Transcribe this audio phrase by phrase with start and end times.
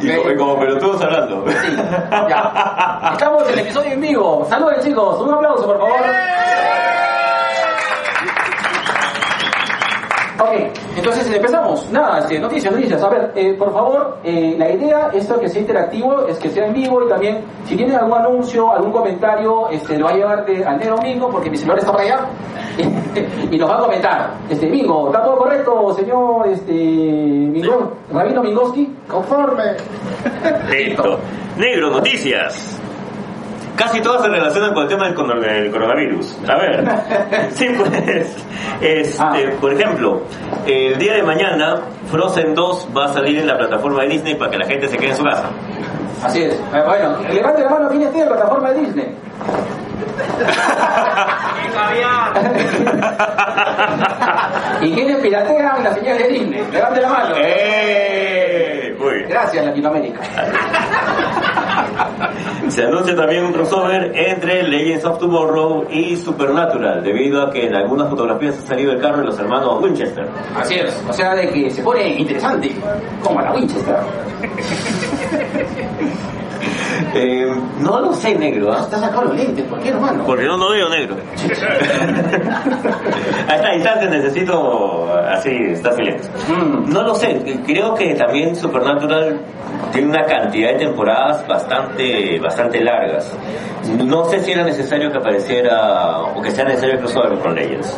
[0.00, 1.44] Y y como pelotudos hablando.
[3.12, 4.46] Estamos en el episodio en vivo.
[4.48, 6.00] Saluden chicos, un aplauso por favor.
[10.40, 10.52] Ok,
[10.96, 11.90] entonces empezamos.
[11.90, 13.02] Nada, este, noticias, noticias.
[13.02, 16.66] A ver, eh, por favor, eh, la idea, esto que sea interactivo, es que sea
[16.66, 20.46] en vivo y también, si tienen algún anuncio, algún comentario, este, lo va a llevar
[20.46, 22.20] de, al negro Mingo, porque mi celular está por allá,
[23.50, 24.34] y nos va a comentar.
[24.48, 28.94] Este, Mingo, ¿está todo correcto, señor este, Mingo, Rabino Mingoski?
[29.08, 29.76] Conforme.
[30.70, 31.18] Listo.
[31.56, 32.80] Negro, noticias.
[33.78, 36.36] Casi todas se relacionan con el tema del, coronavirus.
[36.48, 36.84] A ver,
[37.54, 38.36] sí, pues,
[38.80, 39.36] este, Ah.
[39.60, 40.22] por ejemplo,
[40.66, 44.50] el día de mañana Frozen 2 va a salir en la plataforma de Disney para
[44.50, 45.50] que la gente se quede en su casa.
[46.22, 46.54] Así es.
[46.54, 49.16] Eh, bueno, levante la mano, ¿quién en la plataforma de Disney?
[54.80, 56.64] ¿Y quiénes piratean la señal de Disney?
[56.72, 57.34] Levante la mano.
[57.36, 58.96] ¡Eh!
[58.98, 59.28] Muy bien.
[59.28, 60.20] Gracias, Latinoamérica.
[62.68, 67.74] Se anuncia también un crossover entre Legends of Tomorrow y Supernatural, debido a que en
[67.74, 70.28] algunas fotografías ha salido el carro de los hermanos Winchester.
[70.54, 71.02] Así es.
[71.08, 72.74] O sea, de que se pone interesante.
[73.22, 73.96] Como la Winchester.
[77.14, 77.46] Eh,
[77.80, 78.80] no lo sé, negro, ¿ah?
[78.80, 80.24] Está sacado los lentes, ¿por qué, hermano?
[80.24, 81.16] Porque no lo veo negro.
[83.48, 86.28] A esta distancia necesito así, estar silente.
[86.48, 86.92] Mm.
[86.92, 89.40] No lo sé, creo que también Supernatural
[89.92, 93.32] tiene una cantidad de temporadas bastante bastante largas.
[94.04, 97.96] No sé si era necesario que apareciera o que sea necesario el crossover con Legends.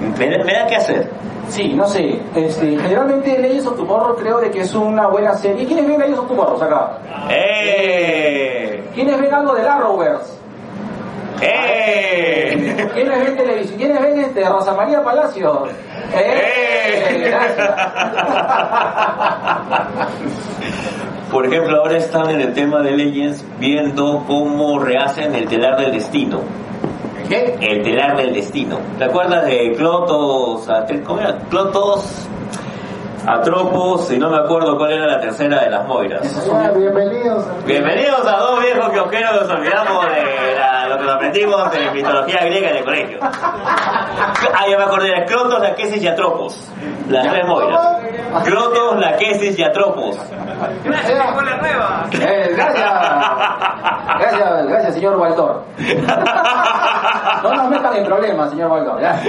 [0.00, 1.10] Me, da- me da que hacer.
[1.48, 2.20] Sí, no sé.
[2.34, 5.66] Este, generalmente Legends of Tomorrow creo de que es una buena serie.
[5.66, 6.98] ¿Quiénes ven Legends of Tomorrow acá?
[7.28, 8.82] ¡Eh!
[8.94, 10.32] ¿Quiénes ven algo de Arrowverse?
[11.42, 12.88] ¡Eh!
[12.94, 13.78] ¿Quiénes ven televisión?
[13.78, 15.70] ¿Quiénes ven este, Rosa María Palacios?
[16.14, 17.26] ¡Eh!
[17.28, 17.70] Gracias.
[21.30, 25.92] Por ejemplo, ahora están en el tema de Legends viendo cómo rehacen el telar del
[25.92, 26.40] destino.
[27.30, 27.56] ¿Qué?
[27.60, 28.80] El telar del destino.
[28.98, 30.68] ¿Te acuerdas de Clotos?
[31.06, 31.38] ¿Cómo era?
[31.48, 32.26] Clotos,
[33.26, 36.22] Atropos y no me acuerdo cuál era la tercera de las Moiras.
[36.76, 37.44] Bienvenidos.
[37.66, 42.70] Bienvenidos a dos viejos que nos olvidamos de la- lo que aprendimos de mitología griega
[42.70, 43.18] en el colegio.
[43.22, 46.68] Ah, ya me acordé, era Clotos, Laquesis y Atropos.
[47.08, 47.98] Las tres Moiras.
[48.44, 50.16] Clotos, Laquesis y Atropos.
[50.84, 52.06] Gracias con la nueva.
[52.12, 52.90] Eh, gracias.
[54.20, 55.62] Gracias, gracias, señor Waldor.
[57.42, 59.00] No nos metan en problemas, señor Waldor.
[59.00, 59.20] ya.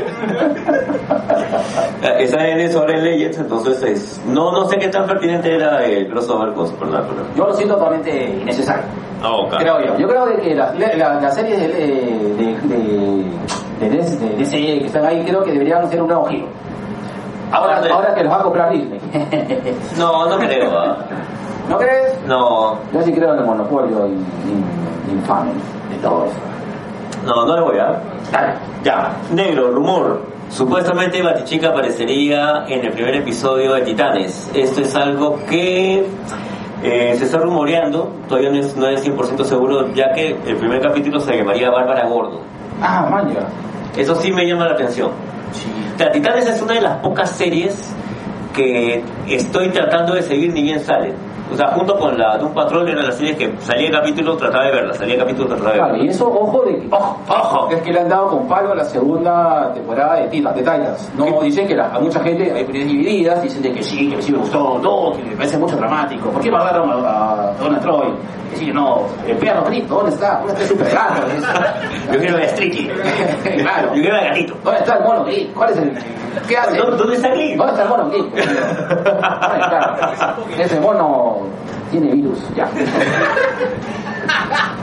[2.19, 3.37] Están en eso ahora en Legends,
[3.83, 7.25] entonces no, no sé qué tan pertinente era el crossover con Supernatural.
[7.35, 8.83] Yo lo siento totalmente innecesario.
[9.23, 9.55] Oh, ok.
[9.57, 9.97] Creo yo.
[9.97, 15.05] Yo creo de que las la, las series de, de, de, de, DC que están
[15.05, 16.47] ahí creo que deberían ser un nuevo giro.
[17.51, 18.99] Ahora, Aparte- ahora que los va a comprar Disney.
[19.97, 20.71] No, no creo.
[20.79, 20.97] ah.
[21.69, 22.19] ¿No crees?
[22.27, 25.51] No, Yo sí creo en el monopolio in- in- infame
[25.89, 26.35] de todo eso.
[27.25, 28.01] no, no le voy a.
[28.31, 28.53] Dale.
[28.83, 30.21] Ya, negro, rumor.
[30.51, 34.51] Supuestamente Batichica aparecería en el primer episodio de Titanes.
[34.53, 36.05] Esto es algo que
[36.83, 40.81] eh, se está rumoreando, todavía no es, no es 100% seguro, ya que el primer
[40.81, 42.41] capítulo se llamaría Bárbara Gordo.
[42.81, 43.47] Ah, manja.
[43.95, 45.11] Eso sí me llama la atención.
[46.11, 47.95] Titanes es una de las pocas series
[48.53, 51.13] que estoy tratando de seguir ni bien sale.
[51.51, 54.37] O sea, junto con la de un patrón era la serie que salía el capítulo,
[54.37, 56.05] trataba de verla, salía el capítulo, trataba de Claro, verla.
[56.05, 58.75] y eso, ojo de que, ojo, ojo, es que le han dado con palo a
[58.75, 61.11] la segunda temporada de Titans, de Titans.
[61.17, 64.21] No, dicen que la- a mucha gente, hay opiniones divididas, dicen de que sí, que
[64.21, 66.29] sí me gustó, no, que me parece mucho dramático.
[66.29, 66.95] ¿Por qué mataron a,
[67.49, 68.07] a Donald Troy?
[68.51, 70.37] Que sí, no, el perro Cristo, ¿dónde está?
[70.39, 71.21] ¿Dónde está el super gato?
[72.13, 72.87] Yo quiero ver a Streaky.
[73.61, 73.87] claro.
[73.95, 74.55] Yo quiero ver a Gatito.
[74.63, 75.25] ¿Dónde está el mono?
[75.55, 75.93] ¿Cuál es el...?
[76.47, 76.77] ¿Qué hace?
[76.77, 77.55] ¿Dó- ¿Dónde está Glee?
[77.55, 78.31] ¿Dónde está el mono Glee?
[79.11, 79.95] Claro.
[80.57, 81.37] Ese mono
[81.91, 82.67] tiene virus, ya.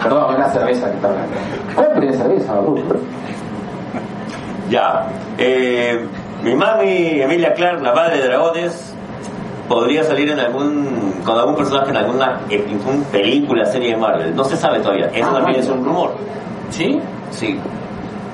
[0.02, 1.36] Perdón, es la cerveza que está hablando.
[1.74, 2.54] Compre cerveza.
[4.70, 5.06] Ya.
[5.38, 6.06] Eh,
[6.42, 8.94] mi mami, Emilia Clark, la madre de dragones,
[9.68, 14.34] podría salir en algún con algún personaje en alguna en película, serie de Marvel.
[14.34, 15.06] No se sabe todavía.
[15.12, 16.12] Eso Ah, también es un rumor.
[16.70, 17.00] ¿Sí?
[17.30, 17.58] Sí.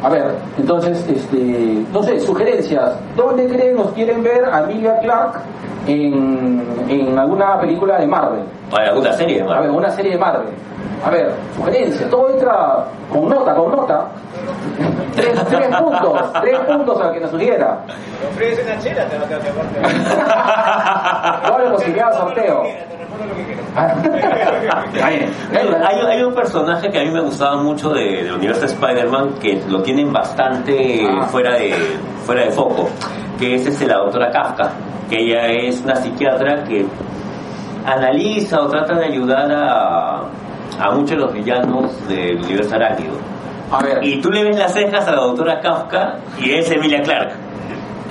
[0.05, 2.93] A ver, entonces, este, no sé, sugerencias.
[3.17, 5.41] ¿Dónde creen nos quieren ver a Emilia Clark
[5.87, 8.43] en, en alguna película de Marvel?
[8.71, 9.71] O en alguna serie de A ver, Marvel.
[9.71, 10.49] una serie de Marvel.
[11.07, 12.11] A ver, sugerencias.
[12.11, 14.09] Todo entra con nota, con nota.
[15.33, 17.79] Tres, tres puntos, tres puntos al que nos sugiera.
[18.31, 19.81] Ofrece una chela, te va a quedar aparte.
[21.53, 22.63] Doble posibilidad de sorteo.
[22.63, 23.65] Te respondo lo que quieras.
[25.03, 25.27] Ahí.
[25.87, 29.35] Hay, hay un personaje que a mí me gustaba mucho de- del universo de Spider-Man
[29.41, 31.27] que lo tienen bastante Ah.
[31.29, 31.75] fuera de
[32.25, 32.89] fuera de foco,
[33.39, 34.71] que es este, la doctora Kafka,
[35.11, 36.87] que ella es una psiquiatra que
[37.87, 40.21] analiza o trata de ayudar a,
[40.81, 43.15] a muchos de los villanos del universo arácnido.
[43.75, 47.03] A ver, Y tú le ves las cejas a la doctora Kafka y es Emilia
[47.03, 47.33] Clark.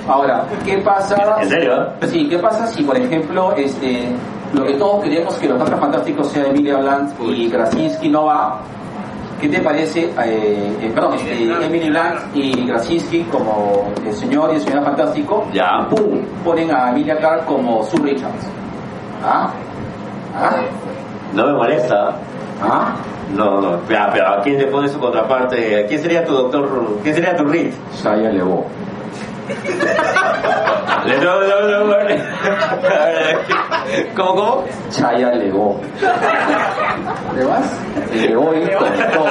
[0.06, 1.36] ahora, ¿qué pasa?
[1.40, 1.88] ¿En serio?
[2.06, 4.08] Sí, ¿qué pasa si, por ejemplo, este,
[4.52, 8.60] lo que todos queremos que los Cuatro Fantásticos sea Emilia Blunt y Krasinski no va?
[9.40, 14.56] ¿Qué te parece, eh, eh, perdón, este, Emily Blunt y Krasinski como el señor y
[14.56, 15.46] el señor fantástico?
[15.52, 15.86] Ya.
[15.90, 16.20] Y ¡Pum!
[16.44, 18.46] Ponen a Emilia Clark como Sue Richards.
[19.24, 19.50] ¿Ah?
[20.36, 20.56] ¿Ah?
[21.32, 22.16] No me molesta.
[22.62, 22.94] ¿Ah?
[23.32, 23.80] No, no.
[23.88, 25.84] Pero ¿a quién le pone su contraparte?
[25.84, 26.98] ¿A quién sería tu doctor?
[27.02, 27.72] ¿Quién sería tu Reed?
[28.02, 28.64] Shia LeBeau.
[31.06, 31.94] Le- No, no, no.
[34.16, 34.64] ¿Cómo, cómo?
[34.90, 35.78] Chaya LeBeau.
[37.36, 37.78] ¿Le vas?
[38.14, 39.26] Le voy con todo.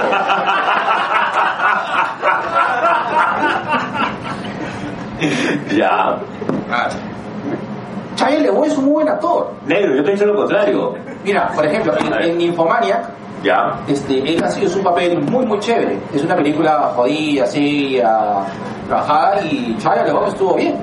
[5.75, 6.18] Ya.
[8.16, 9.51] Chaya LeBeau es un muy buen actor.
[9.66, 10.95] Negro, yo te he dicho lo contrario.
[11.24, 13.10] Mira, por ejemplo, en, en Nymphomaniac,
[13.44, 13.80] Ya.
[13.88, 16.00] este, él ha sido un papel muy, muy chévere.
[16.13, 18.45] Es una película jodida, así, a
[18.88, 20.78] trabajada y Chaya LeBeau estuvo bien.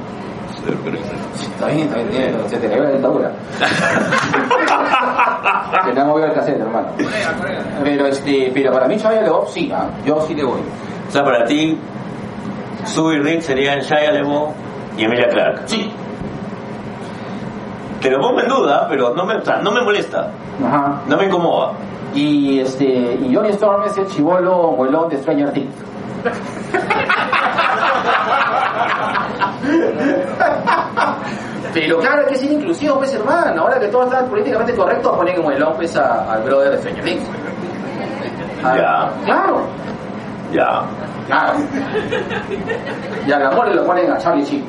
[1.40, 3.32] Está bien, está bien, se te cayó la dentadura.
[5.80, 6.88] El cassette, hermano.
[7.82, 9.88] Pero, este, pero para mí Chaya LeBeau sí, ¿ah?
[10.04, 10.60] yo sí le voy.
[11.08, 11.78] O sea, para ti,
[12.84, 14.52] Sue y Reed serían Shia LeBeau
[14.96, 15.62] y Emilia Clark.
[15.66, 15.90] Sí.
[18.00, 20.30] Te lo pongo en duda, pero no me, o sea, no me molesta.
[20.64, 21.02] Ajá.
[21.06, 21.72] No me incomoda.
[22.14, 25.74] Y este y Johnny Storm es el chivolo huelón de Stranger Things.
[31.72, 33.62] Pero claro que es inclusivo, pues hermano.
[33.62, 37.04] Ahora que todo está políticamente correcto, ponen en huelón pues a- al brother de Stranger
[37.04, 37.22] Things.
[38.64, 39.10] Ah, Ya.
[39.24, 39.62] Claro,
[40.52, 40.82] Ya.
[41.26, 41.52] claro.
[43.26, 44.64] Y al amor le lo ponen a Charlie Sheen.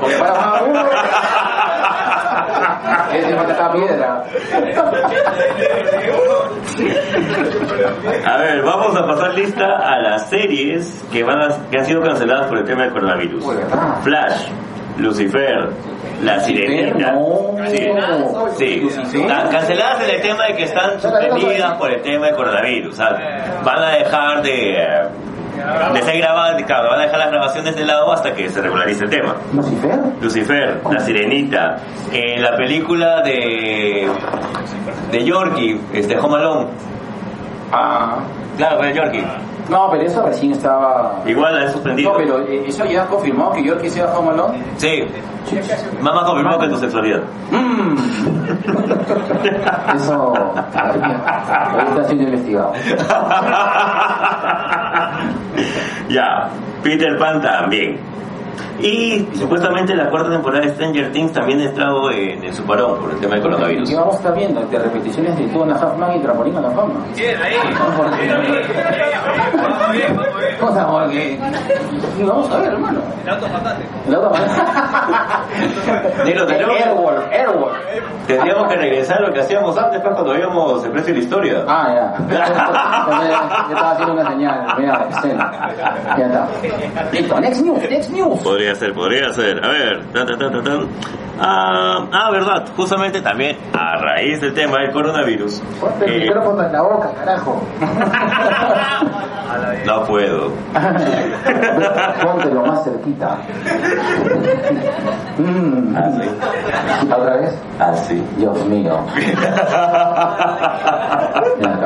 [0.00, 0.84] Porque para más uno.
[3.72, 4.24] Piedra.
[8.26, 12.00] A ver, vamos a pasar lista a las series que, van a- que han sido
[12.02, 13.44] canceladas por el tema del coronavirus.
[14.02, 14.48] Flash,
[14.98, 15.70] Lucifer,
[16.22, 17.12] La Sirenita.
[17.12, 17.56] No.
[18.56, 18.82] Sí,
[19.50, 22.96] canceladas en el tema de que están suspendidas por el tema del coronavirus.
[22.96, 25.08] Sea, van a dejar de,
[25.60, 29.04] eh, ser grabadas, claro, van a dejar las grabaciones de lado hasta que se regularice
[29.04, 29.36] el tema.
[29.52, 30.00] ¿Lucifer?
[30.20, 31.78] Lucifer, La Sirenita,
[32.12, 34.08] en la película de
[35.10, 36.66] de Yorkie, este Home Alone.
[37.72, 38.18] Ah.
[38.56, 39.24] Claro, de Yorkie.
[39.68, 41.22] No, pero eso recién estaba.
[41.24, 42.10] Igual he suspendido.
[42.10, 44.58] No, pero eh, eso ya confirmó que Yorkie sea Home Alone.
[44.76, 45.04] Sí,
[46.00, 47.20] mamá confirmó que tu sexualidad.
[47.50, 47.96] Mm.
[49.96, 50.34] Eso.
[50.68, 52.72] Está siendo investigado.
[56.10, 56.50] yeah,
[56.82, 57.98] Peter Pan también.
[58.80, 63.10] Y supuestamente la cuarta temporada de Stranger Things también estuvo en, en su parón por
[63.10, 63.90] el tema del coronavirus.
[63.90, 64.60] ¿Qué vamos a estar viendo?
[64.62, 66.94] De repeticiones de Two and a Half Man y Trampolín a la fama.
[67.16, 67.54] Bien, ahí.
[67.78, 68.18] Vamos
[69.92, 70.16] bien,
[70.60, 71.40] vamos bien.
[72.18, 73.00] Y vamos a ver, hermano.
[73.24, 73.88] El auto fantástico.
[74.08, 75.44] La otra manera.
[76.24, 77.76] Negro, tenemos- Airwolf, Airwolf.
[78.26, 81.24] Tendríamos que regresar a lo que hacíamos antes pues, cuando veíamos el precio de la
[81.24, 81.64] historia.
[81.66, 82.14] Ah, ya.
[82.28, 82.34] Yo
[83.74, 84.66] estaba haciendo una señal.
[84.78, 85.50] Mira, escena.
[86.16, 86.48] Ya está.
[87.12, 88.39] Listo, next news, next news.
[88.42, 89.64] Podría ser, podría ser.
[89.64, 90.88] A ver, tan, tan, tan, tan.
[91.42, 95.62] Ah, ah, verdad, justamente también a raíz del tema del coronavirus.
[95.80, 97.62] Ponte el eh, micrófono en la boca, carajo.
[99.86, 100.52] no puedo.
[102.22, 103.38] Póntelo más cerquita.
[105.38, 105.96] Mm.
[105.96, 106.28] Así.
[107.10, 107.54] ¿Otra vez?
[107.78, 108.22] Así.
[108.36, 109.00] Dios mío.
[111.58, 111.80] Mira.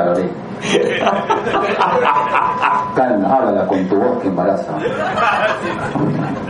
[2.94, 4.72] Calma, háblala con tu voz que embaraza.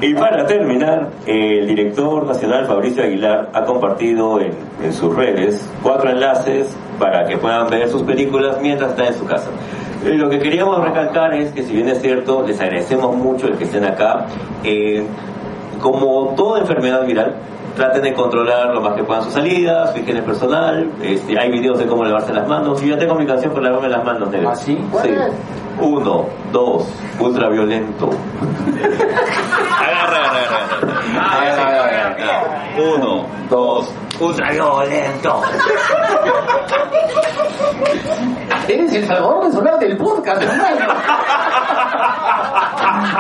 [0.01, 4.53] Y para terminar, el director nacional Fabricio Aguilar ha compartido en,
[4.83, 9.25] en sus redes cuatro enlaces para que puedan ver sus películas mientras están en su
[9.27, 9.49] casa.
[10.05, 13.57] Eh, Lo que queríamos recalcar es que si bien es cierto, les agradecemos mucho el
[13.57, 14.27] que estén acá.
[14.63, 15.05] eh,
[15.81, 17.35] como toda enfermedad viral,
[17.77, 20.91] traten de controlar lo más que puedan sus salidas, su higiene personal.
[21.03, 22.81] Este, hay videos de cómo lavarse las manos.
[22.81, 24.51] Yo ya tengo mi canción para lavarme las manos, negro.
[24.51, 24.77] ¿Ah, sí?
[24.91, 25.11] ¿Cuál Sí.
[25.11, 25.33] es?
[25.81, 26.87] Uno, dos,
[27.19, 28.09] ultraviolento.
[29.81, 31.37] agarra, agarra, agarra.
[31.37, 32.95] A ver, a ver, a ver.
[32.97, 35.43] Uno, dos, ultraviolento.
[38.69, 40.95] Eres el salvador solar del podcast, hermano.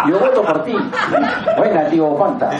[0.08, 0.76] Yo voto por ti.
[1.56, 2.50] Buena, tío Fanta.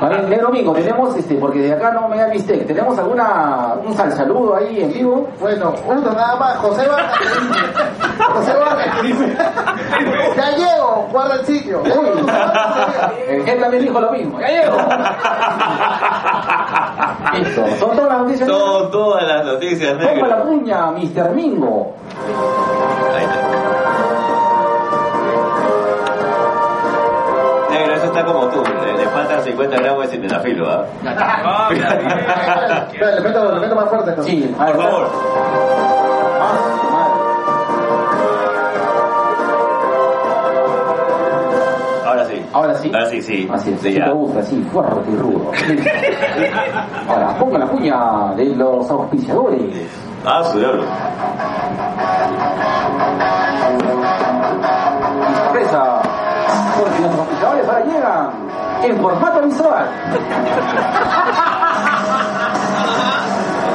[0.00, 3.74] A ver, negro Mingo, tenemos, este, porque de acá no me da mistake, ¿tenemos alguna,
[3.84, 5.28] un sal saludo ahí en vivo?
[5.40, 7.60] Bueno, uno nada más, José Vargas que dice.
[8.32, 9.36] José Vargas que dice.
[10.36, 11.82] Ya llego, guarda el sitio.
[13.28, 14.40] El que también dijo lo mismo.
[14.40, 14.76] ¡Ya llego!
[17.34, 18.48] Listo, son todas las noticias.
[18.48, 20.52] Son todas las noticias, Toma la negro.
[20.68, 21.34] Puña, Mr.
[21.34, 21.94] Mingo.
[27.70, 28.62] Negro, eso está como tú.
[28.64, 30.86] Le, le faltan 50 gramos de cinetafilo, ¿ah?
[31.70, 34.10] Espera, le meto, le meto más fuerte.
[34.10, 34.32] entonces.
[34.34, 35.08] Sí, a ver, Por favor.
[36.40, 37.14] Ah.
[42.06, 42.42] Ahora sí.
[42.52, 42.90] Ahora sí.
[42.92, 43.48] Ahora sí, sí.
[43.52, 45.50] Así es, Sí, si te gusta, así, fuerte y rudo.
[47.08, 50.07] Ahora, ponga la puña de los auspiciadores.
[50.30, 50.84] Ah, su diablo.
[55.34, 56.02] Sorpresa,
[56.78, 58.30] porque los auspiciadores ahora llegan
[58.82, 59.88] en formato visual.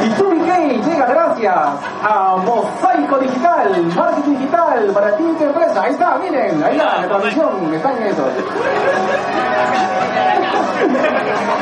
[0.03, 1.55] Y TubiK llega gracias
[2.03, 5.81] a Mosaico Digital, Marketing Digital, para ti y tu empresa.
[5.81, 8.27] Ahí está, miren, ahí está, la transmisión, está en eso.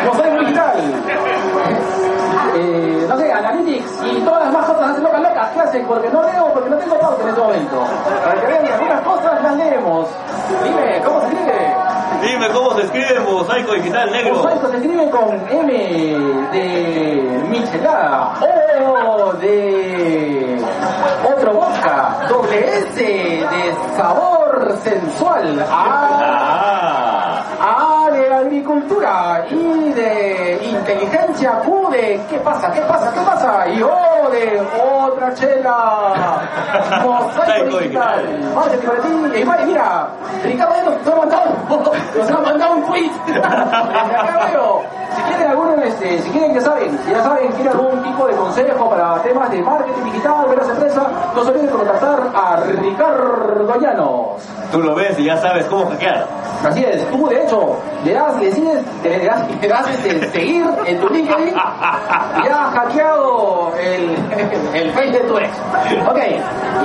[0.05, 2.00] Mosaico Digital.
[2.53, 5.49] Eh, no sé, Analytics y todas las más cosas hacen locas locas.
[5.53, 5.85] ¿Qué hacen?
[5.85, 7.83] Porque no leo, porque no tengo pauta en este momento.
[8.25, 10.07] Para que vean que algunas cosas las leemos.
[10.63, 11.75] Dime, ¿cómo se escribe?
[12.21, 14.35] Dime cómo se escribe Mosaico Digital Negro.
[14.35, 15.73] Mosaico se escribe con M
[16.51, 20.63] de michelada, O de
[21.35, 27.00] otro vodka, doble S de sabor sensual, A, Ah.
[28.41, 32.71] Agricultura y de inteligencia, Q de ¿qué pasa?
[32.71, 33.11] ¿qué pasa?
[33.13, 33.69] ¿qué pasa?
[33.69, 36.41] Y O de otra chela.
[37.03, 38.25] Mosaico digital.
[38.27, 38.53] digital.
[38.55, 39.07] Marketing para ti.
[39.41, 40.07] Y mira,
[40.43, 41.45] Ricardo nos ha mandado,
[42.17, 43.11] nos ha mandado un tweet.
[43.43, 44.81] Acá veo.
[45.15, 48.33] Si quieren alguno, este, si quieren que saben, si ya saben, quieren algún tipo de
[48.33, 51.03] consejo para temas de marketing digital de las empresas,
[51.35, 54.41] no se olviden de contactar a Ricardo Llanos.
[54.71, 56.25] Tú lo ves y ya sabes cómo hackear.
[56.65, 60.65] Así es, tú de hecho le das, le sigues, le das, le das este, seguir
[60.85, 64.15] en tu LinkedIn y has hackeado el,
[64.73, 65.49] el face de tu ex.
[66.09, 66.19] Ok,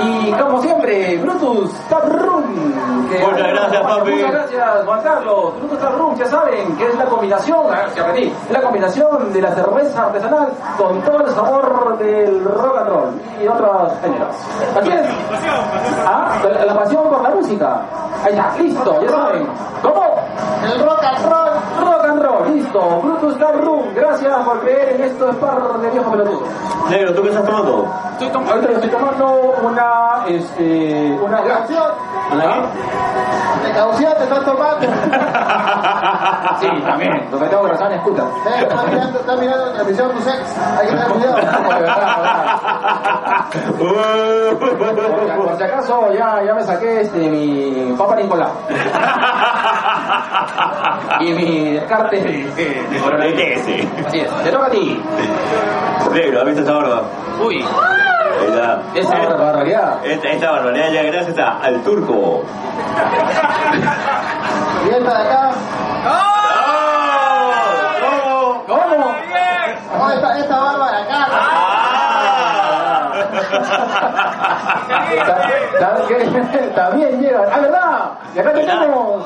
[0.03, 3.07] y como siempre, Brutus Taproom.
[3.09, 4.11] que- Muchas gracias, papi.
[4.11, 5.53] Muchas gracias, Juan Carlos.
[5.59, 9.33] Brutus Taproom, ya saben que es la combinación, a ver si aprendí, es la combinación
[9.33, 14.35] de la cerveza artesanal con todo el sabor del rock and roll y otros géneros.
[14.79, 15.07] Así es.
[16.05, 17.81] Ah, la, la pasión por la música.
[18.23, 19.47] Ahí está, listo, ya saben.
[19.81, 20.15] ¿Cómo?
[20.63, 21.85] El rock and roll.
[21.85, 23.01] Rock and roll, listo.
[23.03, 26.43] Brutus Tap Room, gracias por creer en estos par de viejos pelotudos.
[26.89, 27.85] Negro, ¿tú qué estás tomando?
[28.13, 29.27] Estoy tom- ahorita estoy tomando
[29.63, 31.91] una, este, una Canción.
[32.33, 33.67] ¿Una qué?
[33.67, 34.87] De caución te estás tomando.
[36.59, 38.23] Sí, también, lo que tengo que razón es scooter.
[38.23, 40.57] Eh, Estás mirando, estás mirando la transmisión de tu sex.
[40.79, 41.37] Hay que tener cuidado.
[45.37, 48.49] Por si acaso ya, ya me saqué este, mi Papa Nicolás.
[51.19, 53.87] y mi descarte ese.
[54.07, 55.01] Así es, te toca a ti.
[56.13, 57.01] Negro, ¿has visto esta barba?
[57.43, 57.65] Uy,
[58.47, 58.81] está.
[58.95, 60.05] esa barbaridad.
[60.05, 62.43] Esta, esta barbaridad ya gracias a- al turco.
[64.85, 65.51] Y esta de acá.
[68.03, 68.63] ¡Oh!
[68.67, 69.11] ¿Cómo?
[69.97, 71.27] No, esta, esta barba de acá.
[71.31, 71.47] ¡Ah!
[73.31, 74.96] Ta- ta-
[76.77, 77.43] También llega.
[77.51, 78.11] ¡Ah, verdad!
[78.35, 79.25] Y acá tenemos.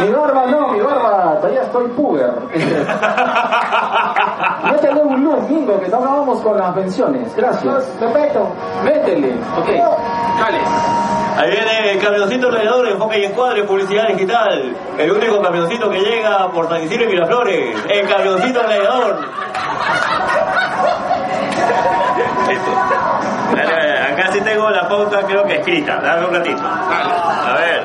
[0.00, 1.36] Mi barba no, mi barba.
[1.40, 2.30] Todavía estoy puber.
[4.70, 7.34] Métele un look, Mingo, que no acabamos con las pensiones.
[7.34, 7.86] Gracias.
[7.98, 8.48] Te meto.
[8.84, 9.32] Métele.
[9.58, 9.68] Ok.
[9.68, 10.60] Dale.
[11.38, 14.76] Ahí viene el camioncito radiador, enfoque y encuadre, publicidad digital.
[14.98, 17.76] El único camioncito que llega por San Isidro y Miraflores.
[17.88, 19.16] El camioncito radiador.
[22.48, 22.70] Listo.
[24.32, 26.00] Sí tengo la pauta, creo que escrita.
[26.00, 26.62] Dame un ratito.
[26.64, 27.84] A ver.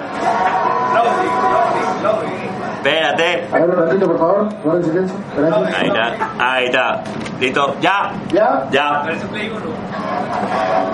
[2.86, 3.48] Espérate.
[3.52, 4.48] A ver un ratito, por favor.
[4.84, 5.18] Silencio.
[5.36, 5.76] Gracias.
[5.76, 6.30] Ahí está.
[6.38, 7.04] Ahí está.
[7.40, 7.76] Listo.
[7.82, 8.12] Ya.
[8.32, 8.68] ¿Ya?
[8.70, 9.04] Ya.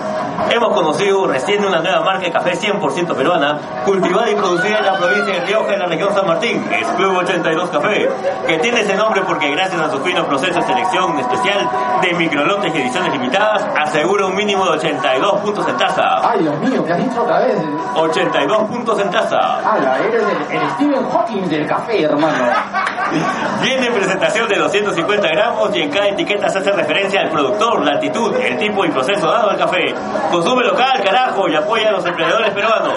[0.51, 4.95] Hemos conocido recién una nueva marca de café 100% peruana, cultivada y producida en la
[4.97, 6.65] provincia de Rioja, en la región San Martín.
[6.71, 8.09] Es Club 82 Café,
[8.47, 11.69] que tiene ese nombre porque gracias a su fino proceso de selección especial
[12.03, 16.29] de microlotes y ediciones limitadas, asegura un mínimo de 82 puntos en taza.
[16.29, 17.57] Ay, Dios mío, ¿qué has dicho otra vez?
[17.95, 19.39] 82 puntos en taza.
[19.59, 22.45] Ala, eres el, el Stephen Hawking del café, hermano.
[23.63, 27.93] Viene presentación de 250 gramos y en cada etiqueta se hace referencia al productor, la
[27.93, 29.95] altitud, el tipo y proceso dado al café.
[30.31, 32.95] Consume local, carajo, y apoya a los emprendedores peruanos.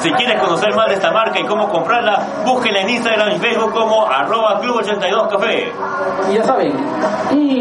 [0.00, 3.72] Si quieres conocer más de esta marca y cómo comprarla, búsquenla en Instagram y Facebook
[3.72, 5.72] como arroba Club 82 Café.
[6.30, 6.72] Y ya saben.
[7.32, 7.60] Y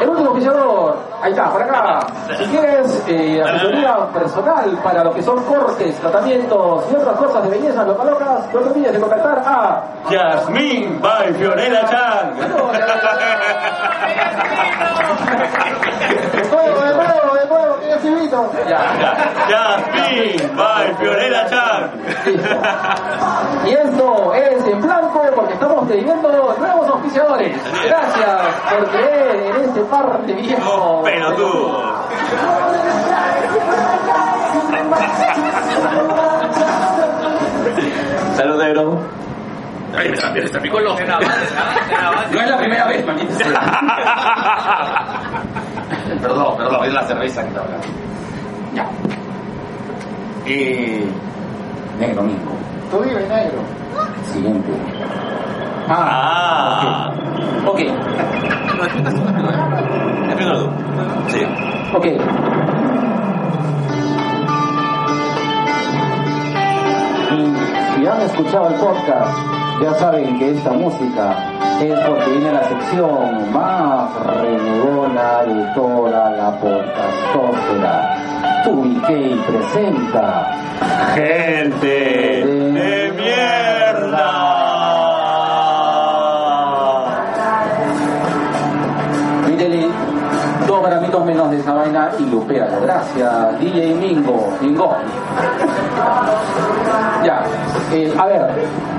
[0.00, 2.06] el último oficiador, ahí está, por acá.
[2.38, 7.50] Si quieres eh, asesoría personal para lo que son cortes, tratamientos y otras cosas de
[7.50, 12.38] belleza loca locas, no olvides de contactar a Yasmín by Fiorella Chan.
[12.38, 12.78] De nuevo, de
[16.94, 18.52] nuevo, de nuevo, que yo civito.
[19.48, 21.90] Yasmín by Fiorella Chan.
[23.66, 27.56] Y esto es en blanco porque estamos teniendo nuevos auspiciadores.
[27.86, 31.02] Gracias por creer en este par de Los viejos.
[31.02, 31.92] pelotudos.
[38.36, 38.98] Salud, negro.
[42.32, 43.04] No es la primera vez,
[43.36, 45.20] sea.
[46.22, 47.86] Perdón, perdón, es la cerveza que está hablando.
[48.74, 48.88] Ya.
[50.46, 51.06] Eh,
[51.98, 52.52] negro mismo.
[52.90, 53.62] Tú vives negro.
[54.32, 54.70] Siguiente.
[55.88, 57.12] Ah.
[57.66, 57.80] ok.
[60.28, 60.70] Explícalo tú.
[61.28, 61.44] Sí.
[61.94, 62.06] Ok.
[67.34, 69.38] Y si han escuchado el podcast,
[69.80, 71.36] ya saben que esta música
[71.80, 78.64] es porque viene la sección más renegona de toda la podcastósfera.
[78.64, 80.50] Tubiquei presenta
[81.14, 84.61] Gente de mierda.
[91.24, 92.80] Menos de esa vaina y lupealo.
[92.82, 94.52] Gracias, DJ Mingo.
[94.60, 94.96] Mingo.
[97.24, 97.44] Ya,
[97.92, 98.50] eh, a ver,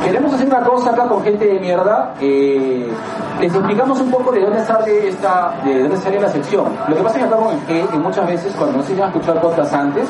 [0.04, 2.14] queremos hacer una cosa acá con gente de mierda.
[2.22, 2.90] Eh,
[3.40, 6.66] les explicamos un poco de dónde sale esta, de dónde sale la sección.
[6.88, 9.06] Lo que pasa es que acá con el que muchas veces cuando no se iban
[9.06, 10.08] a escuchar podcast antes,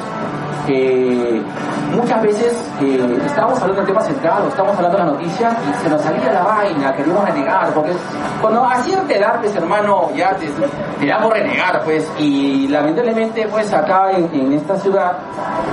[0.67, 1.41] eh,
[1.95, 5.83] muchas veces eh, estábamos hablando del tema central, o estábamos hablando de la noticia y
[5.83, 7.91] se nos salía la vaina, queríamos renegar, porque
[8.41, 10.47] cuando a cierta edad, pues hermano, ya te,
[10.99, 15.17] te da por renegar, pues, y lamentablemente, pues acá en, en esta ciudad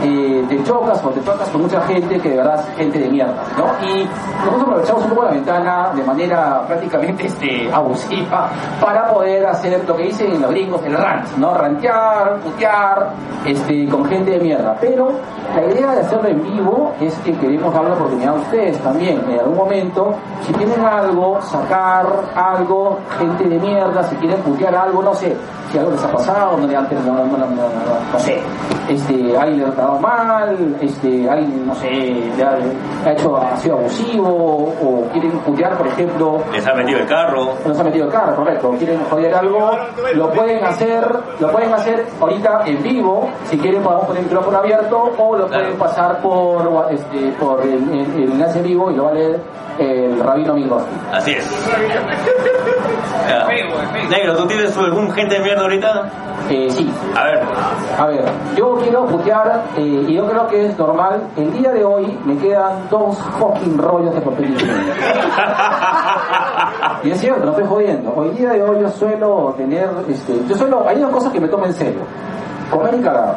[0.03, 3.09] eh, te chocas o te tocas con mucha gente que de verdad es gente de
[3.09, 3.87] mierda, ¿no?
[3.87, 4.09] Y
[4.44, 8.50] nosotros aprovechamos un poco la ventana de manera prácticamente este, abusiva
[8.81, 11.55] para poder hacer lo que dicen los gringos, el rant, ¿no?
[11.55, 13.11] Rantear, putear,
[13.44, 14.76] este, con gente de mierda.
[14.81, 15.11] Pero
[15.55, 19.21] la idea de hacerlo en vivo es que queremos dar la oportunidad a ustedes también,
[19.29, 25.03] en algún momento, si tienen algo, sacar algo, gente de mierda, si quieren putear algo,
[25.03, 25.37] no sé,
[25.71, 28.40] si algo les ha pasado, no le han no, no, no, no, no, no sé,
[28.88, 32.57] este, alguien le ha tratado mal, este, alguien, no sé, le ha,
[33.05, 37.55] ha hecho, ha sido abusivo, o quieren putear, por ejemplo, Les ha metido el carro.
[37.64, 38.71] nos ha metido el carro, correcto.
[38.79, 39.71] Quieren joder algo,
[40.14, 41.05] lo pueden hacer,
[41.38, 44.70] lo pueden hacer ahorita en vivo, si quieren podemos poner el micrófono abierto,
[45.19, 49.11] o lo pueden pasar por este, por el, el- el enlace vivo y lo va
[49.11, 49.41] a leer
[49.79, 50.91] el rabino Migoski.
[51.13, 51.51] Así es.
[54.11, 56.03] Negro, ¿tú tienes algún gente de mierda ahorita?
[56.51, 57.41] Eh, sí, A ver.
[57.99, 58.25] a ver,
[58.57, 62.37] yo quiero putear, eh, y yo creo que es normal, el día de hoy me
[62.39, 64.57] quedan dos fucking rollos de papel.
[67.03, 68.13] Y es cierto, no estoy jodiendo.
[68.15, 71.49] Hoy día de hoy yo suelo tener, este, yo suelo, hay una cosa que me
[71.49, 72.01] tomo en serio.
[72.71, 73.37] Comer y cagar.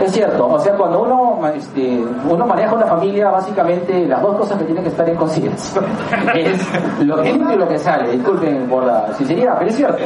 [0.00, 4.58] Es cierto, o sea, cuando uno, este, uno maneja una familia, básicamente las dos cosas
[4.58, 5.84] que tienen que estar en consideración
[6.34, 6.60] es
[7.00, 8.12] lo que entra y lo que sale.
[8.12, 10.04] Disculpen por la sinceridad, pero es cierto.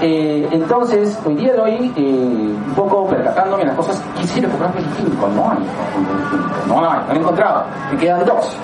[0.00, 4.86] Eh, entonces, hoy día de hoy, eh, un poco percatándome las cosas, quisiera comprar papel
[4.86, 5.28] higiénico.
[5.28, 5.58] No hay
[6.68, 7.64] no hay, no he encontrado.
[7.90, 8.56] Me quedan dos.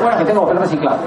[0.00, 1.06] Bueno, que tengo papel reciclable.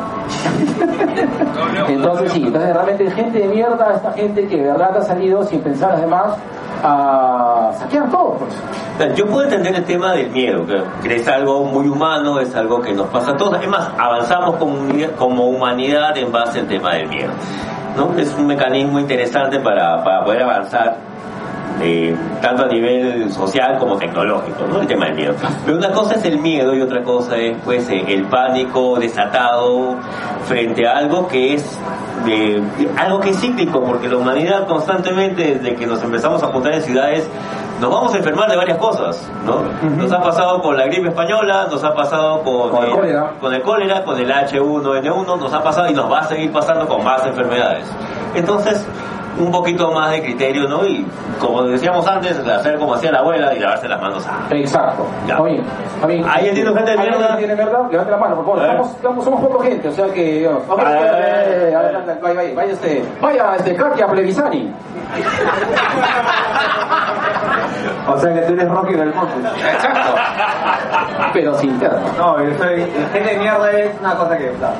[1.88, 5.62] Entonces sí, entonces realmente gente de mierda, esta gente que de verdad ha salido sin
[5.62, 6.36] pensar además,
[6.84, 8.38] a saquear todo.
[8.38, 9.16] Pues.
[9.16, 12.94] Yo puedo entender el tema del miedo, que, es algo muy humano, es algo que
[12.94, 13.56] nos pasa a todos.
[13.56, 17.32] Además, avanzamos como, humanidad- como humanidad en base al tema del miedo.
[17.96, 18.18] ¿no?
[18.18, 20.96] Es un mecanismo interesante para, para poder avanzar
[21.82, 24.82] eh, tanto a nivel social como tecnológico, ¿no?
[24.82, 25.34] El tema del miedo.
[25.66, 29.96] Pero una cosa es el miedo y otra cosa es pues eh, el pánico desatado
[30.46, 31.80] frente a algo que es
[32.26, 36.48] de, de- algo que es cíclico, porque la humanidad constantemente desde que nos empezamos a
[36.48, 37.28] juntar en ciudades
[37.80, 39.62] nos vamos a enfermar de varias cosas, ¿no?
[39.98, 43.32] Nos ha pasado con la gripe española, nos ha pasado con, Con el eh, cólera.
[43.42, 46.88] con el cólera, con el H1N1, nos ha pasado y nos va a seguir pasando
[46.88, 47.86] con más enfermedades.
[48.36, 48.86] Entonces,
[49.38, 50.86] un poquito más de criterio, ¿no?
[50.86, 51.06] Y
[51.40, 54.26] como decíamos antes, hacer como hacía la abuela y lavarse las manos.
[54.30, 55.06] Ah, Exacto.
[55.28, 55.36] Ya.
[55.36, 56.26] Está bien.
[56.30, 57.38] ¿Ahí entiendo gente de ¿Alguien mierda?
[57.38, 57.88] tiene mierda?
[57.90, 58.60] Levante la mano, por favor.
[58.62, 58.66] A.
[58.68, 60.40] Estamos, estamos- somos poca gente, o sea que...
[60.40, 60.58] Dios.
[60.68, 61.76] Ok, A ver, a ver, a ver.
[61.76, 64.72] adelante, vaya, vaya, vaya este, vaya este, Katia Plevisani.
[68.08, 69.34] O sea que tú eres Rocky del Monte.
[69.72, 70.16] Exacto.
[71.34, 72.00] Pero sin terno.
[72.18, 72.80] No, yo soy.
[73.14, 74.46] Gente de mierda es una cosa que.
[74.48, 74.74] puta,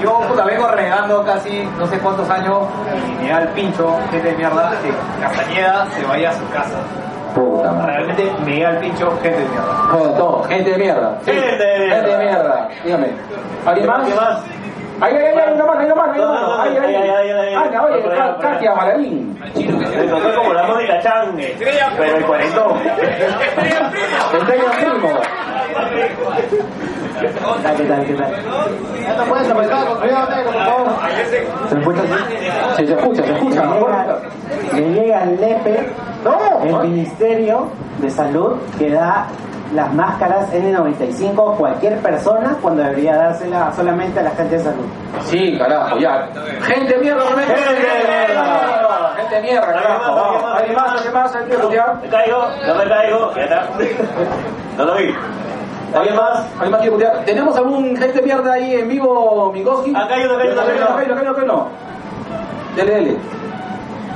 [0.00, 2.60] Yo puta, vengo renegando casi no sé cuántos años
[3.20, 4.90] y me da el pincho, gente de mierda, que
[5.22, 6.78] Castañeda se vaya a su casa.
[7.34, 7.92] Puta madre.
[7.92, 9.88] Realmente me da el pincho, gente de mierda.
[9.90, 10.42] Todo, todo.
[10.44, 11.18] Gente de mierda.
[11.24, 11.32] Sí.
[11.32, 11.96] Gente de mierda.
[11.96, 12.68] Gente de mierda.
[12.84, 13.08] Dígame.
[13.66, 14.08] ¿Alguien más?
[14.08, 14.44] ¿Qué más?
[15.02, 17.30] Ahí, ahí, ahí, una mano, hay una mano, hay una no, Ahí, ahí, ahí, ahí,
[17.30, 17.54] ahí, ahí.
[17.54, 18.36] Anda, oye, por allá.
[18.38, 19.38] Katia Malarín.
[19.40, 21.56] Me tocó como la Mónica Chan, eh,
[21.96, 22.76] pero el cuarentón.
[24.34, 25.20] Estrella Primo.
[27.20, 27.28] ¿Qué.
[31.68, 32.02] ¿Se escucha?
[32.76, 33.62] Sí, se escucha, se escucha.
[34.74, 35.92] Le llega, le llega al NEPE,
[36.64, 39.26] el Ministerio de Salud, que da
[39.74, 44.86] las máscaras N95 a cualquier persona cuando debería dársela solamente a la gente de salud.
[45.22, 46.28] Sí, carajo, ya.
[46.62, 49.14] Gente mierda, gente mierda.
[49.16, 50.14] Gente mierda, carajo.
[50.14, 50.44] vamos.
[50.56, 50.92] ¿Alguien más?
[50.92, 51.36] ¿Alguien más?
[51.36, 52.00] ¿Alguien putear?
[52.02, 53.32] Me caigo, me caigo.
[54.76, 55.14] No lo vi.
[55.94, 56.46] ¿Alguien más?
[56.54, 57.24] ¿Alguien más quiere putear?
[57.24, 59.94] ¿Tenemos algún gente de mierda ahí en vivo, Mingoski?
[59.94, 60.84] Acá hay uno, acá hay uno, acá hay uno.
[60.84, 61.68] Acá hay uno, acá hay uno, acá hay uno.
[62.76, 63.16] Dele, dele.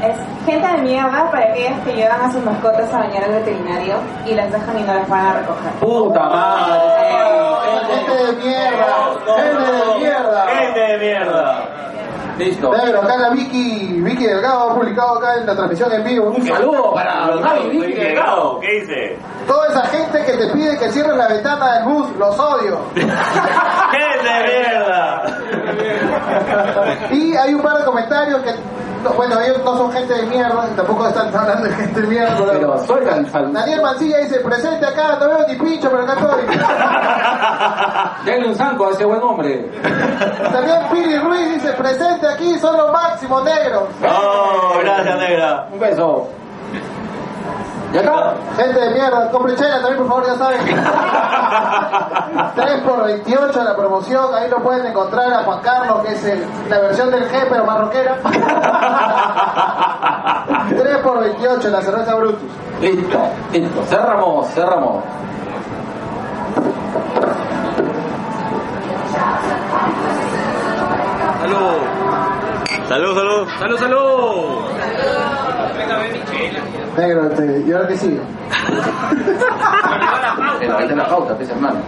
[0.02, 3.94] Es gente de mierda para aquellos que llevan a sus mascotas a bañar al veterinario
[4.26, 5.72] y las dejan y no las van a recoger.
[5.80, 6.80] Puta madre.
[7.87, 8.94] Gente de mierda.
[9.37, 10.46] Gente de mierda.
[10.46, 11.73] Gente de mierda.
[12.38, 12.73] Listo.
[12.77, 16.31] Negro, acá la Vicky, Vicky Delgado ha publicado acá en la transmisión en vivo.
[16.31, 18.59] Un saludo para Gaby Vicky Delgado.
[18.61, 19.18] ¿Qué dice?
[19.47, 22.81] Toda esa gente que te pide que cierres la ventana del bus, los odio.
[22.94, 23.09] ¡Gente
[24.25, 25.23] de mierda!
[27.12, 28.51] Y hay un par de comentarios que,
[29.04, 32.36] no, bueno, ellos no son gente de mierda, tampoco están hablando de gente de mierda.
[32.52, 36.14] Pero soy el sal- Daniel Mancilla dice, presente acá, no veo ni pincho, pero acá
[36.14, 36.56] estoy.
[38.24, 39.70] Denle un zanco a ese buen hombre.
[40.52, 43.84] También Piri Ruiz dice, presente aquí, son los máximos negros.
[44.02, 45.66] ¡Oh, gracias, negra!
[45.72, 46.28] Un beso.
[47.94, 48.35] ¿Y acá?
[48.57, 50.61] Gente de mierda, compre chela también, por favor, ya saben.
[52.57, 56.44] 3 por 28 la promoción, ahí lo pueden encontrar a Juan Carlos, que es el-
[56.68, 58.16] la versión del G, pero más rockera.
[60.70, 62.42] 3 por 28 la cerveza Brutus.
[62.80, 63.18] Listo,
[63.52, 63.83] listo.
[63.85, 65.04] Cerramos, cerramos.
[71.40, 71.78] ¡Salud!
[72.88, 73.48] ¡Salud, salud!
[73.59, 75.43] ¡Salud, salud!
[76.96, 78.20] Negro, este, ¿y ahora qué sigue?
[80.60, 81.80] Pero ahí está la pauta, pues hermano.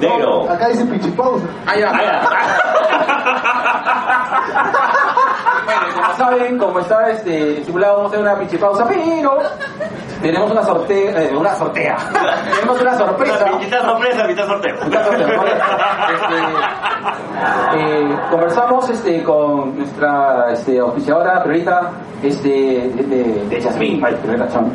[0.00, 0.50] Negro.
[0.50, 1.46] Acá dice pichipausa.
[1.66, 1.92] Ah, ya.
[5.70, 9.38] Bueno, como saben, como está este, estipulado, vamos a hacer una pichipausa, pero
[10.20, 11.96] tenemos una sortea, eh, una sortea.
[12.54, 13.46] tenemos una sorpresa.
[13.58, 14.76] Mitad sorpresa, mitad sorteo.
[16.10, 16.36] Este,
[17.74, 24.48] eh, conversamos este, con nuestra este, auspiciadora, priorita, este, de, de, Yasmín, ay, priorita.
[24.48, 24.74] Yasmín.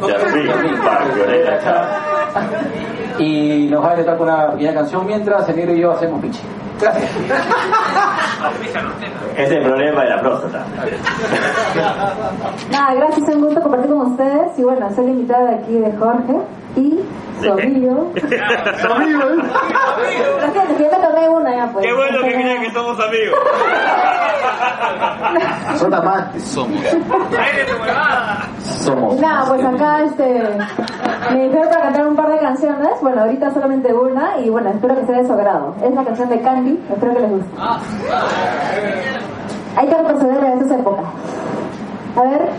[3.19, 6.21] Y nos va a cantar con una pequeña canción mientras el negro y yo hacemos
[6.21, 6.41] pichi.
[9.37, 10.65] Es el problema de la próstata.
[12.71, 14.59] Nada, gracias, es un gusto compartir con ustedes.
[14.59, 16.41] Y bueno, soy la invitada de aquí de Jorge
[16.75, 16.99] y
[17.41, 18.11] su amigo.
[18.81, 19.35] Su amigo, ¿eh?
[20.41, 21.85] Lo siento, que yo me tomé una ya, pues.
[21.85, 23.39] Qué bueno que crean que somos amigos.
[25.75, 26.43] Son amantes.
[26.43, 26.81] Somos.
[29.15, 30.43] Y nada, pues acá este,
[31.31, 32.89] me dijeron para cantar un par de canciones.
[33.01, 35.75] Bueno, ahorita solamente una y bueno, espero que sea de su agrado.
[35.83, 37.49] Es la canción de Candy, espero que les guste.
[39.77, 41.05] Hay que retroceder a esas épocas.
[42.15, 42.49] A ver.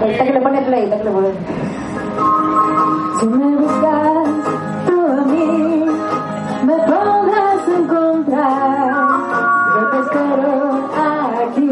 [0.00, 1.28] Ahorita que le pone play, ahorita que le pone
[3.20, 4.28] Si me buscas
[4.86, 5.86] tú a mí,
[6.66, 8.96] me podrás encontrar.
[9.74, 10.52] Yo te espero
[11.42, 11.70] aquí,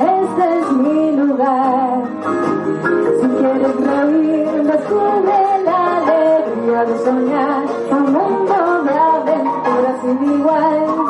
[0.00, 2.02] este es mi lugar.
[3.20, 11.01] Si quieres reír, descubre la alegría de soñar un mundo de aventuras sin igual.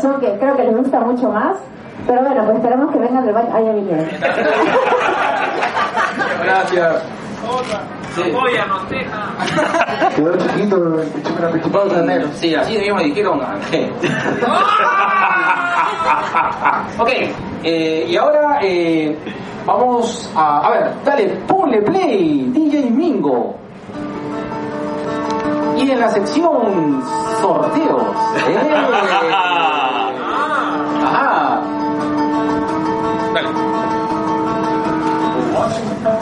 [0.00, 1.56] Canción que creo que les gusta mucho más.
[2.06, 3.50] Pero bueno, pues esperamos que vengan del baño.
[3.52, 4.06] Ah, ya vinieron.
[6.42, 7.02] Gracias.
[8.14, 8.22] Sí.
[10.16, 10.96] Quedó chiquito.
[12.34, 13.40] Sí, así de mismo me dijeron.
[16.98, 17.08] ok,
[17.62, 19.16] eh, y ahora eh,
[19.66, 20.66] vamos a.
[20.66, 23.54] A ver, dale, ponle play, DJ Mingo.
[25.76, 27.02] Y en la sección
[27.40, 28.02] sorteos.
[28.48, 29.76] eh,
[31.02, 31.60] Ajá.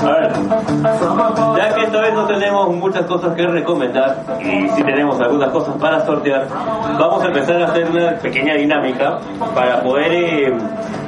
[0.01, 0.33] A ver,
[1.57, 5.75] ya que esta vez no tenemos muchas cosas que recomendar y sí tenemos algunas cosas
[5.81, 6.47] para sortear,
[6.99, 9.19] vamos a empezar a hacer una pequeña dinámica
[9.55, 10.12] para poder...
[10.12, 10.59] eh,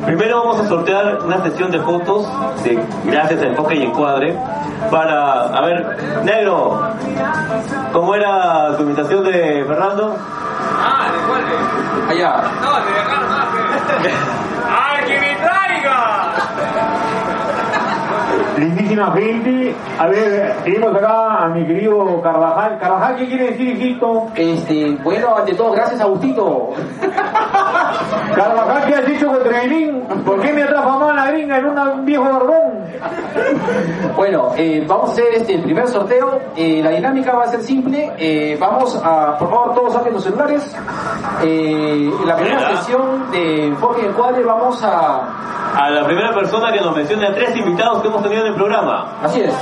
[0.07, 2.27] primero vamos a sortear una sesión de fotos
[2.65, 4.37] de gracias a Enfoque y Encuadre
[4.91, 5.45] para...
[5.49, 6.81] A ver, negro,
[7.93, 10.17] ¿cómo era tu imitación de Fernando?
[12.09, 12.43] Allá.
[14.69, 16.33] ¡Ay, que me traiga!
[18.57, 22.79] Lindísima gente, a ver, tenemos acá a mi querido Carvajal.
[22.79, 24.29] Carvajal, ¿qué quiere decir, hijito?
[24.35, 26.71] Este, bueno, ante todo, gracias Agustito.
[28.35, 30.01] Carvajal, ¿qué has dicho contra Grin?
[30.25, 32.85] ¿Por qué me transformado en la gringa en un viejo barbón?
[34.17, 36.41] Bueno, eh, vamos a hacer este, el primer sorteo.
[36.57, 38.13] Eh, la dinámica va a ser simple.
[38.19, 40.77] Eh, vamos a, por favor, todos saquen los celulares.
[41.43, 45.47] Eh, en la primera sesión de Enfoque y Encuadre vamos a...
[45.73, 48.55] A la primera persona que nos mencione a tres invitados que hemos tenido en el
[48.55, 49.07] programa.
[49.23, 49.55] Así es.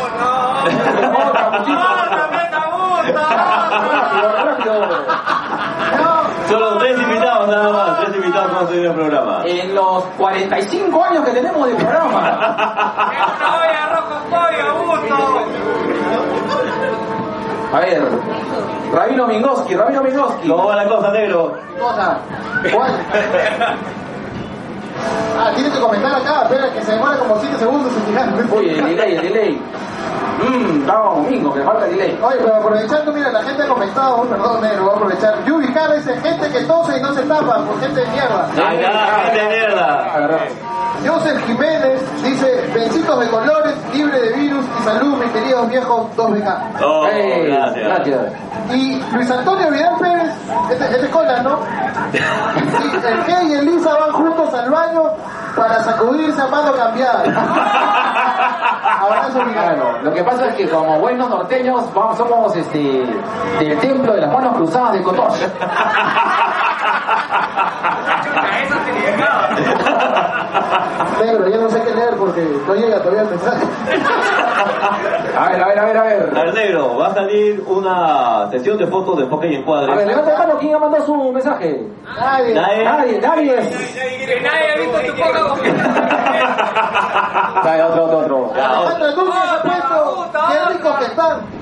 [4.45, 4.89] Rápido.
[6.49, 9.43] Solo tres invitados nada más, tres invitados que hemos tenido en el programa.
[9.45, 12.19] En los 45 años que tenemos de programa.
[12.19, 15.17] ¡Una olla de con pollo, gusto!
[17.71, 18.03] A ver,
[18.93, 20.49] Rabino Mingoski, Rabino Mingoski.
[20.49, 21.55] ¿Cómo va la cosa, negro?
[21.79, 22.19] Cosa.
[22.73, 22.93] ¿Cuál?
[25.39, 28.29] Ah, tienes que comentar acá, espera que se demora como 7 segundos en tirar.
[28.53, 29.63] Oye, el delay, el delay.
[30.39, 32.19] Mmm, vamos, Mingo, que falta delay.
[32.23, 35.45] Oye, pero aprovechando, mira, la gente ha comentado, perdón, negro, voy a aprovechar.
[35.45, 38.49] Yubi Cara dice gente que tose y no se tapa por gente de mierda.
[38.67, 40.39] ¡Ay, ya, gente de mierda!
[41.07, 46.59] Joseph Jiménez dice, besitos de colores, libre de virus y salud, mis queridos viejos 2BK.
[46.85, 47.85] Oh, Ey, gracias.
[47.87, 48.21] gracias.
[48.73, 50.33] Y Luis Antonio Vidal Pérez,
[50.71, 51.59] este, este es Cola, ¿no?
[52.13, 55.03] Y el G y el Lisa van juntos al baño
[55.57, 57.23] para sacudirse a mano cambiada.
[59.01, 59.41] Abrazo.
[59.53, 62.79] Claro, lo que pasa es que como buenos norteños vamos, somos este
[63.59, 65.49] del templo de las manos cruzadas de Cotoche.
[71.21, 73.67] Negro, ya no sé qué leer porque no llega todavía el mensaje.
[75.37, 76.33] A ver, a ver, a ver, a ver.
[76.37, 79.93] A ver, negro, va a salir una sesión de fotos de enfoque y encuadre.
[79.93, 81.87] A ver, levanta la mano, ¿quién ha mandado su mensaje?
[82.05, 82.55] Nadie.
[82.55, 82.85] Nadie.
[82.85, 83.57] Nadie, nadie.
[84.27, 85.39] Que nadie ha visto tu poca
[87.65, 88.53] Dale, otro, otro, otro.
[88.55, 91.58] Alejandro Núñez ha puesto, qué ricos que están.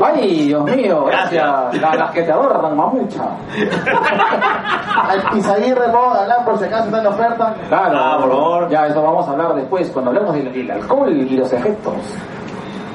[0.00, 1.74] Ay, Dios mío, gracias.
[1.80, 3.22] La- las que te adoran, mamucha.
[5.08, 7.54] Al Pizaguirre Moda, Galán, por si acaso está en oferta.
[7.68, 8.68] Claro, Ah, por favor.
[8.68, 11.94] Ya, eso vamos a hablar después, cuando hablemos del, del alcohol y los efectos.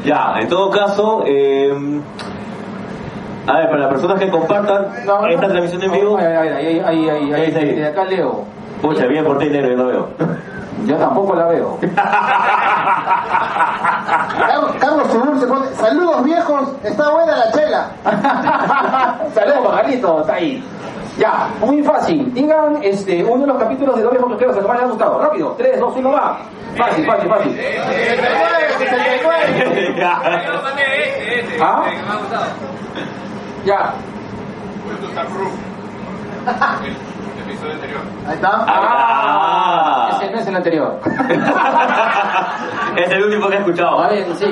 [0.05, 1.71] Ya, en todo caso, eh,
[3.47, 4.87] a ver, para las personas que compartan
[5.29, 8.43] esta transmisión en vivo, A ver, a ver, ahí, ahí, ahí, ahí, Ahí, acá leo.
[8.81, 10.07] pucha, bien por ti, negro, yo no veo.
[10.85, 11.77] Yo tampoco la veo.
[14.79, 15.07] Carlos,
[15.47, 17.89] pone, saludos viejos, está buena la chela.
[19.33, 20.63] Saludos, Pajarito, está ahí.
[21.17, 22.33] Ya, muy fácil.
[22.33, 25.21] Digan este, uno de los capítulos de Dobles Motoqueros que les haya gustado.
[25.21, 26.37] Rápido, 3, 2, 1, va.
[26.75, 27.51] Fácil, fácil, fácil.
[27.51, 29.95] 69, 69.
[30.45, 31.83] Yo lo mandé ese, ese, ¿Ah?
[31.85, 31.97] ese
[37.51, 37.73] gustado.
[37.73, 38.29] Ya.
[38.29, 38.65] Ahí está.
[38.67, 40.17] Ah, Ah.
[40.21, 40.99] ese no es el anterior.
[42.97, 43.99] es el último que he escuchado.
[44.03, 44.45] A ver, sí.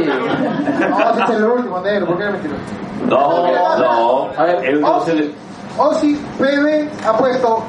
[0.89, 2.62] No, ese es el último, negro, ¿por qué eres mentiroso?
[3.08, 4.30] No, no.
[4.38, 5.36] A ver, el último es el-
[5.77, 7.63] Ozzy PB ha puesto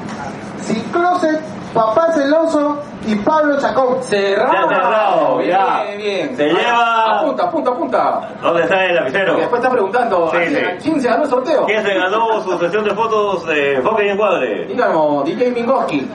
[0.61, 1.39] Sin Closet,
[1.73, 4.01] Papá Celoso y Pablo Chacón.
[4.03, 4.53] Cerrado.
[4.69, 5.83] Ya cerrado, bien, ya.
[5.97, 6.35] bien.
[6.37, 8.29] Se lleva- Apunta, apunta, apunta.
[8.41, 9.35] ¿Dónde está el lapicero?
[9.37, 10.57] Después está preguntando, Sí, ¿a quién- sí.
[10.65, 11.65] a quién se ganó el sorteo?
[11.65, 14.65] ¿Quién se ganó su sesión de fotos de enfoque y encuadre?
[14.67, 16.09] Díganos, DJ Mingoski.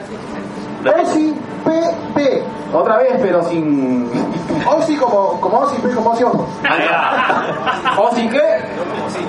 [1.63, 2.43] PB.
[2.73, 4.09] Otra vez, pero sin...
[4.65, 6.47] Ozzy como, como Ozzy, P como Ozzy Ojo.
[6.67, 7.51] Ah,
[7.97, 8.39] ¿O sin qué?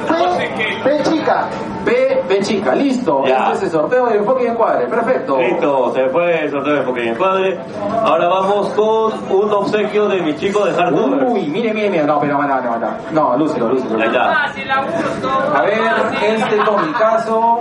[0.09, 1.49] P, P chica.
[1.85, 3.25] B, B chica, listo.
[3.27, 3.53] Ya.
[3.53, 4.87] Este es el sorteo de enfoque y encuadre.
[4.87, 5.39] Perfecto.
[5.39, 7.59] Listo, se fue el sorteo de enfoque y encuadre.
[8.03, 11.25] Ahora vamos con un obsequio de mi chico de Hardcover.
[11.25, 12.05] Uy, mire, mire, mire.
[12.05, 12.91] No, pero no, no, no.
[13.13, 13.99] No, lúcelo, lúcelo.
[13.99, 14.35] Ahí está.
[14.35, 16.29] Fácil, a ver, fácil.
[16.29, 17.61] este con mi caso.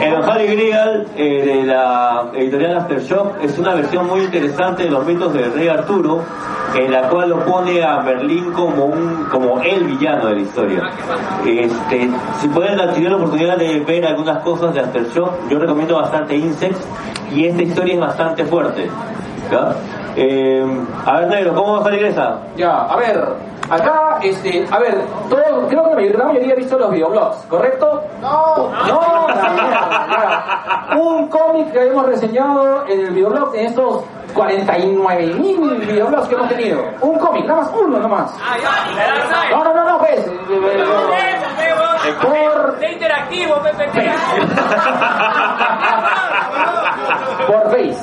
[0.00, 5.04] El Harry Grial eh, de la editorial Aftershock es una versión muy interesante de los
[5.04, 6.22] mitos del rey Arturo,
[6.74, 10.90] en la cual lo pone a Merlín como un como el villano de la historia.
[11.46, 16.36] Este, si pueden tener la oportunidad de ver algunas cosas de Aftershock, yo recomiendo bastante
[16.36, 16.86] Insects
[17.34, 18.88] y esta historia es bastante fuerte.
[20.16, 20.66] Eh,
[21.06, 22.38] a ver, Negro, ¿cómo va a salir esa?
[22.56, 23.24] Ya, a ver,
[23.70, 24.98] acá, este, a ver,
[25.30, 28.02] todo, creo que la mayoría- la ha visto los videoblogs, ¿correcto?
[28.20, 30.06] No, No, la mierda,
[30.90, 30.96] ya.
[30.98, 36.48] Un cómic que hemos reseñado en el videoblog en estos 49 mil videoblogs que hemos
[36.48, 36.82] tenido.
[37.00, 38.34] Un cómic, nada más uno, nada más.
[39.50, 40.26] No, no, no, no, pues.
[40.26, 41.36] eh,
[42.20, 43.98] Por, De interactivo, PPT.
[47.46, 47.98] por Face.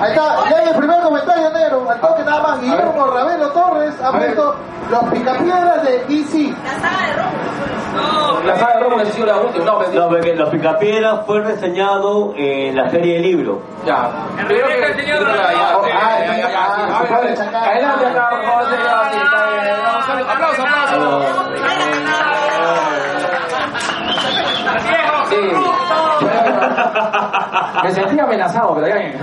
[0.00, 3.94] Ahí está, y hay el primer comentario negro, al toque nada más, Guillermo Ravelo Torres
[4.02, 4.54] ha puesto
[4.90, 6.54] los picapiedras de DC.
[8.44, 9.64] La saga de Rómulo ha sido la última.
[9.64, 13.60] No, No, porque Los Picapiedras fue reseñado en la serie de libro.
[13.84, 14.08] Ya.
[14.46, 16.92] Primero que ya, ya, ya, ya, ya, ya, Ah, sí.
[16.94, 18.88] A ver, a ver, Adelante acá, por favor, señor.
[19.10, 19.76] Sí, está bien.
[19.84, 21.24] Vamos, Aplausos, aplausos.
[25.28, 26.67] Sí.
[27.82, 29.18] Me sentí amenazado, pero ya bien.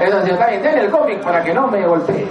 [0.00, 0.64] Eso sí, está bien.
[0.66, 2.26] El cómic para que no me golpee.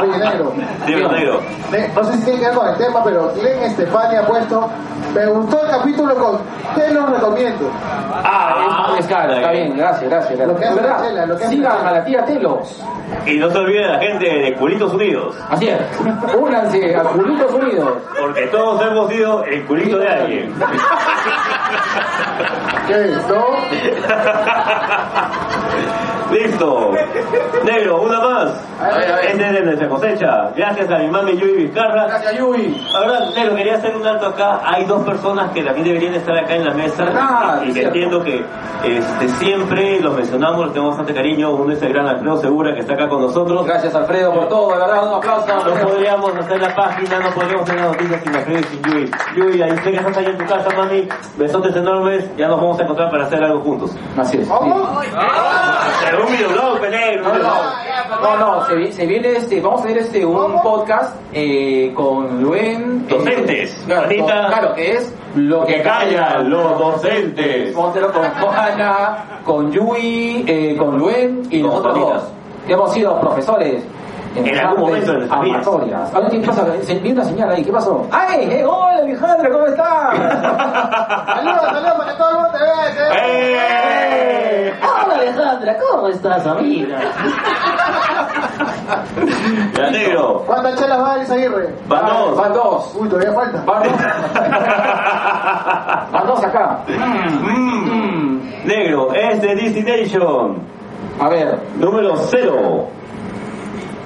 [0.00, 0.52] Oye, negro.
[0.86, 1.40] Dime, Negro.
[1.70, 4.68] Ne- No sé si tiene que ver con el tema, pero Glenn Estefania ha puesto,
[5.14, 6.38] me gustó el capítulo con
[6.74, 7.70] te lo recomiendo.
[8.24, 9.76] Ah, es, es claro, está bien.
[9.76, 10.38] Gracias, gracias.
[10.48, 10.98] Lo que hace ¿Verdad?
[11.00, 12.82] la chela, lo que hace Sigan a la tía Telos.
[13.26, 15.78] Y no se olviden la gente de Culitos Unidos, Así es.
[16.34, 17.92] Únanse a Culitos Unidos.
[18.18, 20.54] porque todos hemos sido el culito de alguien.
[22.86, 23.44] ¿Qué es, no?
[26.32, 26.92] Listo.
[27.64, 28.50] Negro, una más.
[29.22, 30.50] Este es de nuestra cosecha.
[30.56, 32.06] Gracias a mi mami Yui Vizcarra.
[32.06, 32.82] Gracias, Yui.
[32.96, 34.60] Ahora, Negro, quería hacer un alto acá.
[34.64, 37.88] Hay dos personas que también deberían estar acá en la mesa Ah, y que cierto.
[37.88, 38.42] entiendo que
[38.84, 41.50] este, siempre los mencionamos, les tenemos bastante cariño.
[41.50, 43.66] Uno es el gran Alfredo Segura que está acá con nosotros.
[43.66, 44.72] Gracias, Alfredo, por todo.
[44.72, 45.46] De verdad, un aplauso.
[45.46, 49.10] No podríamos hacer la página, no podríamos hacer las noticias sin Alfredo y sin Yui.
[49.36, 51.08] Yui, ahí sé que estás ahí en tu casa, mami.
[51.36, 52.24] Besotes enormes.
[52.36, 53.90] Ya nos vamos a encontrar para hacer algo juntos.
[54.16, 54.48] Así es.
[56.30, 57.24] Videoblog, Negro.
[57.24, 61.16] No, no, no, no, se, vi- se viene este, vamos a tener este un podcast
[61.32, 63.06] eh, con Luen.
[63.08, 63.82] eh, Docentes.
[63.86, 67.74] claro, Ahorita- con- claro, que es lo que Que callan los docentes.
[67.74, 72.22] Vamos a hacerlo con Juana, con Yui, eh, con Luen y Con nosotros dos,
[72.66, 73.82] que hemos sido profesores.
[74.34, 75.66] En algún artes momento de nuestras vidas.
[75.66, 76.14] amatorias.
[76.14, 76.66] Ahora, ¿Qué pasa?
[76.82, 78.06] Se- Vi una señal ahí, ¿qué pasó?
[78.10, 78.48] ¡Ay!
[78.50, 79.50] eh, ¡Hola, Alejandra!
[79.50, 80.16] ¿Cómo estás?
[80.16, 82.94] Saludos, saludos para que todo el mundo te vea.
[82.94, 83.08] te vea.
[84.68, 84.72] ¡Eh!
[84.82, 85.76] ¡Hola, Alejandra!
[85.90, 86.98] ¿Cómo estás, amiga?
[89.76, 90.42] Ya, Negro.
[90.46, 91.74] ¿Cuántas chelas va a Aguirre?
[91.88, 92.36] Van dos.
[92.36, 92.94] Van dos.
[92.98, 93.62] Uy, todavía falta.
[93.64, 93.92] Van dos.
[96.12, 96.78] Van dos acá.
[96.88, 98.40] Mm.
[98.64, 100.58] Negro, es de Destination.
[101.20, 102.88] A ver, Número cero.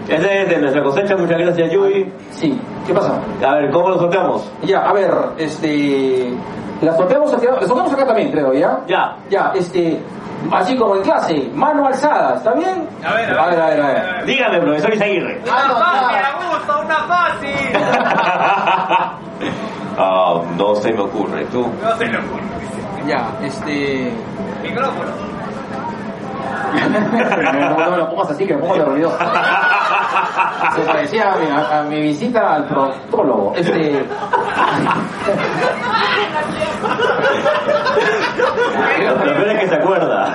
[0.08, 2.12] Este es de nuestra cosecha, muchas gracias Yui.
[2.30, 3.18] sí, ¿qué pasa?
[3.44, 4.48] A ver, ¿cómo lo sorteamos?
[4.62, 6.32] Ya, a ver, este.
[6.80, 8.80] Las sorteamos acá, las sorteamos acá también, creo, ¿ya?
[8.86, 9.16] Ya.
[9.30, 10.00] Ya, este.
[10.52, 12.86] Así como en clase, mano alzada, ¿está bien?
[13.04, 13.80] A ver, a ver, a ver.
[13.80, 14.26] A ver.
[14.26, 15.40] Dígame, profesor Isaguirre.
[15.42, 17.56] Una fácil, Augusto, una fácil.
[19.98, 21.66] Ah, no se me ocurre, tú.
[21.82, 22.42] No se lo ocurre.
[23.08, 24.12] Ya, este.
[24.62, 25.10] Micrófono.
[26.46, 29.18] No, no lo pongas así que me pongo nervioso.
[30.74, 33.52] Se parecía a mi, a, a mi visita al proctólogo.
[33.56, 34.04] Este.
[39.04, 40.34] Lo peor es que se acuerda.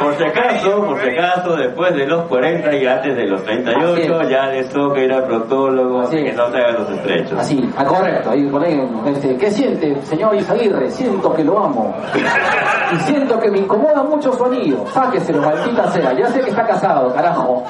[0.00, 3.92] Por si acaso, por si acaso, después de los 40 y antes de los 38,
[3.92, 4.28] Así es.
[4.30, 7.38] ya les toca ir al proctólogo, Así que no se hagan los estrechos.
[7.38, 10.90] Así, ah, correcto, ahí ponen, este, ¿qué siente, señor Isaguirre?
[10.90, 11.94] Siento que lo amo.
[12.92, 14.84] Y siento que me incomoda mucho su anillo.
[14.92, 16.12] Sáqueselo, maldita sea.
[16.12, 17.64] Ya sé que está casado, carajo.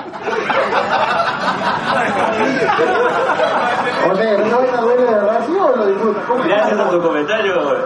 [4.10, 5.20] Oye, ¿no vaina duele de
[5.72, 6.20] o lo disfruta?
[6.26, 6.44] ¿Cómo?
[6.44, 7.76] Gracias a tu comentario,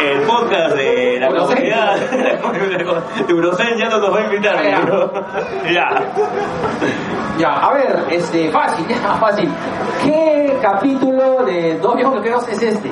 [0.00, 1.96] el podcast de la comunidad
[3.26, 4.62] de Eurocen ya no nos va a invitar.
[4.62, 4.80] Ya.
[5.70, 6.04] Ya.
[7.38, 9.50] Ya, a ver, este, fácil, ya, fácil.
[10.02, 12.90] ¿Qué capítulo de Dos Viejos Loqueros es este?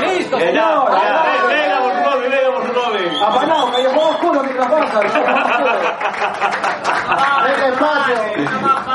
[0.00, 0.90] Listo, señor.
[1.48, 2.64] Venga por su nombre, venga por.
[3.24, 5.00] Apanado, callejón oscuro mientras pasa.
[7.44, 8.93] Deja espacio.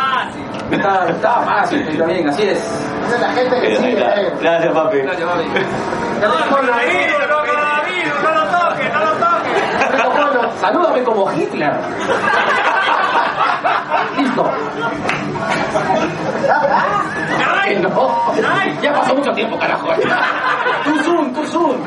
[0.70, 0.78] Más.
[0.78, 2.60] Está, está fácil, está bien, así es.
[3.08, 4.32] Esa es la gente que sigue.
[4.42, 4.98] Gracias, papi.
[4.98, 5.44] Gracias, mami.
[6.22, 6.54] No, lo toques,
[8.94, 9.60] no lo toques.
[10.16, 11.74] Polo, Salúdame como Hitler.
[14.18, 14.44] Listo.
[17.66, 18.34] Que no.
[18.82, 19.88] Ya pasó mucho tiempo, carajo.
[20.86, 21.78] Too soon, too soon.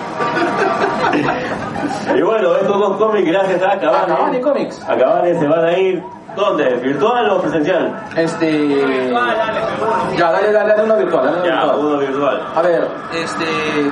[2.17, 4.15] Y bueno, estos dos cómics, gracias a Cabane.
[4.15, 4.83] Cabane Comics.
[4.89, 6.03] A Cabane se van a ir,
[6.37, 6.65] ¿dónde?
[6.77, 7.93] ¿Virtual o presencial?
[8.17, 9.11] Este.
[10.17, 11.25] Ya, dale, dale, dale uno virtual.
[11.25, 11.79] Dale uno Ya, virtual.
[11.87, 12.43] uno virtual.
[12.57, 13.91] A ver, este.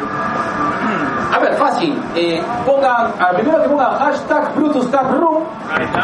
[1.32, 2.02] A ver, fácil.
[2.16, 5.44] Eh, pongan, al primero que pongan hashtag Brutus Tap Room,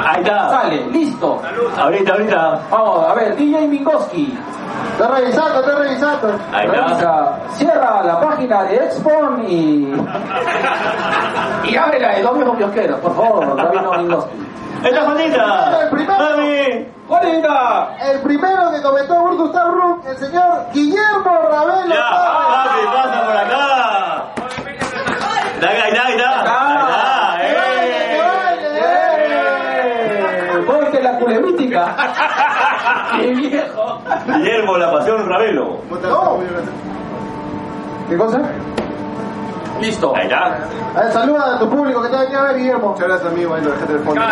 [0.06, 0.50] Ahí está.
[0.50, 1.42] sale, listo.
[1.76, 2.60] Ahorita, ahorita.
[2.70, 4.38] Vamos, a ver, DJ Mingoski.
[4.92, 6.28] Estoy revisando, estoy revisando.
[6.52, 6.80] Ahí está.
[6.86, 9.94] Revisa, cierra la página de Expon y.
[11.64, 14.46] y abre la de dos viejos kiosqueros, por favor, Rabino Mingoski.
[14.86, 15.80] ¡Esta Juanita!
[15.82, 16.18] El primero.
[16.18, 16.86] ¡Mami!
[17.08, 17.96] ¡Juanita!
[18.02, 21.92] El primero que comentó Burtus Room, el señor Guillermo Ravelo.
[21.92, 22.08] ¡Ya!
[22.08, 24.26] ¡Papi, pasa por acá!
[25.56, 26.06] ¡Ahí está, ahí está!
[26.06, 27.66] ¡Ahí está!
[28.46, 28.86] ¡Ahí está!
[29.88, 30.64] ¡Eh!
[30.64, 31.96] ¡Ponte la culemítica!
[33.18, 34.00] ¡Qué viejo!
[34.28, 35.80] Guillermo, la pasión Ravelo.
[36.00, 36.38] No.
[38.08, 38.40] ¿Qué cosa?
[39.80, 40.14] Listo.
[40.16, 40.58] Ahí está.
[40.94, 42.88] A ver, saluda a tu público que te ha venido a ver, Guillermo.
[42.90, 43.54] Muchas gracias, amigo.
[43.54, 44.20] Ahí lo dejaste de fondo.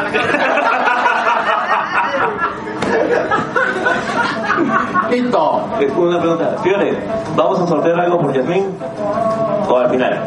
[5.11, 5.68] Listo.
[5.80, 6.57] Eh, Una pregunta.
[6.62, 6.99] Fiore,
[7.36, 8.66] ¿vamos a sortear algo por Yasmín?
[9.68, 10.20] ¿O al final?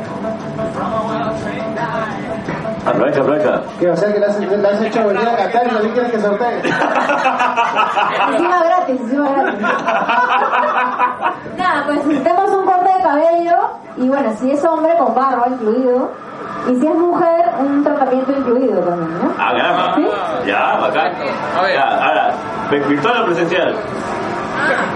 [2.88, 3.62] Aprovecha, aprovecha.
[3.80, 6.12] Que o sea que le has, le has hecho venir a Qatar y también quieres
[6.12, 6.60] que sortee.
[8.32, 9.62] Encima gratis, encima gratis.
[11.58, 13.56] Nada, pues necesitamos un corte de cabello
[13.98, 16.12] y bueno, si es hombre con barba incluido
[16.70, 19.32] y si es mujer un tratamiento incluido también, ¿no?
[19.40, 19.96] Ah, caramba.
[19.96, 20.08] ¿Sí?
[20.48, 21.12] Ya, bacán.
[21.58, 21.74] A ver.
[21.74, 22.34] Ya, ahora,
[22.70, 23.76] ¿virtual o presencial?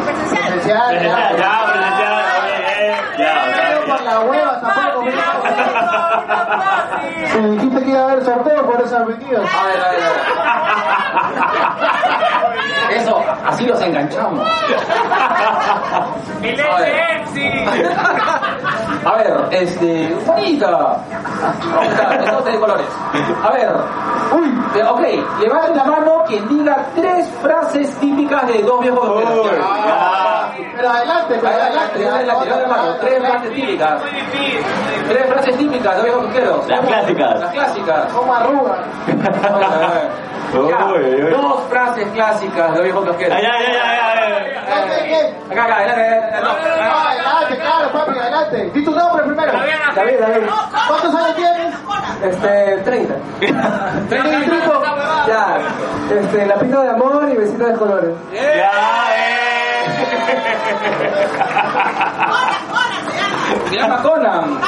[0.05, 1.37] Presencial, Presencial, ya.
[1.37, 2.13] ya, presencial.
[2.47, 3.33] eh, eh, Ya,
[3.91, 5.05] Por la hueva tampoco.
[7.31, 9.41] Si dijiste que iba a haber sorteo, por eso has venido.
[9.41, 10.21] A ver, a ver, a ver.
[12.97, 14.47] Eso, así los enganchamos.
[19.05, 20.15] A ver, este.
[22.19, 22.87] Entonces de colores.
[23.43, 23.71] A ver.
[24.33, 25.01] Uy, eh, ok,
[25.41, 29.61] levanten la mano quien diga tres frases típicas de dos viejos Uy.
[30.76, 32.51] Pero adelante, pero Adelante, adelante.
[32.51, 32.99] adelante, la.
[32.99, 34.01] Tres frases típicas.
[35.07, 36.68] Tres frases típicas de viejos rockeros.
[36.68, 37.39] Las clásicas.
[37.39, 38.14] Las clásicas.
[38.14, 38.78] Como arruga.
[40.51, 41.32] Ya, Uy, uy.
[41.32, 43.38] Dos frases clásicas de viejos rockeros.
[43.38, 45.34] Ay, ay, ay, ay.
[45.49, 46.70] Acá, acá, adelante, adelante.
[46.70, 48.70] Adelante, claro, papi, adelante.
[48.74, 49.51] Di tu nombre primero.
[49.95, 50.47] David, David.
[50.89, 51.76] ¿Cuántos años tienes?
[52.24, 53.14] Este, 30.
[54.09, 54.84] 35.
[55.28, 55.57] Ya.
[56.20, 58.09] Este, lapito de amor y besito de colores.
[58.34, 58.41] Ya,
[59.16, 59.40] eh.
[63.69, 64.59] Se llama Conan.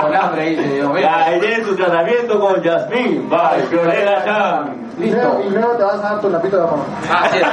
[0.00, 1.00] Con hambre, dice Dios mío.
[1.00, 3.28] Ya, ahí tiene su tratamiento con Yasmín.
[3.28, 4.92] Bye, Fiorella Chan.
[4.98, 6.80] Y luego, y luego te vas a dar tu lapito de amor.
[7.10, 7.46] Así es.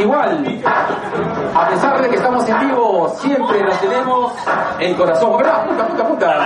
[0.00, 0.62] Igual,
[1.54, 4.32] a pesar de que estamos en vivo, siempre nos tenemos
[4.78, 5.36] el corazón.
[5.36, 5.66] ¿Verdad?
[5.66, 6.36] Puta, puta, puta.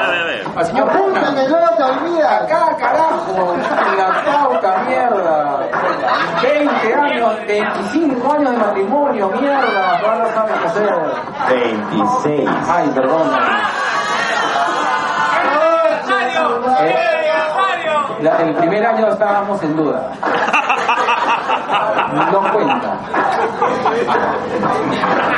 [0.56, 1.34] Al señor Conan.
[1.34, 2.42] que luego te olvidas.
[2.42, 5.60] Acá, carajo, en la pauta, mierda.
[6.42, 9.98] 20 años, 25 años de matrimonio, mierda.
[10.00, 10.94] Ahora no sabes qué hacer.
[11.48, 12.50] 26.
[12.68, 13.38] Ay, perdona.
[16.80, 16.94] Eh,
[18.20, 20.10] la- el primer año estábamos en duda.
[22.30, 22.96] No cuenta.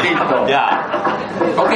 [0.03, 0.47] Listo.
[0.47, 0.85] Ya.
[1.59, 1.73] Ok.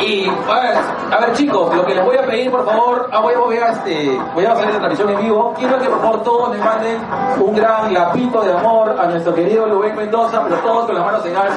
[0.00, 0.76] Y a ver,
[1.12, 3.56] a ver chicos, lo que les voy a pedir por favor, ah, voy, a- voy
[3.56, 5.54] a este, voy a hacer la transmisión en vivo.
[5.56, 7.00] Quiero que por favor todos me manden
[7.38, 11.24] un gran lapito de amor a nuestro querido Lubén Mendoza, pero todos con las manos
[11.26, 11.54] en alto.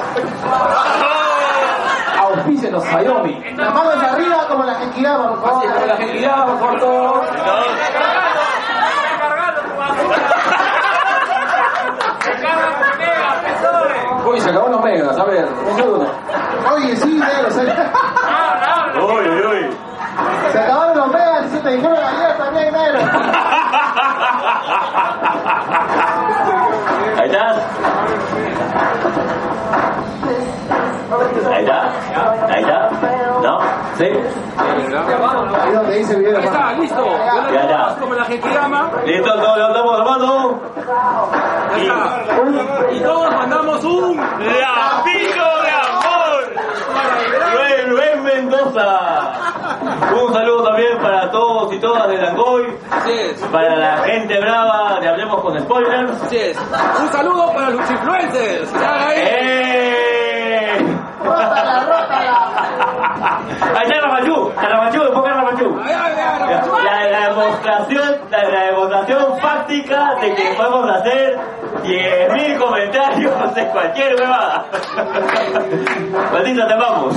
[2.22, 3.42] Auspícenos, Xiaomi.
[3.56, 5.90] Las manos arriba como las que giraba, por Así como la favor.
[5.92, 7.26] agilidad, por favor, todos.
[14.28, 16.06] Uy, se acabó los megas, a ver, un segundo.
[16.74, 19.76] Oye, sí, negro, se, Uy, uy, uy.
[20.52, 22.98] se acabaron los megas y se te dijeron ayer también, negro.
[27.18, 27.54] Ahí está.
[31.50, 31.92] Ahí está.
[32.48, 32.87] Ahí está.
[33.98, 34.04] ¿Sí?
[34.56, 36.38] Ahí donde dice video.
[36.38, 37.04] Ahí está, listo.
[37.04, 37.96] Yo Ya, ya.
[37.98, 38.90] como la Genkidama.
[39.04, 40.60] Listo, todos levantamos la mano.
[41.76, 42.92] Ya está.
[42.92, 46.54] Y todos mandamos un ¡Lapito de amor!
[47.52, 49.32] Luis, Luis Mendoza.
[50.22, 52.66] Un saludo también para todos y todas de Langoy.
[52.90, 53.40] Así es.
[53.52, 56.22] Para la gente brava de Hablemos con Spoilers.
[56.22, 56.58] Así es.
[57.00, 58.72] Un saludo para los influencers.
[59.16, 60.78] ¡Eh!
[61.24, 62.57] Rótala, rótala.
[63.76, 65.76] Ahí está Ramachú, Ramachú, enfoca Ramachú.
[66.84, 71.38] La, la demostración, la, la demostración fáctica de que podemos hacer
[71.84, 74.66] 10.000 comentarios de cualquier huevada.
[76.32, 77.14] Maldita, te amamos.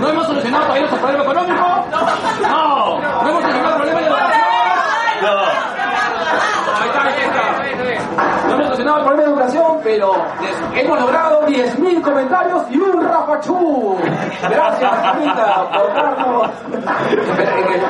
[0.00, 1.84] ¿No hemos solucionado todavía nuestro problema económico?
[2.42, 2.98] No.
[3.22, 4.40] ¿No hemos solucionado el problema de la educación?
[5.22, 5.28] No.
[6.80, 7.53] Ahí está, ahí está.
[8.46, 10.14] No hemos solucionado el problema de educación, pero
[10.74, 13.96] hemos logrado 10.000 comentarios y un Rafachú.
[14.48, 16.50] Gracias, Anita, por darnos.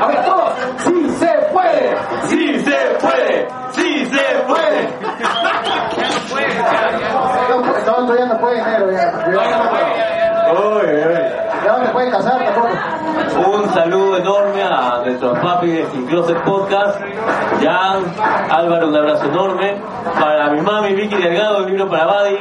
[0.01, 0.53] A ver, todos.
[0.79, 1.97] ¡Sí se puede!
[2.25, 3.49] ¡Sí se puede!
[3.73, 4.89] ¡Sí se puede!
[7.49, 7.73] No, no,
[8.07, 9.13] todavía no puede enero ya.
[11.65, 12.69] Ya no se puede casar tampoco.
[13.51, 14.63] Un saludo enorme
[15.15, 16.99] nuestros papis de Sin Closet Podcast.
[17.63, 18.03] Jan,
[18.51, 19.77] Álvaro, un abrazo enorme.
[20.19, 22.39] Para mi mami, Vicky Delgado, el libro para Buddy.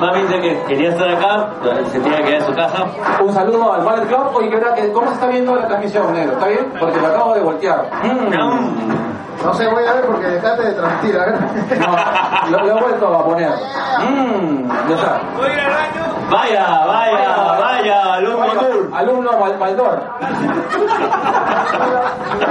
[0.00, 1.48] Mami dice que quería estar acá,
[1.92, 2.84] se tiene que quedar en su casa.
[3.22, 4.30] Un saludo al Ballet Club.
[4.34, 6.32] Oye, que verdad que ¿cómo se está viendo la transmisión, negro?
[6.32, 6.72] ¿Está bien?
[6.80, 7.90] Porque lo acabo de voltear.
[8.02, 9.44] Mm.
[9.44, 11.38] No sé, voy a ver porque dejaste de transmitir, a ver.
[12.50, 13.50] No, lo, lo he vuelto a poner.
[13.50, 15.20] Mm, ya está.
[15.36, 16.13] ¿Puedo ir al baño?
[16.30, 18.90] Vaya, vaya, vaya, alumno Tour.
[18.94, 20.00] Alumno Maldor.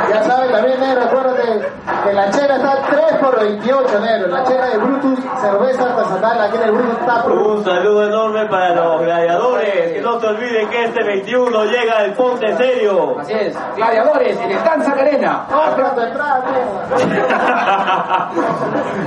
[0.09, 1.67] Ya sabes, también negro, acuérdate
[2.03, 4.27] que la chela está 3 por 28 negro.
[4.27, 8.75] La chela de Brutus, cerveza artesanal, aquí en el Brutus está Un saludo enorme para
[8.75, 9.93] los gladiadores.
[9.93, 13.17] Que no se olviden que este 21 llega el Ponte Serio.
[13.19, 13.57] Así es.
[13.75, 15.43] Gladiadores en el Danza Arena.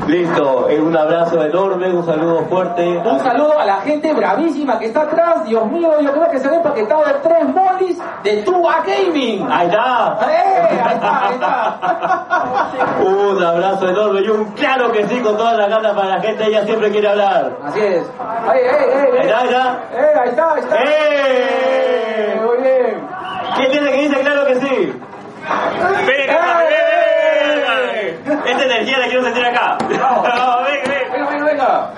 [0.06, 2.98] Listo, eh, un abrazo enorme, un saludo fuerte.
[2.98, 5.44] Un saludo a la gente bravísima que está atrás.
[5.44, 9.46] Dios mío, yo creo que se ve empaquetado de tres molis de Tua Gaming.
[9.50, 10.18] Ahí está.
[10.22, 10.80] ¡Eh!
[10.84, 11.78] Ahí está, ahí está.
[13.04, 16.44] Un abrazo enorme y un claro que sí con todas las ganas para la gente.
[16.46, 17.56] Ella siempre quiere hablar.
[17.64, 18.04] Así es.
[18.48, 19.78] Ahí está, ahí está.
[19.92, 20.12] ¡Eh!
[20.20, 20.76] Ahí está, ahí está.
[20.84, 22.40] ¡Eh!
[22.44, 23.08] Muy bien.
[23.56, 25.00] ¿Quién tiene que dice claro que sí?
[26.06, 28.18] Venga, ¡Eh!
[28.46, 29.78] Esta energía la quiero sentir acá.
[29.80, 30.22] Vamos,
[30.68, 31.10] venga, venga.
[31.12, 31.90] Venga, venga, venga.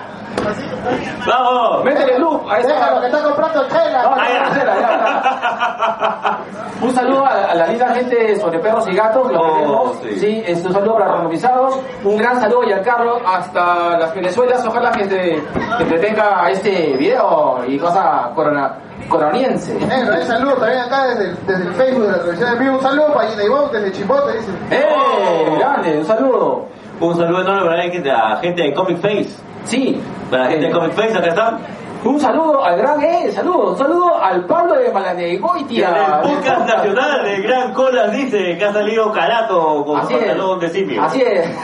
[1.27, 1.85] Vamos.
[1.85, 2.69] Métele loop a esa.
[2.69, 4.03] Déjalo que está comprando chela.
[4.03, 6.39] no, ya, ya está.
[6.81, 9.97] Un saludo a, a la linda gente sobre perros y gatos, los Oh, queremos.
[10.03, 10.21] sí.
[10.21, 11.77] Sí, es un saludo para randomizados.
[12.05, 14.65] Un gran saludo a Giancarlo hasta las Venezuelas.
[14.65, 15.43] Ojalá que te,
[15.79, 18.77] que te tenga este video y cosa corona,
[19.09, 19.75] coroniense.
[19.75, 22.77] Negro, hay saludos también acá desde, el- desde el Facebook de la televisión en vivo.
[22.77, 24.51] Un saludo para Gina Ivonne desde Chimbote, dice.
[24.71, 25.57] ¡Eh!
[25.59, 26.67] Grande, un saludo.
[27.01, 29.29] Un saludo enorme para la gente, de Comic Face.
[29.65, 30.01] Sí.
[30.31, 31.59] Para la gente de Comic Face, acá están.
[32.05, 35.89] Un saludo al gran E, saludo, un saludo al Pablo de Y en Malanegoitia.
[35.89, 40.61] el podcast nacional de Gran Colas dice que ha salido carato con su Así pantalón
[40.61, 41.03] de simio.
[41.03, 41.49] Así es.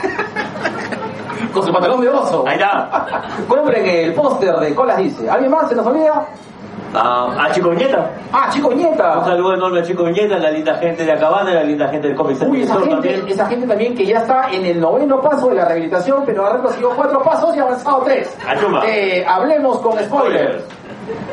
[1.53, 2.43] Con su pantalón de oso.
[2.45, 3.21] Ahí está.
[3.47, 5.29] Compren el póster de Colas dice.
[5.29, 6.27] ¿Alguien más se nos olvida?
[6.95, 8.11] Ah, a Chico Viñeta.
[8.31, 9.19] Ah, Chico Viñeta.
[9.19, 12.17] Un saludo enorme a Chico Viñeta, la linda gente de Acabana, la linda gente del
[12.17, 13.27] Comic Uy, esa gente, también.
[13.27, 16.53] esa gente también que ya está en el noveno paso de la rehabilitación, pero ha
[16.53, 18.37] recorrido cuatro pasos y ha avanzado tres.
[18.47, 18.81] Achuma.
[18.85, 20.63] Eh, hablemos con spoilers.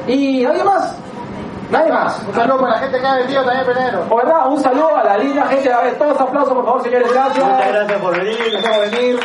[0.07, 0.97] ¿Y nadie más?
[1.71, 2.23] Nadie más.
[2.29, 3.99] Un saludo para la gente que ha vendido también.
[4.09, 5.73] Por verdad, un saludo a la linda gente.
[5.73, 7.11] A ver, todos aplausos, por favor, señores.
[7.13, 7.45] Gracias.
[7.45, 8.37] Muchas gracias por venir.
[8.53, 9.21] Gracias por venir.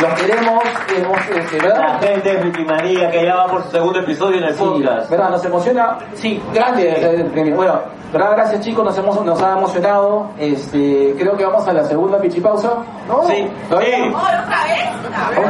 [0.00, 0.62] Los queremos.
[0.86, 2.00] queremos este, La ¿verdad?
[2.00, 5.10] gente de Ricky María que ya va por su segundo episodio en el Sí, podcast.
[5.10, 5.30] ¿verdad?
[5.30, 5.98] Nos emociona.
[6.14, 6.88] Sí, grande.
[6.90, 7.80] eh, eh, Bueno,
[8.12, 8.30] ¿verdad?
[8.36, 10.30] Gracias chicos, nos, hemos, nos ha emocionado.
[10.38, 12.72] Este, creo que vamos a la segunda pichipausa.
[13.08, 13.22] No.
[13.24, 13.48] Sí,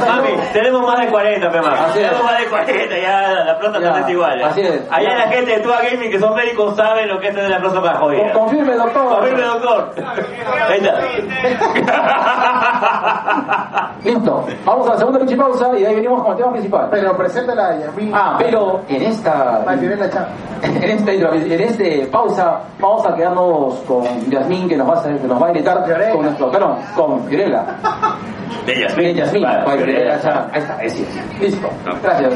[0.06, 1.76] Mami, tenemos más de 40, pe, mami.
[1.78, 2.04] Así es.
[2.08, 4.38] Tenemos más de 40, ya la plata Ya, no es igual.
[4.40, 4.46] ya.
[4.48, 4.82] así es.
[4.90, 5.16] Allá Ya.
[5.18, 7.80] la gente de Tua Gaming que son médicos saben lo que es tener la plata
[7.82, 8.32] para joder.
[8.32, 9.08] Con- Confirme, doctor.
[9.16, 9.90] Confirme, doctor.
[10.68, 11.00] Ahí está.
[14.04, 14.31] Listo.
[14.64, 16.88] Vamos a la segunda pichipausa y de ahí venimos con el tema principal.
[16.90, 18.12] Pero preséntala a Yasmin.
[18.14, 19.62] Ah, pero en esta
[20.62, 25.18] en este en este pausa vamos a quedarnos con Yasmín que nos va a hacer-
[25.20, 26.12] que nos va a gritar Fiorella.
[26.12, 27.64] con nuestro perdón, con Fiorella.
[28.66, 29.16] De Bien, Yasmín.
[29.16, 29.42] Yasmín.
[29.42, 30.20] Vale, Vale, Fiorella.
[30.20, 31.06] ya, Ahí está, ahí sí.
[31.40, 31.68] Listo.
[32.02, 32.34] Gracias.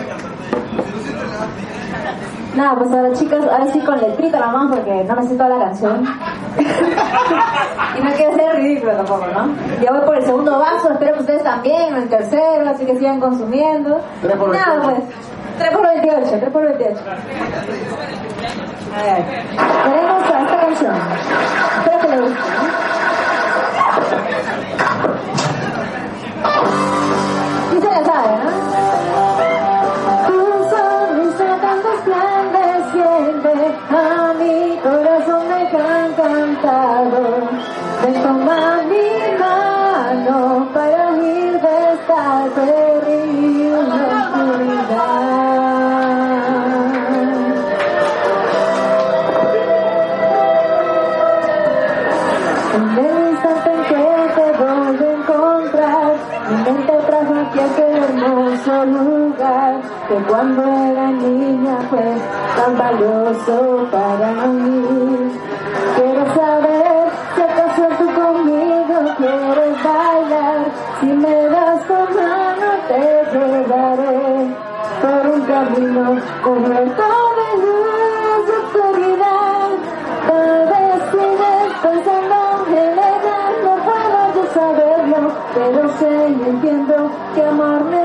[2.56, 5.50] Nada, pues ahora chicas, ahora sí con letrita la mano porque no me sé toda
[5.50, 6.02] la canción.
[6.58, 8.45] y no quiero ser
[8.86, 9.54] ridículo tampoco, ¿no?
[9.82, 13.20] Ya voy por el segundo vaso, espero que ustedes también, el tercero, así que sigan
[13.20, 14.00] consumiendo.
[14.22, 15.02] Tres por Nada, 28.
[15.06, 15.16] pues.
[15.58, 17.00] 3 por 28, 3 por 28.
[18.94, 19.24] A ver,
[19.84, 20.94] veremos a esta canción.
[21.78, 22.40] Espero que le guste,
[60.08, 62.14] que cuando era niña fue
[62.56, 65.32] tan valioso para mí.
[65.96, 70.58] Quiero saber si acaso conmigo quieres bailar,
[71.00, 73.00] si me das tu mano te
[73.32, 74.54] llevaré
[75.02, 77.04] por un camino cubierto
[77.38, 79.68] de luz y oscuridad.
[80.28, 82.38] Tal vez sigues pensando
[82.68, 87.95] en ella, no puedo yo saberlo, pero sé y entiendo que amor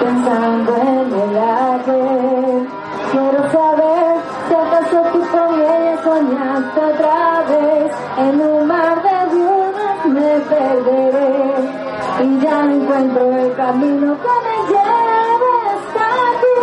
[0.00, 2.68] pensando en el ayer.
[3.10, 4.16] Quiero saber
[4.48, 7.92] si acaso tú ella soñaste otra vez.
[8.18, 11.54] En un mar de dudas me perderé
[12.20, 16.60] y ya no encuentro el camino que me lleve hasta aquí.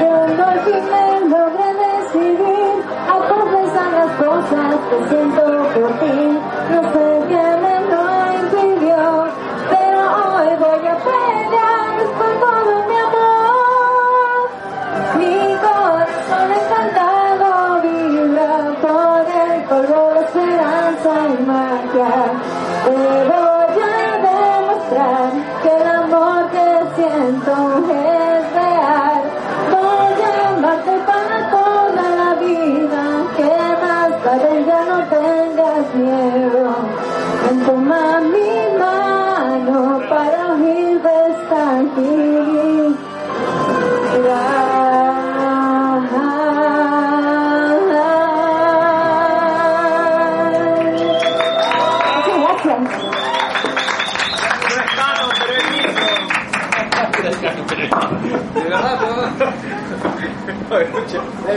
[0.00, 5.42] Cuando al fin me logré decidir a las cosas que siento
[5.74, 7.15] por ti, no sé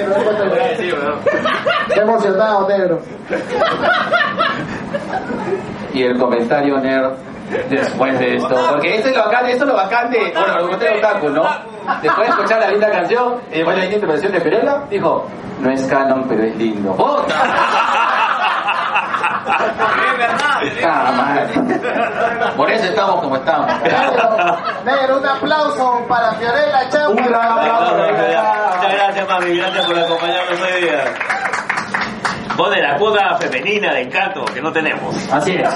[0.07, 1.19] Negro.
[1.93, 2.99] Qué emocionado, negro.
[5.93, 7.13] Y el comentario nerd
[7.69, 8.55] después de esto.
[8.69, 10.31] Porque esto es lo bacán, esto es lo bacán de.
[10.33, 11.43] Bueno, lo conté otaku, ¿no?
[12.01, 15.25] Después de escuchar la linda canción, y después de la linda interpretación de Perela, dijo:
[15.59, 16.93] No es canon, pero es lindo.
[16.93, 17.35] ¡Puta!
[19.49, 20.61] Es verdad.
[20.85, 22.51] Ah, madre.
[22.55, 23.67] Por eso estamos como estamos.
[24.85, 27.09] Negro, un aplauso para Fiorella Champa.
[27.09, 27.95] Un gran aplauso.
[27.95, 29.57] Muchas gracias, mami.
[29.57, 31.03] Gracias por acompañarnos hoy día.
[32.68, 35.16] De la cuota femenina de encanto que no tenemos.
[35.32, 35.70] Así es.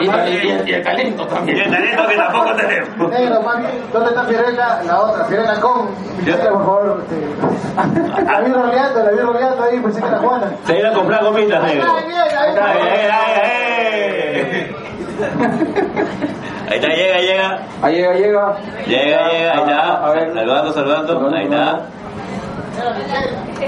[0.00, 1.58] Y, y- y el talento Y también.
[1.58, 3.10] el talento que tampoco tenemos.
[3.10, 4.82] Negro, mami, ¿dónde está Fiorella?
[4.86, 5.88] La otra, Fiorella con.
[6.24, 7.02] Visita, por favor.
[7.04, 10.50] este, La vi roleando, la vi roleando ahí, pensé que era Juana.
[10.64, 11.92] Se iba a comprar gomitas, negro.
[11.96, 13.10] Ahí viene, ahí Ahí, viene.
[16.68, 17.58] ahí, está, llega, llega.
[17.82, 18.56] Ahí llega, llega.
[18.86, 20.06] Llega, llega, ahí está.
[20.06, 20.32] A ver.
[20.34, 21.36] Saludando, saludando.
[21.36, 21.80] Ahí está.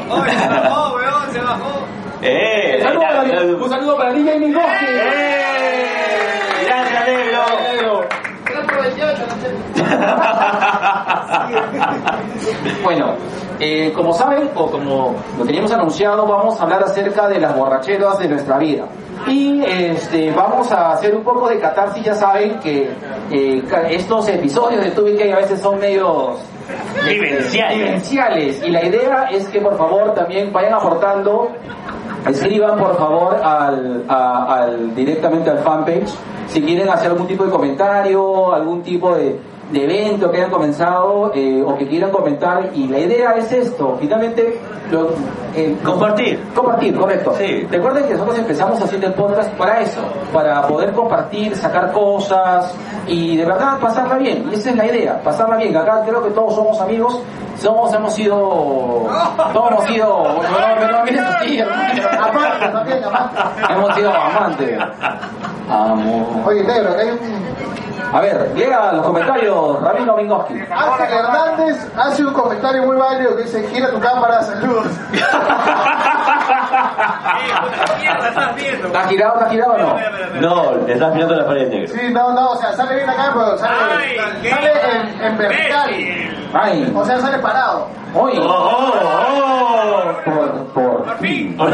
[0.09, 1.71] Oh, se bajó, weón, se bajó.
[2.23, 2.79] ¡Eh!
[2.83, 3.43] Saludo para, está.
[3.43, 4.85] un saludo para DJ Mingoski.
[4.89, 5.87] ¡Eh!
[6.67, 8.09] Gracias, negro.
[12.83, 13.15] Bueno,
[13.61, 18.19] eh, como saben, o como lo teníamos anunciado, vamos a hablar acerca de las borracheras
[18.19, 18.87] de nuestra vida.
[19.27, 22.91] Y este, vamos a hacer un poco de catarsis, ya saben que
[23.31, 26.41] eh, estos episodios de Tubi que a veces son medios
[26.99, 27.79] este, Vivenciales.
[27.79, 28.63] vivenciales.
[28.65, 31.49] Y la idea es que por favor también vayan aportando,
[32.27, 36.09] escriban por favor al, a- al- directamente al fanpage
[36.47, 39.39] si quieren hacer algún tipo de comentario, algún tipo de,
[39.73, 42.71] de evento que hayan comenzado eh, o que quieran comentar.
[42.75, 44.61] Y la idea es esto, finalmente,
[44.91, 45.11] lo,
[45.55, 46.41] eh, Compartir.
[46.55, 47.35] Compartir, correcto.
[47.39, 47.67] Sí.
[47.71, 50.01] Recuerden que nosotros empezamos haciendo el podcast para eso,
[50.33, 52.75] para poder compartir, sacar cosas
[53.07, 54.49] y de verdad pasarla bien.
[54.51, 55.77] Y esa es la idea, pasarla bien.
[55.77, 57.21] Acá creo que todos somos amigos,
[57.59, 58.37] somos, hemos sido,
[59.53, 60.99] todos hemos sido, no,
[62.21, 63.03] aparte.
[63.71, 64.79] hemos sido amantes.
[65.71, 66.27] Amor.
[66.47, 67.62] Oye, negro, acá hay un...
[68.13, 70.55] A ver, llega los comentarios, Rabino Mingoski.
[70.71, 74.87] Ángel Hernández hace un comentario muy válido que dice, gira tu cámara, saludos.
[77.87, 78.87] ¿Qué mierda estás viendo?
[78.89, 79.97] ¿Está girado, está girado o no?
[80.41, 81.87] No, le estás mirando la pared.
[81.91, 85.91] Sí, no, no, o sea, sale bien acá, pero sale, Ay, sale en, en vertical.
[86.55, 87.89] Ay, O sea, sale parado.
[88.15, 88.93] hoy, ¡Oh, oh,
[89.39, 90.13] oh!
[90.25, 91.57] por, por Por fin.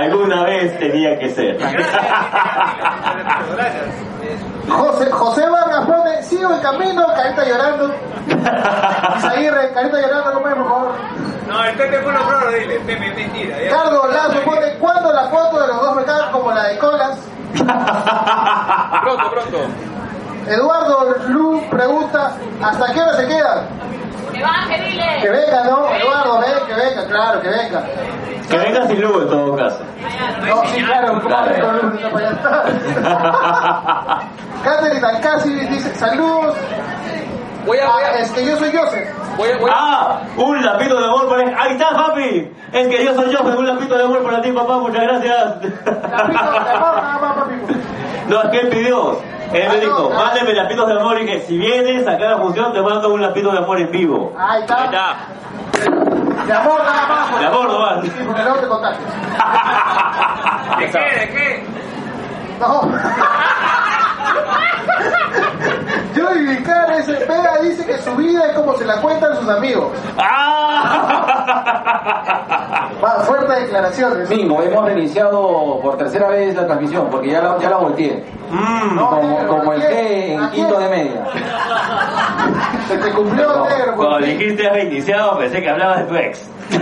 [0.00, 1.58] Alguna vez tenía que ser.
[4.68, 7.94] José, José Vargas pone, sigo el camino, carita llorando.
[9.18, 10.92] Isaguirre, carita llorando, ¿cómo es, por favor?
[11.48, 12.80] No, el Pepe fue lo raro, dile.
[12.80, 13.56] Pepe, es mentira.
[13.62, 13.70] ya.
[13.70, 17.18] Carlos Lazo pone, ¿cuándo la foto de los dos me caen como la de Colas?
[19.02, 19.58] Pronto, pronto.
[20.46, 22.32] Eduardo Lu pregunta,
[22.62, 23.66] ¿hasta qué hora se quedan?
[24.32, 25.18] ¡Que baje, dile!
[25.22, 25.88] Que venga, ¿no?
[25.94, 27.82] Eduardo, ven, que venga, claro, que venga.
[28.48, 29.78] Que venga sin luz en todo caso.
[30.46, 31.92] No, sí, claro, ¿cómo Claro.
[34.64, 36.56] Catherine dice, saludos.
[37.66, 39.08] Voy a, voy Ah, a, es que yo soy Joseph.
[39.36, 39.70] Voy voy.
[39.74, 40.20] ¡Ah!
[40.36, 41.62] Un lapito de amor para...
[41.62, 42.50] ¡Ahí está, papi!
[42.72, 45.54] Es que yo soy yo, un lapito de amor para ti, papá, muchas gracias.
[48.28, 49.18] No, es que él pidió.
[49.52, 52.72] Él me dijo, mándeme lapitos de amor y que si vienes acá a la función
[52.72, 54.32] te mando un lapito de amor en vivo.
[54.38, 54.82] Ahí está.
[54.82, 55.16] Ahí está.
[56.46, 57.40] De amor, nada más.
[57.40, 58.04] De amor nomás.
[58.04, 59.02] Sí, porque luego te contagias.
[60.78, 60.98] ¿De qué?
[60.98, 61.66] ¿De qué?
[62.60, 62.82] No.
[66.14, 69.48] Yo y Vicar, ese pega dice que su vida es como se la cuentan sus
[69.48, 69.92] amigos.
[70.18, 71.46] ¡Ah!
[73.02, 74.28] Va, fuertes declaraciones.
[74.28, 78.22] Mingo, hemos reiniciado por tercera vez la transmisión porque ya la, ya la volteé.
[78.50, 78.96] Mm.
[78.96, 79.82] No, Como, negro, como el.
[79.82, 81.24] G en quinto de media.
[82.88, 83.94] Se te cumplió, No, negro.
[83.96, 86.50] Cuando dijiste reiniciado pensé que hablabas de tu ex.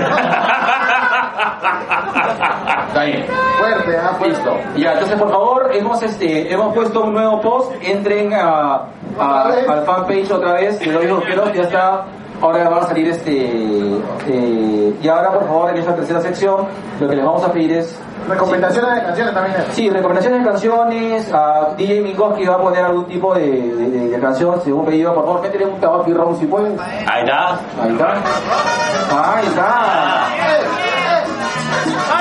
[2.88, 3.24] Está bien.
[3.58, 4.28] Fuerte, ah, fuerte.
[4.36, 4.56] Listo.
[4.76, 8.82] Ya, entonces por favor, hemos este, hemos puesto un nuevo post, entren a,
[9.18, 12.04] a- al fanpage otra vez, de los Rockeros, ya está,
[12.40, 16.66] ahora va a salir este, eh, y ahora por favor en esta tercera sección,
[17.00, 19.56] lo que les vamos a pedir es, Recomendaciones de canciones también.
[19.56, 19.72] negro.
[19.74, 24.08] sí, recomendaciones de canciones, a DJ Mingoski va a poner algún tipo de, de, de-
[24.08, 26.78] de canción, según pedido, por favor, métele un tabaco y ron si puedes.
[26.80, 27.48] Ahí está.
[27.82, 28.14] Ahí está.
[29.34, 30.26] Ahí está.
[30.36, 32.17] Eh, eh.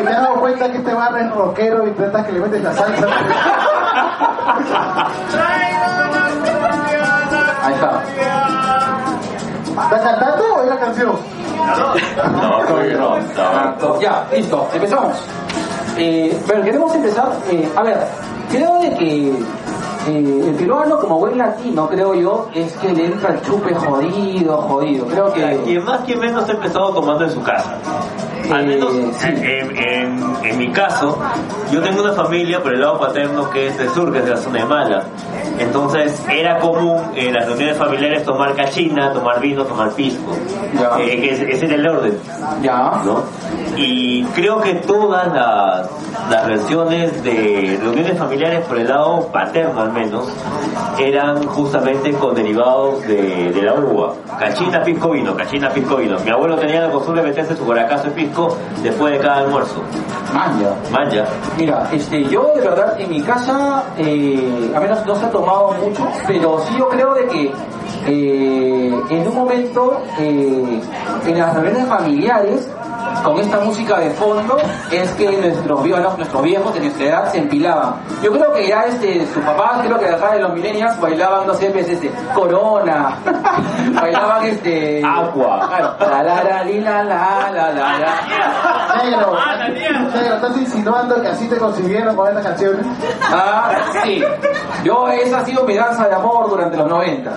[0.00, 2.62] Oye, ¿te has dado cuenta que este barrio es rockero y intentas que le metes
[2.62, 3.06] la salsa?
[7.62, 8.02] Ahí está.
[9.84, 11.12] ¿Estás cantando o es la canción?
[11.12, 13.18] No, soy no,
[13.80, 14.00] no.
[14.00, 15.22] Ya, listo, empezamos.
[15.98, 17.98] Eh, pero queremos empezar, eh, a ver,
[18.50, 19.28] creo de que
[20.08, 24.56] eh, el peruano como buen latino, creo yo, es que le entra el chupe jodido,
[24.62, 25.06] jodido.
[25.06, 25.60] Creo que...
[25.64, 27.76] Quien más, quien menos ha empezado tomando en su casa.
[28.52, 28.92] Al menos
[29.24, 31.18] en, en- en mi caso,
[31.70, 34.30] yo tengo una familia por el lado paterno que es del sur, que es de
[34.30, 35.04] la zona de Mala.
[35.58, 40.32] Entonces era común en las reuniones familiares tomar cachina, tomar vino, tomar pisco.
[40.98, 42.18] Eh, ese ese era el orden.
[42.62, 43.02] Ya.
[43.04, 43.22] ¿no?
[43.76, 45.90] Y creo que todas las,
[46.30, 50.26] las versiones de reuniones familiares, por el lado paterno al menos,
[50.98, 54.14] eran justamente con derivados de, de la uva.
[54.38, 56.16] Cachina, pisco, vino, cachina, pisco, vino.
[56.24, 58.39] Mi abuelo tenía la costumbre de meterse su guaracazo de pisco
[58.82, 59.82] después de cada almuerzo.
[60.32, 60.74] Manja.
[60.92, 61.24] Manja.
[61.56, 65.72] Mira, este, yo de verdad en mi casa, eh, a menos no se ha tomado
[65.72, 67.52] mucho, pero sí yo creo de que
[68.06, 70.80] eh, en un momento, eh,
[71.26, 72.68] en las reuniones familiares,
[73.24, 74.56] con esta música de fondo,
[74.90, 77.94] es que nuestros viejos, nuestros viejos de nuestra edad se empilaban.
[78.22, 81.46] Yo creo que ya este, sus papás, creo que de acá de los millennials, bailaban,
[81.46, 83.16] no sé, pues, este, Corona,
[84.00, 85.02] bailaban este...
[85.04, 85.68] Aqua.
[85.68, 89.02] Claro, la la la li, la la la la la.
[89.02, 92.86] Negro, Ah, negro, ¿estás insinuando que así te consiguieron con estas canciones?
[93.32, 94.22] Ah, sí.
[94.84, 97.30] Yo, esa ha sido mi danza de amor durante los 90.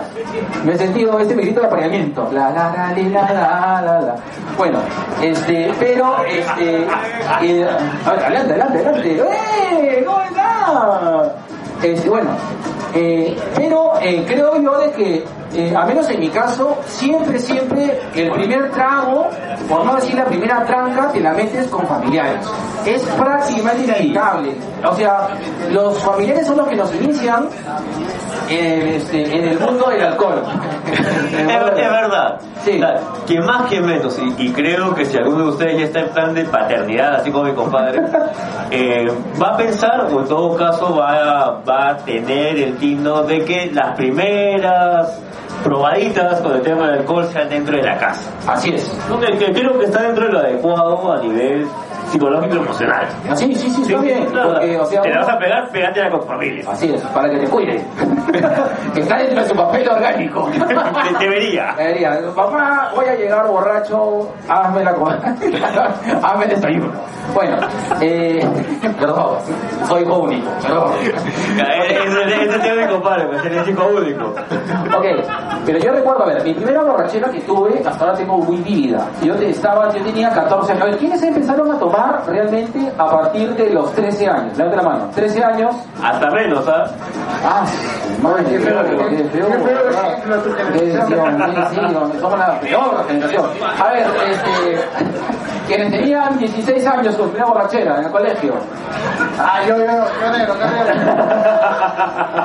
[0.64, 2.30] Me he sentido este mi grito de apareamiento.
[2.34, 4.16] La, la, la, li, la, la, la, la.
[4.58, 4.80] Bueno,
[5.22, 7.68] este, pero, este, eh,
[8.06, 9.22] adelante, adelante, adelante.
[9.22, 10.04] ¡Eh!
[10.06, 11.36] ¿Cómo está?
[11.84, 12.30] Este, bueno,
[12.96, 15.24] eh, pero eh, creo yo de que
[15.54, 19.30] eh, a menos en mi caso, siempre, siempre el primer trago,
[19.70, 22.46] por no decir la primera tranca, te la metes con familiares.
[22.86, 24.56] Es prácticamente inevitable.
[24.84, 25.30] O sea,
[25.72, 27.48] los familiares son los que nos inician
[28.50, 30.44] en, este, en el mundo del alcohol.
[31.34, 32.40] Es, es verdad.
[32.64, 32.80] Sí.
[33.26, 34.18] Quien más, quien menos.
[34.20, 37.32] Y, y creo que si alguno de ustedes ya está en plan de paternidad, así
[37.32, 38.02] como mi compadre,
[38.72, 39.08] eh,
[39.42, 43.44] va a pensar, o en todo caso va a, va a tener el tino de
[43.44, 45.20] que las primeras
[45.64, 48.30] probaditas con el tema del alcohol sean dentro de la casa.
[48.48, 48.96] Así es.
[49.08, 51.68] Creo que está dentro de lo adecuado a nivel
[52.14, 53.08] psicológico emocional.
[53.30, 54.28] Así, sí, sí, está bien.
[54.32, 56.64] Porque, o sea, te la vas a pegar, pegátela con tu familia.
[56.70, 57.84] Así es, para que te cuide.
[58.94, 60.50] que está dentro de su papel orgánico.
[61.20, 61.74] Debería.
[61.76, 65.36] Debería, papá, voy a llegar borracho, hazme la comida,
[66.24, 66.92] hazme el desayuno.
[67.34, 67.58] Bueno,
[68.02, 68.46] eh,
[69.00, 69.38] perdón,
[69.88, 70.92] soy hijo único, perdón.
[71.90, 74.26] Ese tío mi compadre, pues es el chico único.
[74.26, 75.06] Ok,
[75.66, 79.08] pero yo recuerdo, a ver, mi primera borrachera que tuve, hasta ahora tengo muy vívida.
[79.24, 80.96] Yo estaba, yo tenía 14 años.
[80.96, 84.58] A ¿quiénes empezaron a tomar realmente a partir de los 13 años?
[84.58, 85.10] Levanta la mano.
[85.16, 85.76] 13 años.
[86.02, 86.86] Hasta menos, ¿ah?
[87.46, 87.64] Ah,
[88.22, 89.48] madre, qué feo, qué feo, Qué feo
[89.86, 90.14] ¿verdad?
[90.14, 91.38] ejemplo tu Qué generación.
[91.38, 91.76] Dios, sí,
[92.14, 93.46] sí, somos la peor generación.
[93.80, 94.80] A ver, este,
[95.68, 98.54] quienes tenían 16 años con primera borrachera en el colegio,
[99.40, 100.94] Ah, yo, yo, yo negro, yo negro.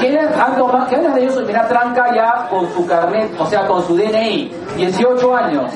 [0.00, 3.82] ¿quiénes han tomado, quiénes de ellos primera tranca ya con su carnet, o sea, con
[3.86, 4.52] su DNI?
[4.76, 5.72] 18 años.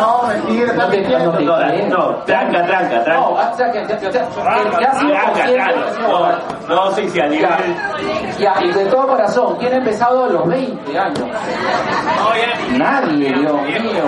[0.00, 1.44] No, mentira, No te- no te-
[1.88, 3.14] No, no, tranca, tranca, tranca.
[3.14, 3.82] No, o sea, que.
[6.08, 6.28] No,
[6.68, 7.76] no, sí, sí, a Ya, nivel.
[8.38, 11.24] ya, y de todo corazón, ¿quién ha empezado a los 20 años?
[12.76, 14.04] Nadie, Dios mío.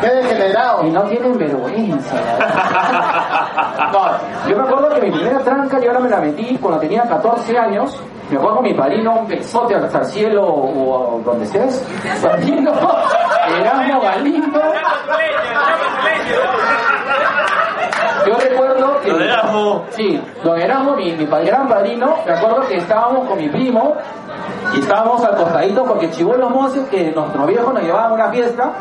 [0.00, 0.86] Qué degenerado.
[0.86, 2.16] Y no tienen vergüenza.
[3.92, 7.02] No, yo me acuerdo que mi primera tranca yo ahora me la metí cuando tenía
[7.02, 8.00] 14 años.
[8.30, 11.84] Me acuerdo con mi padrino, un besote hasta el cielo o, o donde estés.
[12.22, 12.72] Padrino,
[13.58, 14.60] Erasmo Galindo.
[18.26, 19.10] Yo recuerdo que...
[19.10, 19.84] Don Erasmo.
[19.90, 23.94] Sí, don Erasmo, mi, mi gran padrino, me acuerdo que estábamos con mi primo
[24.74, 28.72] y estábamos al costadito porque chivolos mozos que nuestros viejos nos llevaban a una fiesta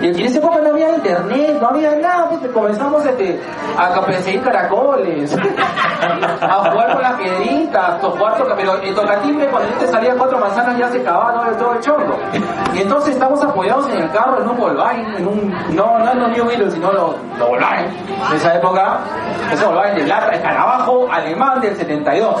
[0.00, 3.40] y en esa época no había internet, no había nada, pues comenzamos este,
[3.76, 5.36] a perseguir caracoles,
[6.40, 10.18] a jugar con las piedritas, a jugar toca, pero el tocatimbre cuando ya te salían
[10.18, 12.16] cuatro manzanas ya se acababa todo, el chorro.
[12.74, 16.18] Y entonces estamos apoyados en el carro en un Volkswagen, en un, no, no en
[16.20, 17.86] los New Wheels, sino los, Volkswagen
[18.30, 18.98] de esa época,
[19.52, 22.40] ese Volkswagen de lata, escarabajo alemán del 72.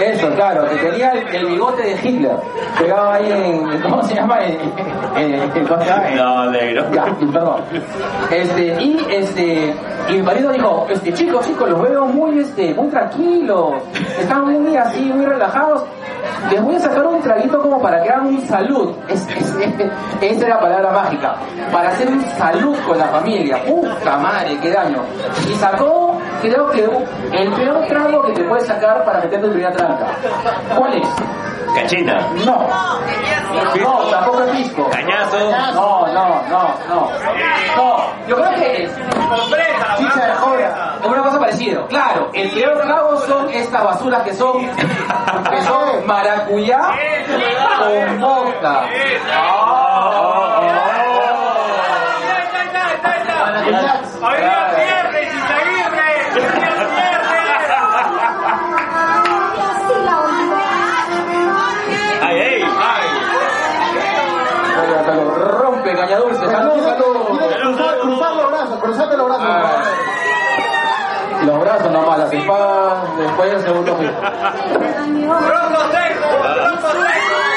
[0.00, 2.36] Eso, claro, que tenía el, bigote de Hitler,
[2.78, 4.38] pegado ahí en, ¿cómo se llama?
[4.44, 4.60] En,
[5.16, 5.42] en-.
[5.42, 6.83] En- No, negro.
[6.92, 7.60] Ya, perdón.
[8.30, 9.74] Este, y este,
[10.10, 13.74] mi marido dijo, este, chicos, chicos, los veo muy, este, muy tranquilos,
[14.18, 15.84] están muy así, muy relajados.
[16.50, 18.92] Les voy a sacar un traguito como para que hagan un salud.
[19.08, 21.34] Es, es- es- esa es la palabra mágica.
[21.72, 23.62] Para hacer un salud con la familia.
[23.64, 24.98] Puta madre, qué daño.
[25.48, 26.84] Y sacó, creo que
[27.32, 30.06] el peor trago que te puedes sacar para meterte en primera tranca.
[30.76, 31.08] ¿Cuál es?
[31.74, 32.28] Cachina.
[32.44, 32.68] No.
[33.80, 34.88] No, tampoco es pisco.
[34.90, 35.38] Cañazo.
[35.74, 37.10] No, no, no, no.
[37.76, 37.96] No,
[38.26, 38.90] yo creo que
[39.98, 40.96] Chicha de joya.
[41.02, 41.86] es una cosa parecida.
[41.88, 46.80] Claro, el peor trago son estas basuras que son, que son maracuyá
[47.78, 48.86] con vodka.
[54.22, 54.63] Hoy día pierde,
[71.94, 73.52] Brazos nomás, las espadas después
[73.98, 74.12] piso.
[75.26, 77.53] Bronco seco, bronco seco.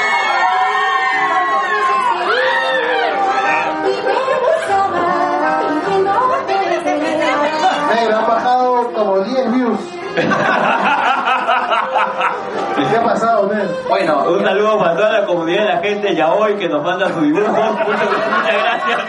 [13.88, 17.08] Bueno, Un saludo para toda la comunidad de la gente ya hoy que nos manda
[17.12, 17.50] su dibujo.
[17.50, 19.00] Muchas, muchas gracias.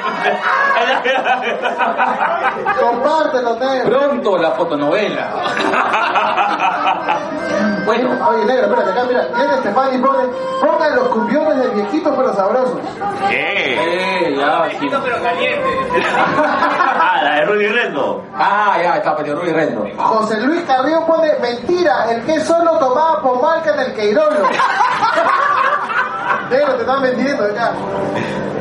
[2.80, 4.00] Compártelo, negro.
[4.00, 5.28] pronto la fotonovela.
[7.86, 9.28] Bueno, Oye, negro, espérate, acá, mira.
[9.34, 10.24] Tiene Estefani pone,
[10.62, 12.78] pongan los cumbiones de viejitos pero sabrosos.
[13.30, 13.76] ¿Qué?
[14.30, 14.70] eh, ya.
[14.70, 15.68] Chiquito pero caliente.
[17.20, 18.24] Ah, la de Rudy Rendo.
[18.34, 19.86] Ah, ya, está, Petit Ruiz Rendo.
[19.98, 24.48] José Luis Carrión pone, mentira, el que solo tomaba pomalca en el Queirolo.
[26.50, 27.74] negro, te están vendiendo acá.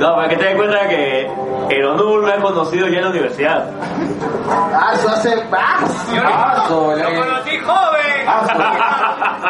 [0.01, 1.31] No, para que te des cuenta que
[1.71, 3.71] Eronul me ha conocido ya en la universidad.
[4.51, 5.43] Ah, eso hace...
[5.53, 5.79] ¡Ah!
[6.25, 8.27] Ah, Lo conocí joven.
[8.27, 9.05] Ah,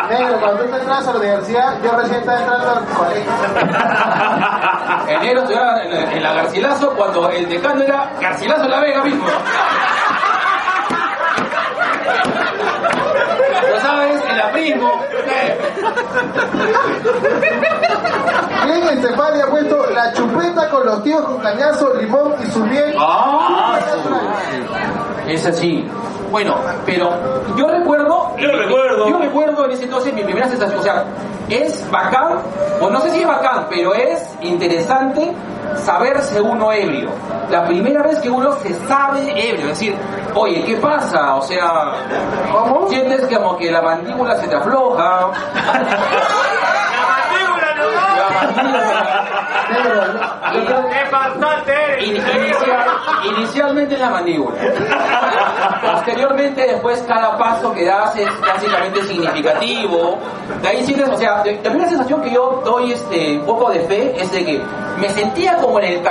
[0.08, 3.32] Negro, cuando tú entras a la universidad, yo recién estaba entrando al colegio.
[5.08, 9.26] Enero estudiaba en la, en la Garcilaso cuando el decano era Garcilaso La Vega mismo.
[13.70, 14.22] ¿Lo sabes?
[14.30, 15.04] El aprismo.
[18.64, 22.60] ¿Quién en Cepal ha puesto la chupeta con los tíos con cañazo, limón y su
[22.66, 22.94] miel?
[22.98, 23.78] Ah,
[25.28, 25.86] Es así.
[26.30, 27.10] Bueno, pero
[27.56, 28.36] yo recuerdo.
[28.38, 29.08] Yo recuerdo.
[29.08, 30.80] Yo recuerdo en ese entonces mi primera sensación.
[30.80, 31.04] O sea,
[31.48, 32.38] es bacán,
[32.80, 35.32] o no sé si es bacán, pero es interesante
[35.76, 37.10] saberse uno ebrio.
[37.50, 39.96] La primera vez que uno se sabe ebrio, es decir,
[40.34, 41.36] oye, ¿qué pasa?
[41.36, 41.92] O sea,
[42.52, 42.88] ¿Cómo?
[42.88, 45.30] sientes como que la mandíbula se te afloja.
[50.90, 52.04] ¡Es bastante!
[52.04, 52.86] In- inicial-
[53.36, 54.56] inicialmente en la mandíbula.
[55.92, 60.18] Posteriormente, después, cada paso que das es básicamente significativo.
[60.62, 63.80] De ahí sientes, o sea, de- la sensación que yo doy este, un poco de
[63.80, 64.62] fe es de que
[64.98, 66.02] me sentía como en el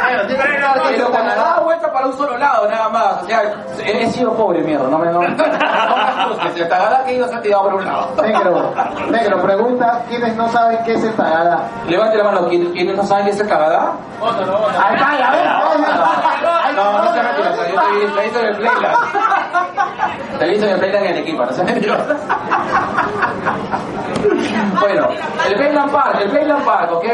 [0.00, 3.22] Tagará, pero cuando daba vuelta para un solo lado, nada más.
[3.22, 3.42] O sea,
[3.84, 6.46] he, sido pobre, mierda, no me, no, no.
[6.56, 8.08] El Tagará que iba se ha tirado por un lado.
[8.22, 8.72] Negro,
[9.10, 11.60] negro, pregunta, ¿quiénes no saben qué es el tagada?
[11.88, 13.92] Levante la mano, ¿quién- ¿quiénes no saben qué es el Tagará?
[14.22, 16.76] Ahí está, ya ves.
[16.76, 18.96] No, no se mentira, yo te la hice en el Playland.
[20.38, 21.96] Te la hice el Playland en el equipo, no se mentira.
[24.80, 25.08] Bueno,
[25.48, 27.04] el Playland Park, el Playland Park, ¿ok?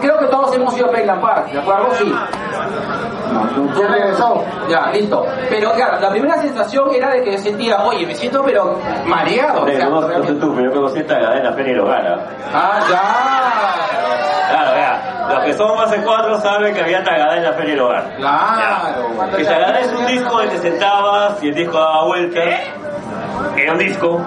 [0.00, 1.88] Creo que todos hemos ido a Playland Park, ¿de acuerdo?
[1.94, 2.14] Sí.
[3.78, 4.44] Ya regresó.
[4.68, 5.26] Ya, listo.
[5.48, 9.62] Pero claro, la primera sensación era de que sentía, oye, me siento pero mareado.
[9.62, 11.80] o sea, Pero no, no sé tú, pero yo esta cadena en la Feria del
[11.80, 12.06] Hogar.
[12.06, 12.18] ¿ah?
[12.54, 14.48] Ah, ya.
[14.50, 17.70] Claro, vea, los que son más de cuatro saben que había Tagada en la Feria
[17.70, 18.16] del Hogar.
[18.16, 19.36] Claro.
[19.36, 22.60] Que Tagada es un disco donde te sentabas y el disco daba vueltas.
[23.56, 24.20] Era un disco,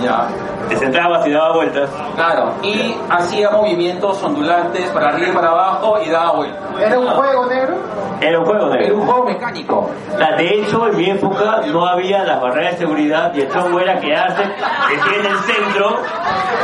[0.00, 0.26] Ya.
[0.68, 1.90] Te sentabas y daba vueltas.
[2.16, 2.52] Claro.
[2.62, 6.58] Y hacía movimientos ondulantes para arriba y para abajo y daba vueltas.
[6.80, 7.74] ¿Era un juego negro?
[8.20, 8.92] Era un juego Era de...
[8.92, 9.90] un juego mecánico.
[10.14, 13.52] O sea, de hecho, en mi época no había las barreras de seguridad y el
[13.52, 15.96] chongo era quedarse de en el centro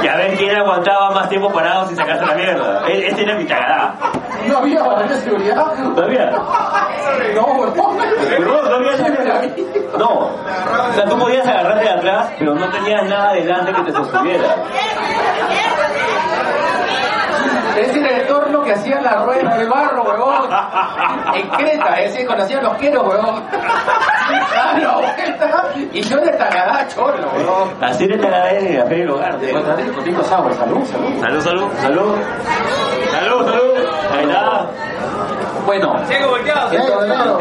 [0.02, 2.82] y a ver quién aguantaba más tiempo parado sin sacarse la mierda.
[2.88, 3.94] E- Ese era mi Tagada.
[4.48, 5.66] No había barrera de seguridad.
[5.94, 6.30] ¿Todavía?
[7.34, 7.74] No, huevón.
[8.40, 9.42] No, no había nada.
[9.98, 10.08] No.
[10.08, 14.56] O sea, tú podías agarrarte de atrás, pero no tenías nada delante que te sostuviera.
[17.76, 20.50] Ese era el torno que hacían la rueda del barro, huevón.
[21.34, 23.42] En Creta, ese cuando hacían los queros, huevón.
[24.80, 27.70] La vuelta y yo de Tagadá cholo, huevón.
[27.80, 29.38] Así era Tagada en la feria del hogar.
[29.94, 30.84] Contigo salud, salud.
[31.20, 32.16] Salud, salud, salud.
[33.10, 33.88] Salud, salud.
[34.12, 34.66] Ahí está.
[35.70, 37.38] Bueno, Tengo volteado.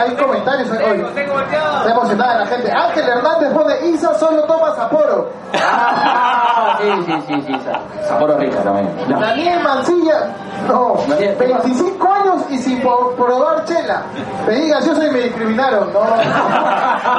[0.00, 1.06] Hay, comentarios hoy.
[1.14, 1.76] Tengo volteado.
[1.78, 2.72] Está emocionada la gente.
[2.72, 5.28] Ángel Hernández pone, Isa solo toma Sapporo.
[5.54, 8.88] Ah, sí, sí, sí, sí, Sa- Sapporo rica también.
[9.20, 10.34] Daniel Mancilla,
[10.66, 14.02] no, Daniel, 25 años y sin probar chela.
[14.46, 15.92] Pedí gaseosa y me discriminaron.
[15.92, 16.00] No,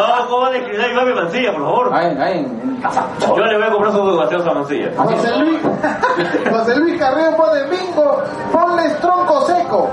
[0.52, 1.94] No, ¿cómo van a escribir a mi mami Mancilla, por favor?
[1.94, 3.06] Ahí, ahí, en casa.
[3.20, 4.92] Yo le voy a comprar su gaseosa a Mancilla.
[4.98, 5.60] José Luis,
[6.52, 9.90] José Luis Carreo pone bingo, ponle tronco seco.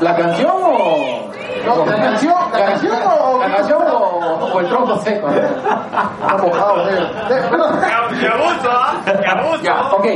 [0.00, 1.31] ¿La canción o...?
[1.66, 3.38] No, la canción, la canción o...
[3.40, 5.28] ¿La canción o, o el tronco seco?
[5.30, 7.04] Está mojado, negro.
[7.30, 7.80] Eh, perdón.
[8.20, 9.00] ¡Qué abuso, ah!
[9.04, 9.62] ¡Qué abuso!
[9.62, 10.06] Ya, ok.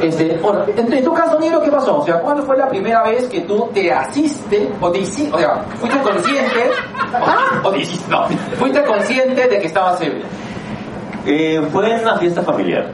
[0.00, 1.98] Este, bueno, en, en tu caso, Negro, ¿qué pasó?
[1.98, 5.38] O sea, ¿cuándo fue la primera vez que tú te asiste o te hiciste, o
[5.38, 6.70] sea, fuiste consciente,
[7.64, 8.26] o, o te hiciste, no,
[8.58, 10.24] fuiste consciente de que estabas ebrio?
[11.24, 12.86] Eh, fue en una fiesta familiar.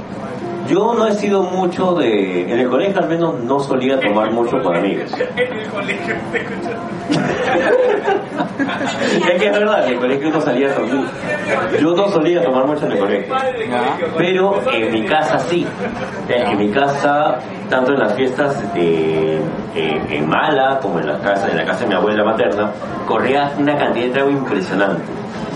[0.68, 2.42] Yo no he sido mucho de...
[2.42, 5.12] En el colegio al menos no solía tomar mucho con amigos.
[5.36, 6.44] En el colegio te.
[9.18, 11.06] Es que es verdad, en el colegio no salía a dormir.
[11.80, 13.34] Yo no solía tomar mucho en el colegio.
[14.16, 15.66] Pero en mi casa sí.
[16.28, 17.38] En mi casa,
[17.70, 19.40] tanto en las fiestas de,
[19.74, 22.70] en, en Mala como en la casa, en la casa de mi abuela materna,
[23.06, 25.02] corría una cantidad de trago impresionante.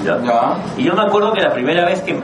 [0.05, 0.21] ¿Ya?
[0.23, 0.57] Ya.
[0.77, 2.21] Y yo me acuerdo que la primera vez que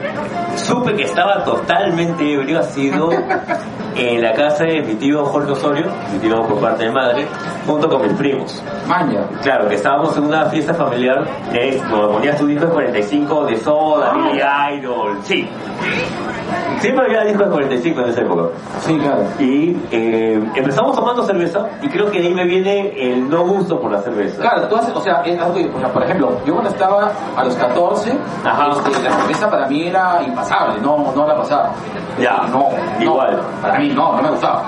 [0.55, 3.09] supe que estaba totalmente ebrio ha sido
[3.95, 7.27] en la casa de mi tío Jorge Osorio, mi tío por parte de madre,
[7.65, 8.63] junto con mis primos.
[8.87, 9.21] Maña.
[9.41, 13.55] Claro, que estábamos en una fiesta familiar que como ponías tu disco de 45 de
[13.57, 14.41] Soda, Billy
[14.77, 15.47] Idol, sí.
[16.79, 18.43] Siempre había discos de 45 en esa época.
[18.79, 19.23] Sí, claro.
[19.39, 23.79] Y eh, empezamos tomando cerveza y creo que de ahí me viene el no gusto
[23.79, 24.41] por la cerveza.
[24.41, 27.43] Claro, tú haces, o sea, es algo o sea, por ejemplo, yo cuando estaba a
[27.43, 27.68] los 14,
[28.43, 28.69] Ajá.
[28.71, 31.71] este, la cerveza para mí era impasable, no, no la pasaba.
[32.19, 33.39] Ya, no, no, igual.
[33.61, 34.65] para mí no, no me gustaba.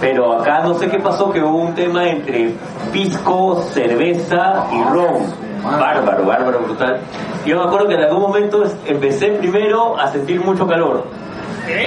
[0.00, 2.54] Pero acá no sé qué pasó, que hubo un tema entre
[2.92, 5.46] pisco, cerveza y ron.
[5.64, 7.00] Bárbaro, bárbaro, brutal.
[7.44, 11.04] Yo me acuerdo que en algún momento empecé primero a sentir mucho calor.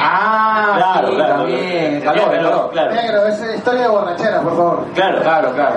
[0.02, 2.02] Ah, Claro, sí, claro, también.
[2.02, 2.20] claro.
[2.20, 2.70] Calor, Calor, calor.
[2.72, 2.92] claro.
[2.94, 4.86] Negro, es historia de borrachera, por favor.
[4.94, 5.76] Claro, Claro, claro.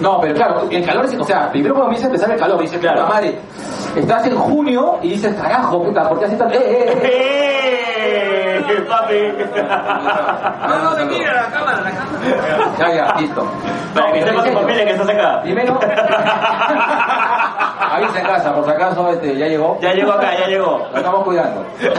[0.00, 2.60] No, pero claro, el calor es, o sea, primero cuando comienza a empezar el calor,
[2.60, 3.02] dices, Claro.
[3.02, 3.38] puta madre,
[3.96, 6.54] estás en junio y dices, carajo, puta, ¿por qué hace tanto?
[6.54, 8.64] ¡Eh, eh, eh!
[8.68, 8.86] ¡Eh!
[8.88, 9.32] ¡Papi!
[10.68, 12.72] No, no, te mira la cámara, la cámara.
[12.78, 13.44] Ya, ya, listo.
[13.94, 15.40] Para No, que pero sepa en tu familia que estás acá.
[15.42, 15.78] Primero,
[17.96, 19.78] avisa en casa, por si acaso este, ya llegó.
[19.80, 20.78] Ya llegó acá, ya llegó.
[20.90, 21.64] Lo estamos cuidando.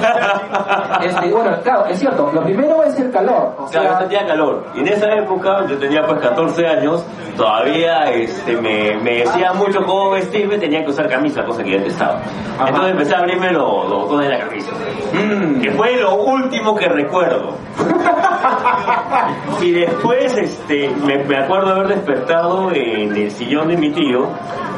[1.04, 3.54] Este, bueno, claro, es cierto, lo primero es el calor.
[3.58, 4.66] O Claro, yo sea, sentía calor.
[4.76, 9.80] Y en esa época, yo tenía pues 14 años, todavía este, me, me decía mucho
[9.86, 12.20] cómo vestirme, tenía que usar camisa, cosa que yo detestaba.
[12.58, 12.68] Ajá.
[12.70, 14.72] Entonces empecé a abrirme los, botones de la camisa.
[15.14, 17.56] mm, Que fue lo último que recuerdo.
[19.62, 24.28] y después este, me, me acuerdo haber despertado en el sillón de mi tío,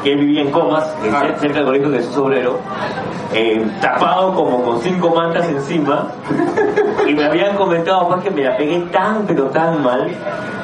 [0.02, 0.94] que él vivía en Comas.
[1.38, 2.58] Cerca del colegio de su obrero,
[3.32, 6.08] eh, tapado como con cinco mantas encima,
[7.06, 10.08] y me habían comentado pues que me la pegué tan pero tan mal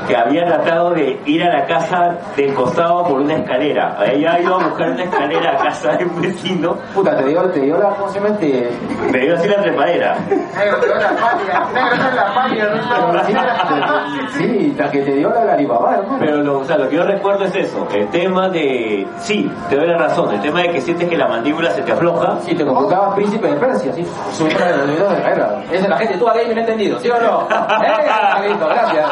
[0.09, 3.97] que había tratado de ir a la casa del costado por una escalera.
[4.01, 7.61] Había ido a buscar una escalera a casa de un vecino, puta, te dio, te
[7.61, 8.36] dio la, ¿cómo se llama?
[8.36, 8.68] Te-
[9.12, 10.16] me dio así la trepadera.
[10.28, 11.61] Negro, te doy la patria.
[11.72, 12.68] Negro, es la patria.
[12.68, 14.28] ¿no?
[14.32, 16.16] Sí, la que te dio la Alibaba, hermano.
[16.18, 19.76] Pero lo, o sea, lo que yo recuerdo es eso, el tema de, sí, te
[19.76, 22.55] doy la razón, el tema de que sientes que la mandíbula se te afloja, Si
[22.55, 24.07] te computabas príncipe de Persia, sí.
[24.33, 25.62] Subir a los de guerra.
[25.70, 27.49] Esa es la gente, tú a me he entendido, ¿sí o no?
[27.51, 29.09] ¡Eh, gracias!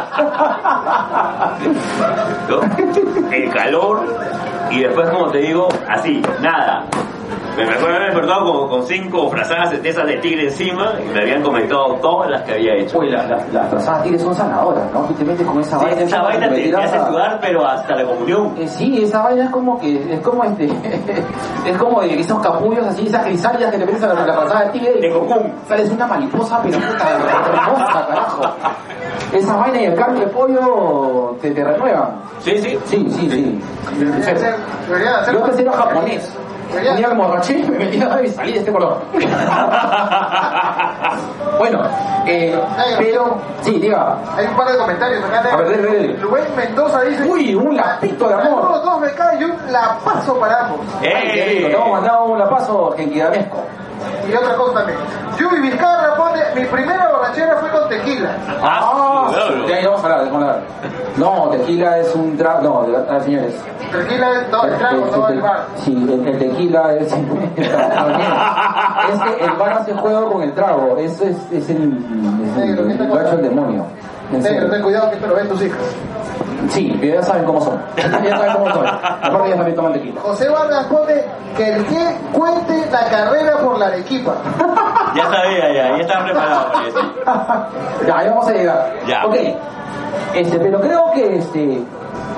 [2.49, 3.33] ¿no?
[3.33, 4.03] el calor,
[4.71, 6.85] y después, como te digo, así, nada.
[7.57, 11.09] Me me acuerdo haber despertado como con cinco frazadas de esas de tigre encima y
[11.12, 12.98] me habían comentado todas las que había hecho.
[12.98, 15.07] Uy, las la, las trazadas tigres son sanadoras, ¿no?
[15.09, 16.01] Que te metes con esa Sí, vaina.
[16.03, 18.55] esa vaina te, te hace a- sudar, pero hasta la comunión.
[18.57, 20.64] Eh, sí, esa vaina es como que, es como este,
[21.66, 24.64] es como de esos capullos así, esas crisálidas que te metes a la, la frazada
[24.66, 25.53] de tigre De cocún.
[25.68, 28.42] sales una mariposa, pero puta, hermosa, carajo.
[29.34, 32.16] Esa vaina y el caldo de pollo te, te renuevan.
[32.40, 32.78] Sí, sí.
[32.86, 33.61] Sí, sí, sí.
[34.22, 34.57] Hacer-
[34.88, 36.32] deberían hacer- Yo pensé era japonés.
[36.71, 38.99] Y me metía y salí de este color.
[41.59, 41.83] bueno,
[42.27, 42.59] eh,
[42.99, 44.18] pero, sí, diga.
[44.37, 45.43] Hay un par de comentarios acá.
[45.53, 46.21] A ver.
[46.21, 47.25] Rubén Mendoza dice...
[47.25, 49.01] Uy, un lapito de amor.
[49.01, 50.81] Me caen y un lapazo para ambos.
[51.01, 51.71] Ay, qué rico, ¡Eh!
[51.71, 53.64] te hemos mandado un lapazo genquidamesco.
[54.28, 54.98] Y otra cosa también.
[55.38, 58.36] Yubi Vizcarra pone, mi primera borrachera fue con tequila.
[58.62, 59.66] Ah, claro.
[59.66, 60.62] Ya, vamos a hablar, vamos a hablar.
[61.16, 62.62] No, tequila es un trago.
[62.62, 63.55] No, de verdad, señores.
[63.90, 65.66] Tequila es, no, el trago, no el bar.
[65.76, 67.12] Sí, el, el tequila es.
[67.12, 67.14] es
[69.22, 70.96] que el bar hace juego con el trago.
[70.98, 71.98] Eso es, es el.
[72.44, 73.84] Es el, Negro, ¿qué está el gacho del demonio.
[74.32, 74.61] En serio.
[74.61, 75.78] Negro, ten cuidado que esto lo ven tus hijas.
[76.68, 77.80] Sí, pero ya saben cómo son.
[77.97, 78.86] Ya saben cómo son.
[78.86, 80.20] Aparte, ya también toman tequila.
[80.20, 81.24] José Vargas pone
[81.57, 84.35] que el que cuente la carrera por la Arequipa.
[85.12, 87.01] Ya sabía, ya, ya estaba preparado para eso.
[88.06, 88.94] ya, ahí vamos a llegar.
[89.09, 89.27] Ya.
[89.27, 89.35] Ok.
[90.35, 91.82] Este, pero creo que este,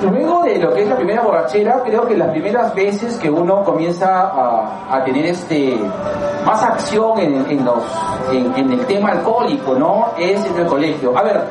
[0.01, 3.63] luego de lo que es la primera borrachera, creo que las primeras veces que uno
[3.63, 5.77] comienza a, a tener este
[6.43, 7.83] más acción en, en los,
[8.31, 10.07] en, en el tema alcohólico, ¿no?
[10.17, 11.15] Es en el colegio.
[11.15, 11.43] A ver,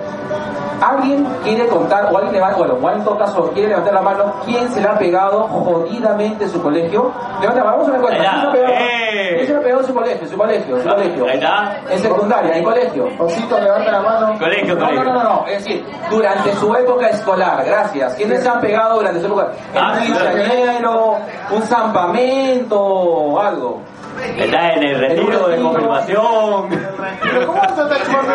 [0.82, 4.02] ¿alguien quiere contar, o alguien le va, bueno, o en todo caso quiere levantar la
[4.02, 7.10] mano, quién se le ha pegado jodidamente en su colegio?
[7.40, 8.18] Levanta la mano, vamos a ver cuenta.
[8.22, 8.72] ¿Quién se le ha pegado?
[8.74, 9.32] ¡Eh!
[9.34, 10.28] ¿Quién se le ha pegado en su colegio?
[10.28, 11.24] Su colegio, su colegio.
[11.26, 11.76] Ahí está.
[11.90, 13.09] En secundaria, en colegio.
[13.18, 14.38] Osito, levanta la mano.
[14.38, 15.04] Colegio, No, no, colegio.
[15.12, 18.14] no, no, no, es decir, durante su época escolar, gracias.
[18.14, 19.48] ¿Quiénes se han pegado durante su época?
[19.74, 20.30] Ah, Un sí, claro.
[20.36, 21.16] quinceañero,
[21.50, 23.80] un campamento, algo.
[24.36, 26.68] Está en el retiro de confirmación.
[27.22, 28.32] Pero ¿cómo vas a estar chupando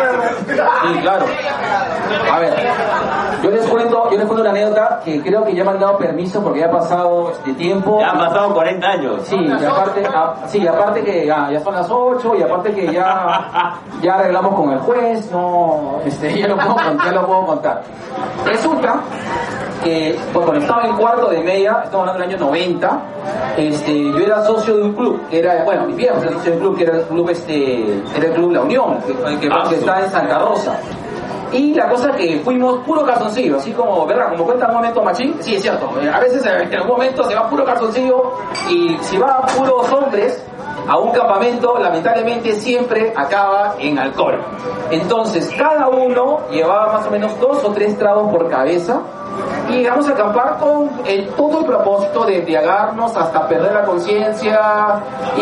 [0.92, 1.24] Sí, claro.
[2.32, 2.54] A ver,
[3.42, 5.98] yo les cuento, yo les cuento una anécdota que creo que ya me han dado
[5.98, 7.98] permiso porque ya ha pasado este tiempo.
[8.00, 9.22] Ya han pasado 40 años.
[9.24, 12.92] Sí, y aparte, a- sí, aparte que ya, ya son las 8 y aparte que
[12.92, 17.82] ya, ya arreglamos con el juez, no, este, ya lo puedo, ya lo puedo contar.
[18.44, 18.96] Resulta
[19.84, 23.00] que pues, cuando estaba en cuarto de media, estamos hablando del año 90,
[23.56, 26.56] este, yo era socio de un club, que era, bueno, mi viejo era socio de
[26.56, 27.82] un club, que era el club, este,
[28.16, 29.80] era el club La Unión, que, que- Ah, que sí.
[29.80, 30.78] está en Santa Rosa.
[31.52, 34.30] Y la cosa que fuimos puro calzoncillo, así como, ¿verdad?
[34.30, 35.90] Como cuenta un momento machín, sí, es cierto.
[36.12, 38.32] A veces eh, en algún momento se va puro calzoncillo
[38.70, 40.42] y si va puros hombres
[40.88, 44.40] a un campamento, lamentablemente siempre acaba en alcohol.
[44.90, 49.00] Entonces, cada uno llevaba más o menos dos o tres tragos por cabeza
[49.68, 54.60] y llegamos a acampar con el- todo el propósito de embriagarnos hasta perder la conciencia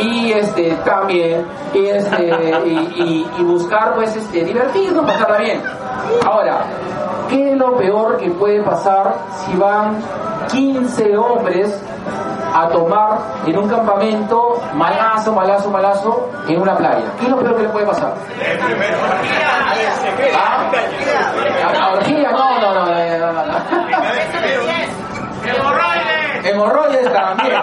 [0.02, 2.24] y este también este,
[2.66, 5.62] y, y- y buscar pues este divertirnos, pasarla bien.
[6.27, 6.59] Ahora,
[7.31, 9.14] ¿qué es lo peor que puede pasar
[9.47, 9.97] si van
[10.51, 11.81] 15 hombres
[12.58, 17.04] a tomar en un campamento malazo, malazo, malazo en una playa.
[17.18, 18.14] ¿Qué es lo peor que le puede pasar?
[20.34, 20.70] ¿Ah?
[21.66, 22.30] ¿A- a orgía?
[22.30, 23.54] No, no, no, no, no, no, no.
[26.56, 27.60] Hemorroides también.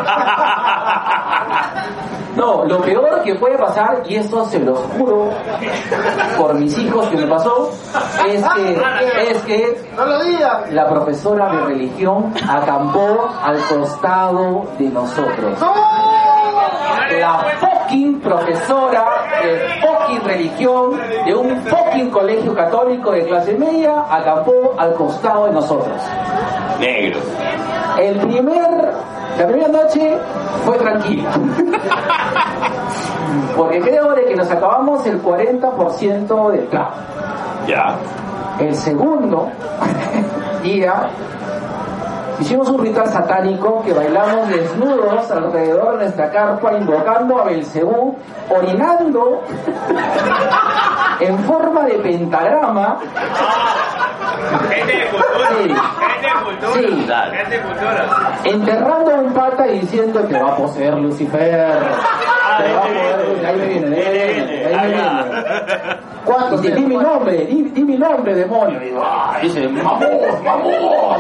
[2.36, 5.30] No, lo peor que puede pasar, y esto se lo juro
[6.38, 7.70] por mis hijos que me pasó,
[8.28, 9.92] es que, es que
[10.72, 15.60] la profesora de religión acampó al costado de nosotros.
[17.20, 19.06] La fucking profesora
[19.44, 25.52] de fucking religión de un fucking colegio católico de clase media acampó al costado de
[25.52, 25.96] nosotros.
[26.80, 27.20] Negro.
[28.00, 28.94] El primer,
[29.38, 30.18] la primera noche
[30.66, 31.30] fue tranquila.
[33.56, 36.92] Porque creo de que nos acabamos el 40% del trago.
[37.68, 37.96] Ya.
[38.60, 39.50] El segundo
[40.64, 41.10] día
[42.44, 48.18] hicimos un ritual satánico que bailamos desnudos alrededor de nuestra carpa invocando a Belcebú,
[48.50, 49.42] orinando
[51.22, 52.98] en forma de pentagrama.
[54.70, 55.48] Gente de cultura.
[55.48, 55.64] Sí.
[55.64, 56.74] Gente de cultura.
[56.74, 57.38] Sí.
[57.38, 58.06] Gente de cultura.
[58.44, 61.78] enterrando a un pata y diciendo que va a poseer Lucifer.
[62.58, 65.23] Que va a poder- ahí me viene, ahí me viene, ahí me viene.
[66.26, 66.62] ¿Cuántos?
[66.62, 68.82] Di mi nombre, di, di mi nombre, demonio.
[68.82, 71.20] Y digo, ah, dice, mamón, mamón.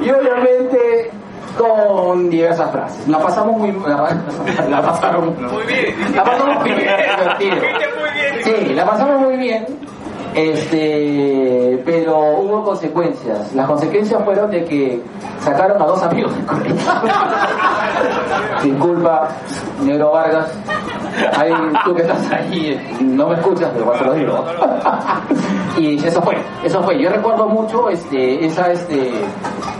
[0.00, 1.10] y obviamente
[1.58, 3.08] con diversas frases.
[3.08, 4.16] La pasamos muy la,
[4.68, 6.14] la pasaron Muy bien.
[6.14, 7.56] La pasamos muy bien, divertido.
[7.60, 8.66] Gente muy bien.
[8.66, 9.66] Sí, la pasamos muy bien.
[10.34, 13.52] Este, pero hubo consecuencias.
[13.54, 15.00] Las consecuencias fueron de que
[15.40, 16.76] sacaron a dos amigos del colegio.
[18.62, 19.28] Disculpa,
[19.82, 20.52] Negro Vargas.
[21.38, 21.52] Ahí,
[21.84, 24.44] tú que estás ahí, no me escuchas, pero te lo digo.
[25.78, 27.00] y eso fue, eso fue.
[27.00, 29.12] Yo recuerdo mucho este, esa, este,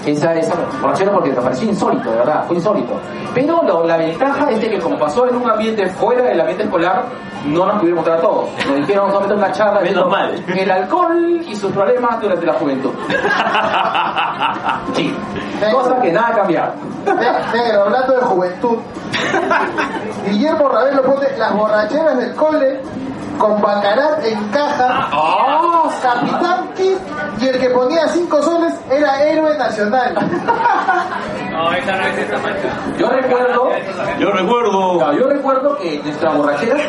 [0.06, 2.92] esa, esa borrachera porque me pareció insólito, de verdad, fue insólito.
[3.34, 6.62] Pero lo- la ventaja es de que como pasó en un ambiente fuera del ambiente
[6.64, 7.06] escolar,
[7.46, 8.50] no nos pudieron mostrar a todos.
[8.66, 9.90] Nos dijeron solamente una charla de
[10.62, 12.90] el alcohol y sus problemas durante la juventud.
[14.94, 15.14] Sí,
[15.72, 16.72] cosa que nada ha cambiado.
[17.52, 18.78] Negro, hablando de juventud.
[20.26, 22.80] Guillermo Ravelo pone las borracheras del cole
[23.38, 25.08] con Bacarat en caja.
[25.12, 25.90] ¡Oh!
[26.02, 26.96] Capitán Kid
[27.40, 30.14] y el que ponía cinco soles era héroe nacional.
[31.50, 32.68] No, esta no es esta mancha.
[32.98, 33.70] Yo recuerdo
[34.18, 34.98] Yo recuerdo.
[34.98, 36.82] Claro, yo recuerdo que nuestras borracheras,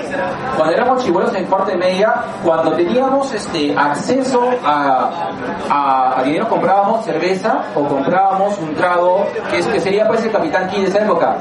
[0.57, 2.13] cuando éramos chibolos en y media,
[2.43, 5.11] cuando teníamos este acceso a,
[5.69, 10.31] a, a dinero, comprábamos cerveza o comprábamos un trago, que, es, que sería pues el
[10.31, 11.37] Capitán Key de esa época.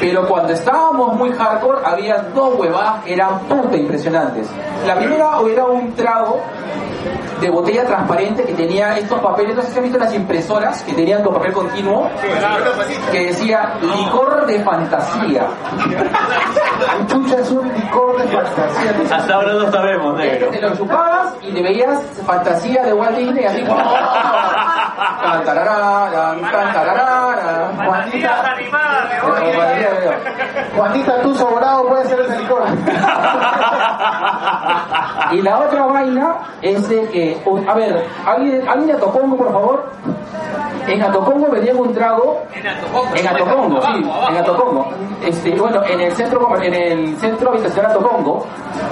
[0.00, 4.39] Pero cuando estábamos muy hardcore, había dos huevadas que eran puta impresionantes.
[4.86, 6.40] La primera era un trago
[7.40, 10.92] de botella transparente que tenía estos papeles, no sé si han visto las impresoras que
[10.92, 12.10] tenían con papel continuo,
[13.10, 15.46] que decía licor de fantasía.
[17.06, 19.16] Chucha es un licor de fantasía.
[19.16, 20.50] Hasta ahora no sabemos, negro.
[20.50, 23.80] Te lo chupabas y te veías fantasía de Walt Disney así como...
[29.36, 30.14] Animadas de hoy.
[30.76, 32.62] Juanita, tú sobrado puede ser ese licor.
[35.32, 39.90] Y la otra vaina es de que, a ver, ¿alguien, ¿alguien de Atocongo, por favor?
[40.86, 43.14] En Atocongo vendían un trago En Atocongo.
[43.14, 44.88] En Atocongo, sí, Abajo, en Atocongo.
[45.24, 48.46] Este, bueno, en el centro, en el centro habitacional Atocongo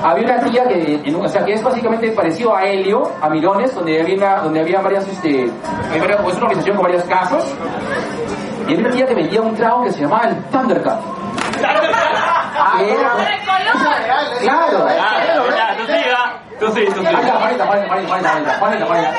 [0.05, 3.75] había una tía que, en o sea, que es básicamente parecido a Helio, a Mirones,
[3.75, 5.51] donde había, una- donde había varias, este,
[5.99, 7.45] varias- es una organización con varias casas.
[8.69, 11.01] Y había una tía que vendía un trago que se llamaba el Thundercat.
[14.41, 15.17] Claro, Ah,
[15.57, 16.23] ya, tú siga.
[16.61, 17.01] Tú sí, tú.
[17.07, 19.13] Ahí está, Juanita, Juanita, Juanita, Juanita, Juanita.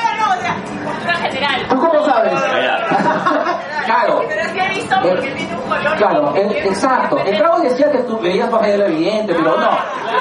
[1.69, 2.33] ¿Tú cómo sabes?
[3.89, 4.21] Claro.
[4.27, 5.95] Pero es que he visto porque un color.
[5.97, 7.17] Claro, el- exacto.
[7.25, 9.69] El trago decía que tú veías más allá de lo evidente, pero no.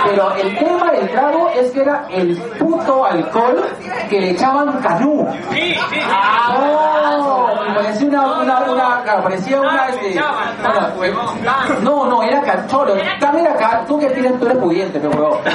[0.07, 3.65] Pero el tema del trago es que era el puto alcohol
[4.09, 5.29] que le echaban canú.
[5.53, 6.01] Sí, sí.
[6.57, 7.49] ¡Oh!
[7.69, 10.19] Y parecía una, una, una, claro, parecía una, este,
[11.83, 15.39] no, no, era cacholo, también era ca- tú que tienes, tú eres pudiente, pero huevón.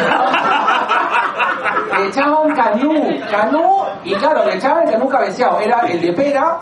[1.98, 6.58] Le echaban canú, canú, y claro, le echaban el canú cabeceado, era el de pera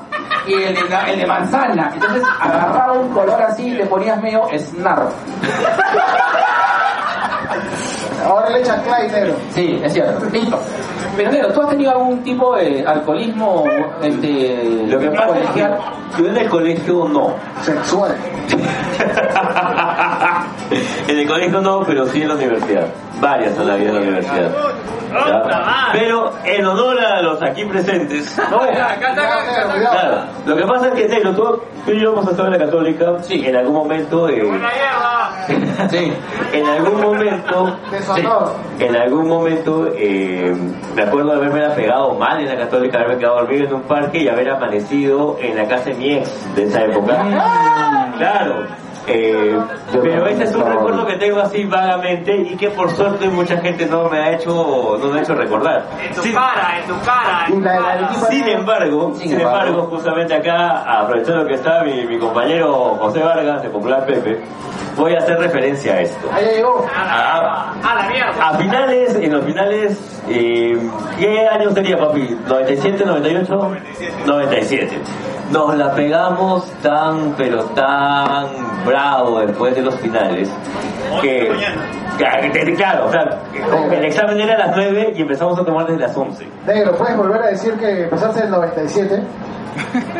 [0.47, 4.47] y el de, el de manzana, entonces agarraba un color así y te ponías medio
[4.57, 5.13] snarf.
[8.25, 9.33] Ahora le echan clay negro.
[9.51, 10.59] Sí, es cierto, listo.
[11.17, 13.65] Pero Nero, ¿tú has tenido algún tipo de alcoholismo
[14.01, 15.77] este, Lo que pasa es que colegial?
[16.17, 17.33] yo en el colegio no.
[17.61, 18.15] Sexual.
[21.07, 22.87] en el colegio no, pero sí en la universidad.
[23.19, 24.51] Varias en la vida en la universidad.
[25.93, 29.91] Pero en honor a los aquí presentes, Acá está, acá está, acá está.
[29.91, 32.65] claro, lo que pasa es que Negro, tú, tú y yo hemos estado en la
[32.65, 34.51] católica, en algún momento, eh.
[35.89, 36.13] Sí.
[36.53, 38.53] en algún momento, Deshonor.
[38.79, 40.55] en algún momento, eh,
[40.95, 44.19] me acuerdo de haberme pegado mal en la católica, haberme quedado dormido en un parque
[44.19, 47.17] y haber amanecido en la casa de mi ex de esa época.
[48.17, 48.67] Claro.
[49.07, 49.57] Eh,
[49.91, 53.85] pero ese es un recuerdo que tengo así vagamente y que por suerte mucha gente
[53.85, 55.85] no me ha hecho no me ha hecho recordar.
[56.07, 57.45] En tu Sí, cara, en tu cara.
[57.47, 57.93] en tu la la cara.
[57.93, 59.67] Arequipa sin embargo, Sin sin embargo.
[59.67, 64.41] embargo, justamente acá, aprovechando que está mi, mi compañero José Vargas, de Popular Pepe,
[64.95, 66.29] voy a hacer referencia a esto.
[66.33, 66.85] Ahí llegó.
[66.95, 68.47] A, A la mierda.
[68.49, 70.77] a finales, en los finales, eh,
[71.19, 72.37] ¿qué año sería, papi?
[72.47, 73.71] ¿97, 98?
[74.25, 74.99] 97.
[75.51, 78.47] Nos la pegamos tan, pero tan
[78.91, 80.49] bravo después de los finales,
[81.21, 81.49] que,
[82.75, 83.39] claro, o sea,
[83.69, 86.45] como que el examen era a las 9 y empezamos a tomar desde las 11.
[86.67, 89.23] Negro, ¿puedes volver a decir que empezaste en el 97?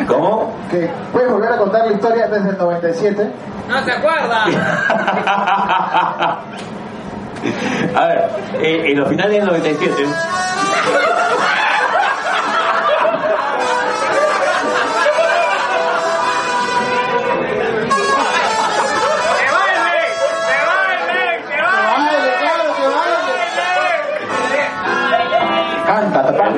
[0.08, 0.54] ¿Cómo?
[0.70, 3.30] Que puedes volver a contar la historia desde el 97.
[3.68, 4.44] No se acuerda.
[7.96, 8.30] A ver,
[8.60, 9.94] eh, en los finales del 97,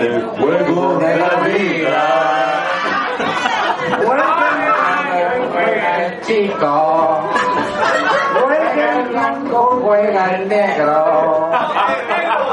[0.00, 2.64] el juego de la vida.
[5.54, 7.20] Juega el chico.
[8.40, 11.50] Juega el blanco, juega el negro.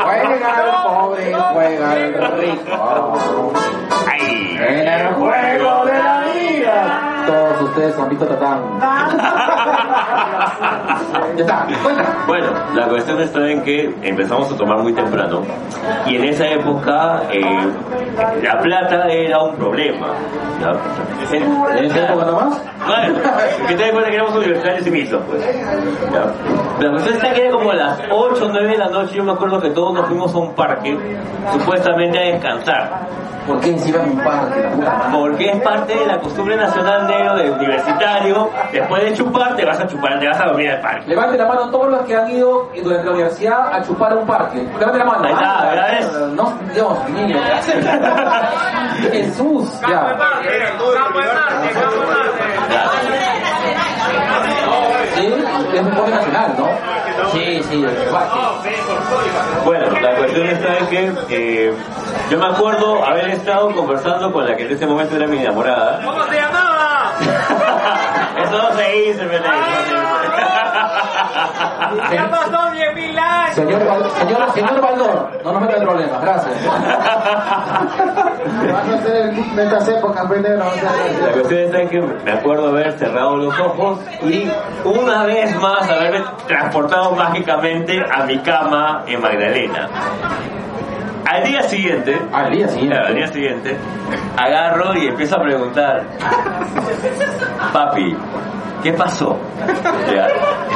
[0.04, 3.54] Juega el pobre, juega el rico.
[4.60, 6.21] En el juego de la
[7.72, 8.62] ustedes han visto Tatán.
[11.36, 12.04] Ya está, cuenta.
[12.28, 15.42] Bueno, la cuestión está en que empezamos a tomar muy temprano
[16.06, 17.42] y en esa época eh,
[18.42, 20.08] la plata era un problema.
[20.60, 20.74] ¿ya?
[21.36, 22.62] ¿En esa época nomás?
[22.86, 23.20] Bueno,
[23.68, 25.42] que te das cuenta que éramos universitarios y mixtos, pues.
[26.12, 26.26] ¿ya?
[26.80, 29.24] La cuestión está que era como a las 8 o 9 de la noche, yo
[29.24, 30.98] me acuerdo que todos nos fuimos a un parque,
[31.52, 33.08] supuestamente a descansar.
[33.48, 34.62] ¿Por qué encima en un parque?
[35.12, 39.80] Porque es parte de la costumbre nacional negro de universitario, después de chupar te vas
[39.80, 41.08] a chupar, te vas a dormir al parque.
[41.08, 44.26] Levanten la mano todos los que han ido durante la universidad a chupar a un
[44.28, 44.58] parque.
[44.80, 45.24] Levanten la mano.
[45.26, 45.94] Ahí está, Ah, ¿verdad?
[46.00, 47.38] Es- No, Dios mío.
[49.12, 49.70] Jesús.
[49.82, 50.02] Campo de Ya.
[50.18, 52.42] Marte, campo de Marte, campo de Marte.
[55.16, 56.68] Sí, es un deporte nacional, ¿no?
[57.32, 57.86] Sí, sí.
[59.66, 61.74] Bueno, la cuestión está en que eh,
[62.30, 66.02] yo me acuerdo haber estado conversando con la que en ese momento era mi enamorada.
[66.04, 66.61] ¿Cómo se llamaba?
[68.52, 69.52] No se dice, Belén.
[72.12, 73.56] Ya pasó 10.000 años.
[73.56, 73.82] Señor,
[74.18, 76.66] señor, señor Baldor, no nos meta en problemas, gracias.
[76.66, 76.86] Vas
[78.90, 80.66] a hacer el de estas épocas, negro.
[80.68, 80.92] o sea,
[81.26, 84.50] La cuestión está en que me acuerdo haber cerrado los ojos y
[84.86, 89.90] una vez más haberme transportado mágicamente a mi cama en Magdalena.
[91.26, 92.96] Al día siguiente, Al día siguiente.
[92.96, 93.78] Claro, al día siguiente,
[94.38, 96.04] agarro y empiezo a preguntar,
[97.74, 98.16] papi,
[98.84, 99.38] ¿qué pasó?
[100.14, 100.28] Ya.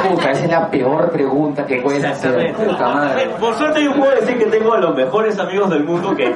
[0.08, 2.52] Puta, esa es la peor pregunta que puedes hacer.
[2.54, 3.26] Puta madre.
[3.40, 6.34] Por suerte yo puedo decir que tengo a los mejores amigos del mundo que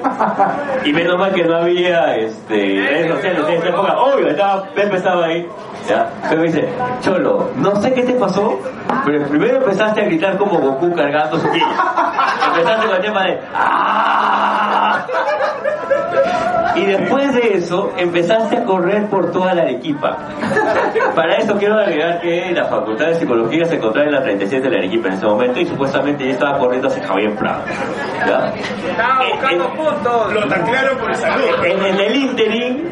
[0.85, 3.97] y menos mal que no había este redes sociales en esa época.
[4.01, 5.49] Obvio, estaba Pepe estaba ahí.
[5.89, 6.11] ¿ya?
[6.29, 6.69] Pero me dice,
[7.01, 8.59] Cholo, no sé qué te pasó,
[9.05, 11.61] pero primero empezaste a gritar como Goku cargando su ki.
[12.49, 14.50] Empezaste con el tema de ¡Ah!
[16.77, 20.17] Y después de eso, empezaste a correr por toda la Arequipa.
[21.15, 24.71] Para eso quiero agregar que la Facultad de Psicología se encontraba en la 37 de
[24.71, 27.63] la Arequipa en ese momento y supuestamente yo estaba corriendo hacia Javier Prado.
[28.27, 28.53] ¿ya?
[28.91, 30.33] Estaba buscando puntos.
[30.35, 31.65] Lo taclearon por salud.
[31.65, 32.85] En, en el interim,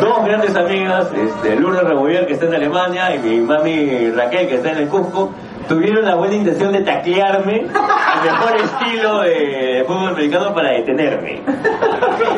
[0.00, 4.54] dos grandes amigas, este, Lourdes Rebollar que está en Alemania y mi mami Raquel que
[4.56, 5.32] está en el Cusco,
[5.68, 7.68] tuvieron la buena intención de taclearme el
[8.30, 11.42] mejor estilo de fútbol americano para detenerme.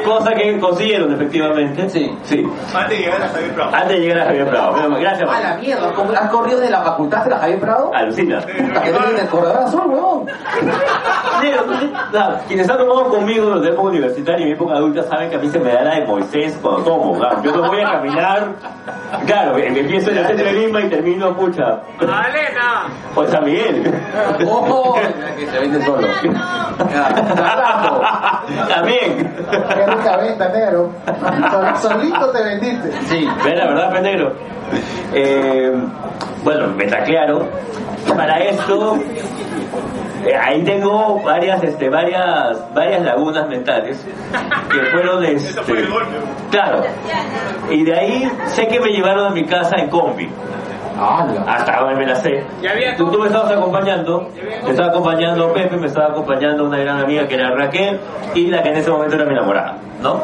[0.05, 1.89] Cosa que consiguieron efectivamente.
[1.91, 2.17] Sí.
[2.25, 2.47] Sí.
[2.75, 3.75] Antes de llegar a Javier Prado.
[3.75, 4.73] Antes de llegar a Javier Prado.
[5.01, 7.91] Gracias, A la mierda, ¿cómo- ¿has corrido de la facultad de la Javier Prado?
[7.95, 8.41] Alucina.
[8.41, 8.91] Puta, que
[9.21, 10.27] el corredor azul,
[12.49, 15.39] quienes han tomado conmigo en la época universitaria y mi época adulta saben que a
[15.39, 17.19] mí se me da la de Moisés cuando tomo.
[17.19, 17.43] claro.
[17.43, 18.49] Yo no voy a caminar,
[19.27, 22.85] claro, me empiezo en el centro de Lima y termino, pucha, Alena.
[23.17, 23.93] O San Miguel.
[24.47, 24.95] Ojo,
[25.37, 26.07] que se vende solo.
[28.69, 29.35] También.
[29.51, 30.91] Qué rica venta, negro.
[31.51, 32.93] Sol- Solito te vendiste.
[33.09, 33.27] Sí.
[33.45, 34.33] Ve la verdad, penegro.
[35.15, 35.73] Eh,
[36.45, 37.49] bueno, me taclearon.
[38.17, 38.97] Para esto,
[40.25, 44.05] Eh, ahí tengo varias, este, varias, varias lagunas mentales
[44.73, 45.63] que fueron, este,
[46.51, 46.83] claro,
[47.71, 50.29] y de ahí sé que me llevaron a mi casa en combi.
[51.47, 52.45] Hasta donde me la sé.
[52.97, 54.29] Tú, tú me estabas acompañando,
[54.65, 58.01] me estaba acompañando Pepe, me estaba acompañando una gran amiga que era Raquel
[58.35, 60.21] y la que en ese momento era mi enamorada, ¿no?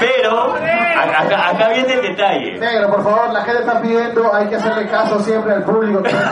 [0.00, 2.58] Pero acá, acá viene el detalle.
[2.58, 6.10] Negro, por favor, la gente está pidiendo, hay que hacerle caso siempre al público que.
[6.10, 6.28] ¿Cuál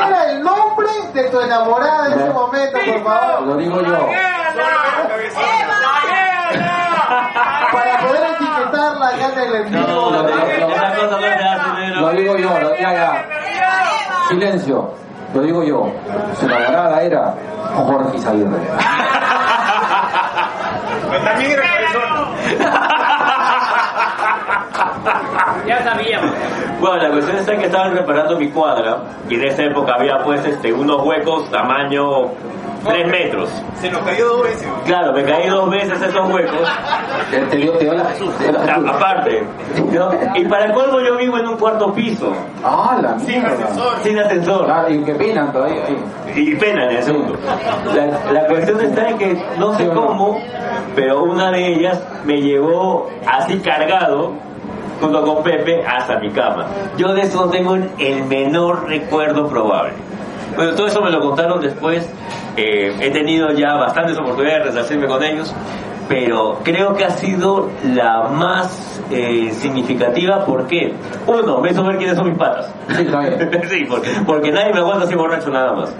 [0.08, 3.42] era el nombre de tu enamorada en ese momento, por favor?
[3.46, 4.06] Lo digo yo.
[7.72, 8.29] Para poder
[9.08, 9.80] envío.
[9.86, 10.22] No, no.
[12.00, 13.24] Lo digo yo, lo- ya, ya.
[14.28, 14.94] Silencio.
[15.34, 15.92] Lo digo yo.
[16.38, 17.34] Su enamorada era
[17.74, 18.58] Jorge Izaguirre.
[21.10, 22.10] Pero también era cabezón.
[25.66, 26.30] Ya sabíamos.
[26.80, 28.98] Bueno, la cuestión es que estaban reparando mi cuadra
[29.28, 32.28] y en esa época había pues este, unos huecos tamaño
[32.84, 33.50] 3 metros.
[33.74, 34.66] Se nos cayó dos veces.
[34.86, 36.66] Claro, me caí dos veces esos huecos.
[37.30, 38.34] Te, te dio, te dio la Jesús.
[38.38, 38.90] Te dio la Jesús.
[38.90, 39.44] Aparte,
[39.92, 40.10] ¿no?
[40.34, 42.32] y para el colmo yo vivo en un cuarto piso,
[42.64, 43.48] Ah, la Sin mierda.
[43.52, 43.92] ascensor.
[44.02, 44.70] sin ascensor.
[44.70, 45.82] Ah, y qué pena todavía.
[45.84, 45.98] ahí.
[46.36, 47.34] Y pena en el asunto.
[47.94, 50.38] La, la cuestión está en que no sé cómo,
[50.96, 54.32] pero una de ellas me llevó así cargado
[55.00, 56.66] junto con Pepe hasta mi cama.
[56.96, 59.94] Yo de eso no tengo el menor recuerdo probable.
[60.56, 62.08] Bueno, todo eso me lo contaron después.
[62.56, 65.54] eh, he tenido ya bastantes oportunidades de resarcirme con ellos,
[66.08, 70.44] pero creo que ha sido la más eh, significativa.
[70.44, 70.92] ¿Por qué?
[71.26, 72.74] Uno, me hizo ver quiénes son mis patas.
[73.68, 75.94] Sí, porque, porque nadie me aguanta así borracho nada más.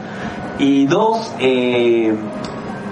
[0.58, 2.12] Y dos, eh,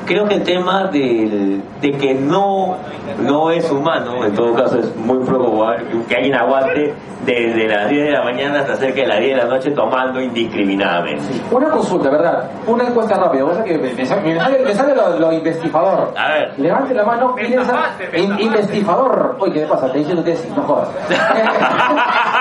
[0.08, 2.76] creo que el tema del, de que no,
[3.20, 6.94] no es humano, en todo caso es muy probable que alguien aguante
[7.24, 10.20] desde las 10 de la mañana hasta cerca de las 10 de la noche tomando
[10.20, 11.22] indiscriminadamente.
[11.50, 12.50] Una consulta, ¿verdad?
[12.66, 13.44] Una encuesta rápida.
[13.44, 16.12] Vos sabés que me, me sale, me sale- lo, lo investifador.
[16.16, 16.54] A ver.
[16.58, 17.34] Levante la mano.
[17.36, 19.36] ¿quién es esa- in- investifador.
[19.40, 19.92] Oye, ¿qué te pasa?
[19.92, 20.88] Te dicen tesis, no jodas.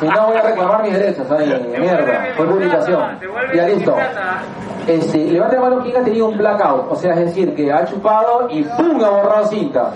[0.00, 1.26] si no, voy a reclamar mis derechos.
[1.30, 2.34] Ay, mierda.
[2.36, 3.18] Fue publicación.
[3.54, 3.96] Ya listo.
[4.86, 6.90] Este, levante la mano quién ha tenido un blackout.
[6.90, 9.02] O sea, es decir, que ha chupado y ¡pum!
[9.04, 9.90] ha borrado cinta.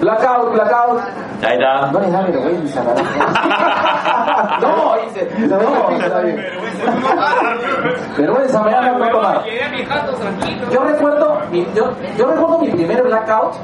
[0.00, 1.00] Blackout, blackout.
[1.42, 1.90] Ahí está.
[1.90, 4.60] No les da vergüenza, carajo.
[4.60, 5.28] no, dice.
[5.48, 6.44] No, está bien.
[8.16, 9.44] Vergüenza me da no tomar.
[10.72, 13.54] Yo recuerdo, mi, yo, yo recuerdo mi primer blackout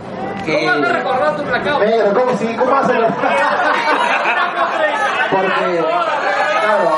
[0.44, 1.80] que ¿Cómo vas a recordar tu blackout?
[1.80, 3.10] Negro, ¿cómo, sí, ¿cómo hacen los...
[5.34, 5.84] porque
[6.60, 6.90] claro,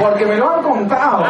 [0.00, 1.24] porque me lo han contado.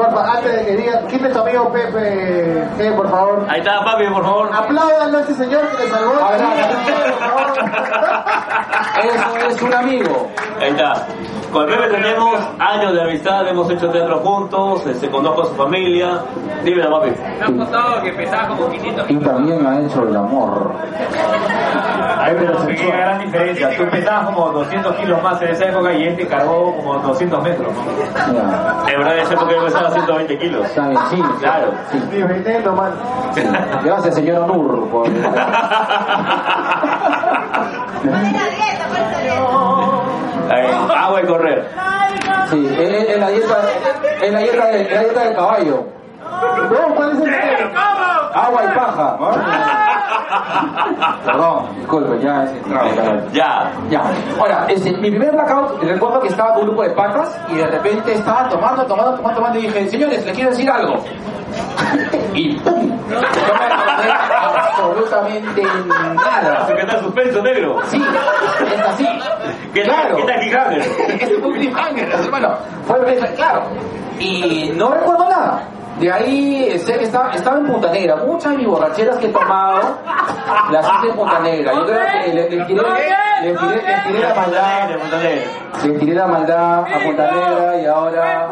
[0.00, 3.44] Porfa, antes de que digas, ¿quién es tu amigo Pepe G, por favor?
[3.50, 4.48] Ahí está, papi, por favor.
[4.50, 6.40] Apláudanlo a ese señor que le salvó A ver.
[9.04, 10.28] Eso es un amigo.
[10.58, 11.06] Ahí está.
[11.52, 16.20] Con Pepe tenemos años de amistad, hemos hecho teatro juntos, este, conozco a su familia.
[16.64, 17.10] Dímelo, papi.
[17.10, 20.72] Me han contado que pesaba como 500 Y también ha hecho el amor.
[22.20, 23.70] Hay una pequeña gran diferencia.
[23.76, 27.42] Tú pesabas como 200 kilos más en esa época y él te cargó como 200
[27.42, 27.72] metros.
[27.72, 28.32] ¿no?
[28.32, 28.92] Ya.
[28.92, 30.66] En verdad, ese porque yo pesaba 120 kilos.
[30.66, 31.72] Está bien, sí, Claro.
[31.90, 31.98] Sí.
[33.34, 33.42] Sí.
[33.84, 34.88] Gracias, señor Onur.
[34.88, 35.08] Por...
[40.96, 41.68] Agua y correr.
[42.50, 43.58] Sí, es, la dieta,
[44.20, 45.86] es la dieta, de, la dieta del caballo.
[46.20, 47.34] No, ¿cuál es el?
[48.34, 49.16] Agua y paja.
[51.24, 52.88] Perdón, disculpe, ya es entrado.
[53.32, 53.70] Ya.
[53.90, 54.02] Ya.
[54.38, 57.66] Ahora, este, mi primer blackout, recuerdo que estaba con un grupo de patas y de
[57.66, 61.02] repente estaba tomando, tomando, tomando, tomando y dije, señores, les quiero decir algo.
[62.34, 62.88] y ¡pum!
[62.88, 63.26] No me
[63.66, 64.10] acordé
[64.46, 65.62] absolutamente
[66.14, 66.66] nada.
[66.76, 67.80] ¿Qué tal suspenso, negro?
[67.88, 68.02] Sí,
[68.72, 69.08] es así.
[69.74, 70.16] ¿Qué tal, Claro.
[70.16, 70.82] ¿qué tal cliffhanger?
[71.40, 72.56] Fue un cliffhanger, hermano.
[72.86, 73.62] Fue claro.
[74.18, 75.62] Y no recuerdo nada.
[76.00, 78.16] De ahí sé que estaba, estaba en Punta Negra.
[78.16, 79.80] Muchas de mis borracheras que he tomado
[80.70, 81.72] las hice en Punta Negra.
[81.74, 84.88] Yo creo que le, le tiré, la maldad.
[85.82, 88.48] Tiré la maldad a Punta Negra y ahora.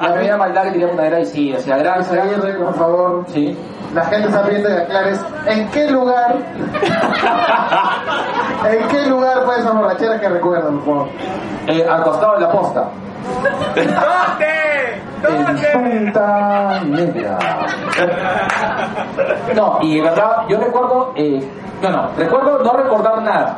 [0.00, 2.18] La primera maldad que tiré a Punta Negra y sí, o sea, gracias.
[2.18, 3.24] Aguirre, por favor.
[3.28, 3.56] Sí.
[3.94, 6.34] La gente está pidiendo que aclares en qué lugar.
[8.68, 11.08] ¿En qué lugar fue esa borrachera que recuerdan, por favor?
[11.68, 12.88] Eh, al costado de la posta.
[13.76, 14.75] ¿Dónde?
[15.22, 16.04] En.
[16.04, 17.38] Punta Negra.
[19.54, 21.42] No, y de verdad, yo recuerdo, eh,
[21.82, 23.56] no, no, recuerdo no recordar nada.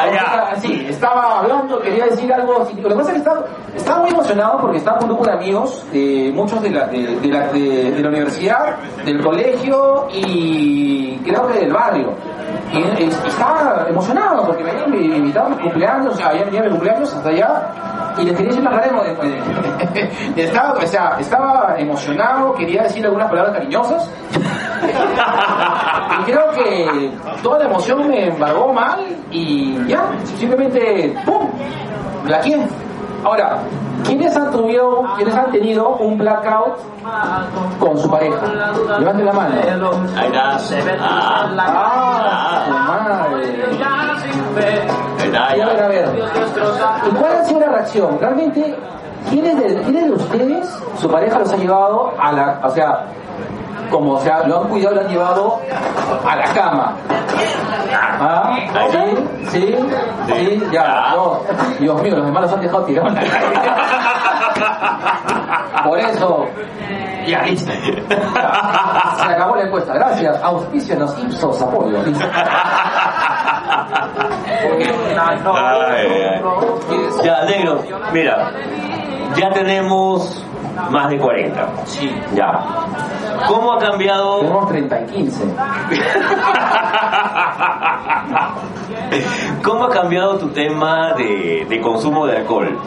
[0.00, 0.54] Allá.
[0.56, 2.66] Sí, estaba hablando, quería decir algo.
[2.82, 3.44] Lo que pasa es que estaba,
[3.74, 7.16] estaba muy emocionado porque estaba con un grupo de amigos, eh, muchos de la, de,
[7.20, 12.12] de la, de- de la universidad, del colegio y creo que del barrio.
[12.72, 16.44] Y, y- y estaba emocionado porque me habían invitado a mi cumpleaños, o sea, habían
[16.46, 17.62] venido a mi cumpleaños hasta allá.
[18.18, 19.02] Y les quería decir una emo-
[20.36, 24.10] estaba, o sea, estaba emocionado, quería decir algunas palabras cariñosas.
[26.18, 27.10] Y creo que
[27.42, 29.00] toda la emoción me embargó mal
[29.30, 31.48] y ya, simplemente ¡pum!
[32.24, 32.66] Blaqueé.
[33.22, 33.58] Ahora,
[34.04, 36.78] ¿quiénes han, tenido, ¿quiénes han tenido un blackout
[37.78, 38.46] con su pareja?
[38.98, 39.54] Levanten la mano.
[40.16, 40.32] Ahí.
[40.34, 40.58] Ah,
[41.58, 42.66] ¡Ah!
[42.88, 43.70] madre!
[45.36, 46.08] A ver, a ver.
[47.06, 48.18] ¿Y cuál ha sido la reacción?
[48.18, 48.74] Realmente,
[49.28, 53.04] ¿quiénes de, quiénes de ustedes, su pareja los ha llevado a la, o sea,
[53.90, 55.60] como, o sea, lo han cuidado, lo han llevado
[56.26, 56.96] a la cama?
[57.92, 58.56] ¿Ah?
[58.90, 58.98] ¿Sí?
[59.50, 59.76] ¿Sí?
[60.34, 60.62] ¿Sí?
[60.72, 61.40] Ya, no.
[61.78, 63.12] Dios mío, los demás los han dejado tirados.
[65.84, 66.46] Por eso,
[67.26, 67.72] ya, listo.
[67.72, 69.94] Se acabó la encuesta.
[69.94, 70.42] Gracias.
[70.42, 71.98] Auspicianos Ipsos Apoyo.
[75.54, 76.42] Ay.
[77.22, 77.82] Ya, negro,
[78.12, 78.52] mira,
[79.36, 80.44] ya tenemos
[80.90, 81.66] más de 40.
[81.84, 82.14] Sí.
[82.34, 82.64] Ya.
[83.48, 84.40] ¿Cómo ha cambiado?
[84.40, 85.44] Tenemos 30 y 15.
[89.64, 92.78] ¿Cómo ha cambiado tu tema de, de consumo de alcohol?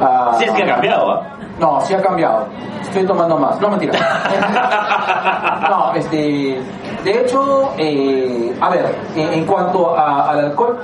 [0.00, 1.22] Ah, Si es que ha cambiado, ¿ah?
[1.58, 2.46] No, sí ha cambiado.
[2.82, 3.60] Estoy tomando más.
[3.60, 3.92] No, mentira.
[5.70, 6.60] no, este...
[7.04, 10.78] De hecho, eh, a ver, en, en cuanto a- al alcohol,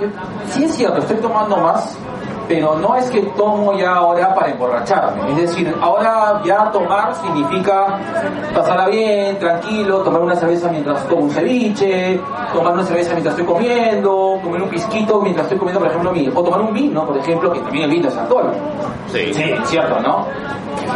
[0.48, 1.94] sí es cierto, estoy tomando más,
[2.48, 5.31] pero no es que tomo ya ahora para emborracharme.
[5.32, 7.98] Es decir, ahora ya tomar significa
[8.55, 12.20] pasarla bien, tranquilo, tomar una cerveza mientras como un ceviche,
[12.52, 16.28] tomar una cerveza mientras estoy comiendo, comer un pisquito mientras estoy comiendo, por ejemplo, mi,
[16.28, 18.52] o tomar un vino, por ejemplo, que también el vino es alcohol.
[19.12, 19.32] Sí.
[19.32, 20.27] Sí, cierto, ¿no?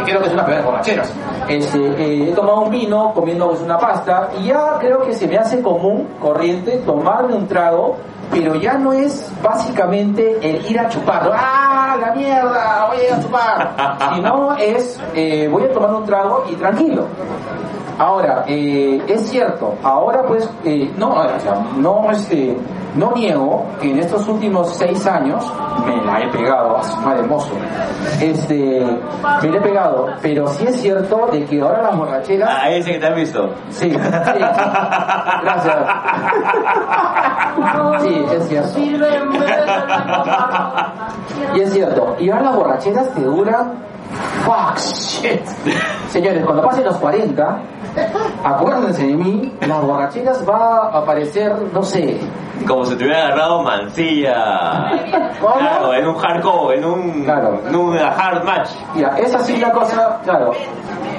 [0.05, 1.11] Creo que es una peor borracheras.
[1.47, 5.27] Este, eh, he tomado un vino comiendo pues, una pasta y ya creo que se
[5.27, 7.97] me hace común, corriente, tomarme un trago,
[8.31, 11.33] pero ya no es básicamente el ir a chuparlo.
[11.35, 12.87] ¡Ah, la mierda!
[12.87, 13.97] Voy a ir a chupar.
[14.15, 17.07] Sino es, eh, voy a tomar un trago y tranquilo.
[18.01, 22.57] Ahora, eh, es cierto, ahora pues, eh, no, o sea, no, este,
[22.95, 25.45] no niego que en estos últimos seis años
[25.85, 27.51] me la he pegado a su madre mozo.
[28.19, 28.83] Este,
[29.43, 32.93] me la he pegado, pero sí es cierto de que ahora las borracheras, Ah, ese
[32.93, 33.49] que te has visto.
[33.69, 33.97] sí, sí,
[35.43, 35.75] gracias.
[38.01, 38.79] Sí, es cierto.
[41.55, 43.73] Y es cierto, y ahora las borracheras te duran,
[44.45, 45.45] fuck shit.
[46.09, 47.59] Señores, cuando pasen los 40,
[48.43, 52.19] acuérdense de mí, las borracheras va a aparecer, no sé,
[52.67, 54.91] Como si te hubiera agarrado mancilla.
[55.39, 55.55] ¿Cómo?
[55.55, 57.59] Claro, en un hardcore, en un, Claro.
[57.67, 58.69] en un hard match.
[58.95, 60.51] Ya, esa sí la cosa, claro.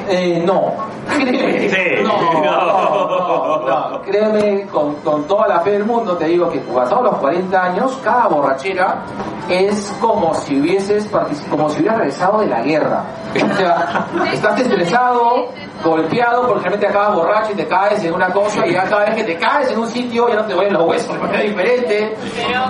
[0.09, 0.73] Eh, no.
[1.09, 1.69] Créeme.
[1.69, 1.77] Sí.
[2.03, 4.03] No, no, no, no.
[4.03, 7.99] Créeme, con, con toda la fe del mundo te digo que pasados los 40 años,
[8.03, 9.03] cada borrachera
[9.49, 11.09] es como si hubieses
[11.51, 13.05] como si hubieras regresado de la guerra.
[13.35, 15.49] O sea, estás estresado,
[15.85, 19.17] golpeado, porque realmente acabas borracho y te caes en una cosa y ya cada vez
[19.17, 22.15] que te caes en un sitio ya no te duelen los huesos de manera diferente.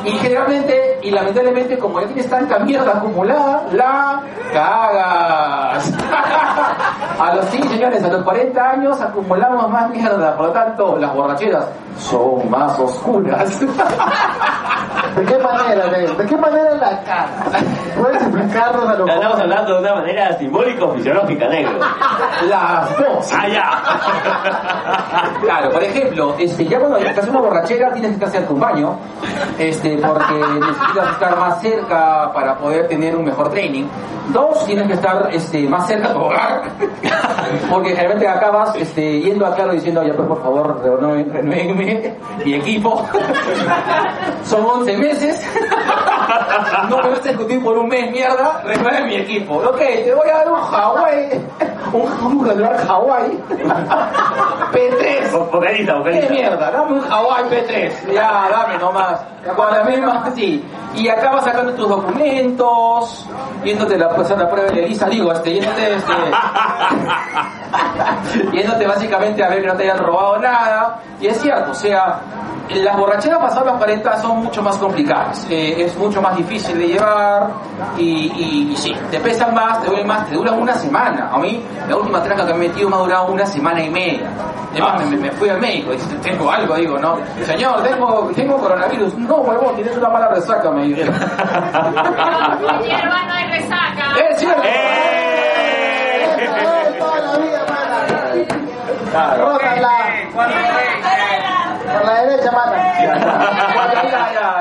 [0.05, 4.23] Y generalmente, y lamentablemente, como ya tienes tanta mierda acumulada, la
[4.53, 5.93] cagas.
[7.23, 11.15] A los sí, señores, a los 40 años acumulamos más mierda, por lo tanto, las
[11.15, 11.67] borracheras
[11.97, 13.61] son más oscuras.
[15.17, 16.15] ¿De qué manera, negro?
[16.15, 17.29] ¿De qué manera la cara?
[17.97, 21.79] ¿Puedes explicarnos a los Estamos hablando de una manera simbólica o fisiológica, negro.
[22.49, 23.31] Las dos.
[23.33, 23.83] Ah, ya.
[25.43, 28.55] Claro, por ejemplo, este, ya cuando estás en una borrachera tienes que estar cerca de
[28.55, 28.97] un baño,
[29.59, 33.85] este, porque necesitas estar más cerca para poder tener un mejor training.
[34.29, 36.63] Dos, tienes que estar este, más cerca de tu hogar,
[37.71, 42.15] porque generalmente acabas este, yendo a claro diciendo, ya pues por favor, renuévenme
[42.45, 43.07] mi equipo.
[44.45, 45.47] Son 11 meses.
[46.89, 49.55] No me vas a discutir por un mes, mierda, renueve mi equipo.
[49.57, 51.41] Ok, te voy a dar un Hawái,
[51.93, 53.39] un, un Hawái.
[54.73, 55.31] P3.
[55.51, 56.29] Vocaliza, ¿Qué vocaliza.
[56.31, 56.71] mierda?
[56.71, 58.13] Dame un Hawaii P3.
[58.13, 59.21] Ya, dame nomás.
[59.57, 60.65] Con la misma, sí.
[60.95, 63.27] Y acabas sacando tus documentos,
[63.65, 66.13] yéndote la, pues, a la prueba de Elisa, digo, este, yéndote, este,
[68.53, 71.01] yéndote básicamente a ver que no te hayan robado nada.
[71.21, 72.21] Y es cierto, o sea,
[72.71, 75.47] las borracheras pasadas los 40 son mucho más complicadas.
[75.51, 77.49] Eh, es mucho más difícil de llevar
[77.97, 81.31] y, y, y sí, te pesan más, te duelen más, te duran una semana.
[81.33, 83.91] A mí, la última tranca que me he metido me ha durado una semana y
[83.91, 84.31] media.
[84.73, 87.19] Además, me, me fui al médico y dije, tengo algo, digo, ¿no?
[87.45, 89.15] Señor, tengo, tengo coronavirus.
[89.19, 91.15] No, huevón, tienes una mala resaca, me dijeron.
[92.83, 94.15] hierba no hay resaca.
[94.31, 94.63] ¡Es cierto!
[94.65, 95.12] ¡Eh,
[99.13, 99.55] Claro.
[99.57, 100.49] Okay, por, la,
[101.93, 102.79] por la derecha mata.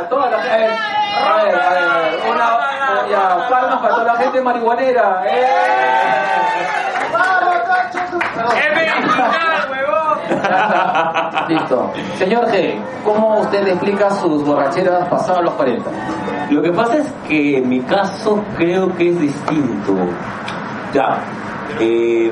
[0.09, 0.75] Toda la gente.
[1.25, 2.19] A ver, a ver.
[2.29, 2.47] Una.
[3.09, 5.23] Ya, palmas para toda la gente marihuanera.
[5.25, 5.91] ¡Eh!
[11.47, 11.91] Listo.
[12.17, 12.75] Señor G,
[13.05, 15.89] ¿cómo usted explica sus borracheras pasadas los 40?
[16.49, 19.95] Lo que pasa es que en mi caso creo que es distinto.
[20.93, 21.19] Ya.
[21.79, 22.31] Eh,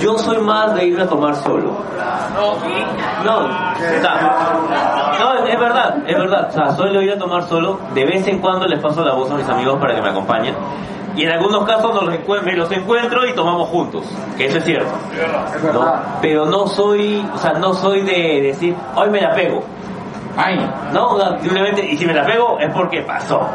[0.00, 1.72] yo soy más de ir a tomar solo.
[3.24, 6.48] No, o sea, no, es verdad, es verdad.
[6.48, 7.78] O sea, suelo ir a tomar solo.
[7.94, 10.54] De vez en cuando les paso la voz a mis amigos para que me acompañen.
[11.16, 14.04] Y en algunos casos nos los me los encuentro y tomamos juntos.
[14.36, 14.92] Que eso es cierto.
[15.72, 15.92] ¿no?
[16.20, 19.64] Pero no soy, o sea, no soy de decir, hoy me la pego.
[20.36, 20.56] Ay,
[20.92, 23.40] No, simplemente, y si me la pego es porque pasó.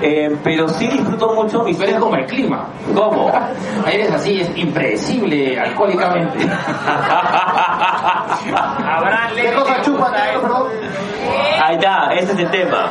[0.00, 1.76] Eh, pero sí disfruto mucho mis...
[1.76, 2.66] tú eres como el clima.
[2.94, 3.32] ¿Cómo?
[3.86, 6.46] Eres así, es impredecible alcohólicamente.
[8.84, 10.12] Habrán ¿Qué cosa chupa?
[10.12, 10.68] Perdón.
[11.62, 12.90] Ahí está, ese es el tema.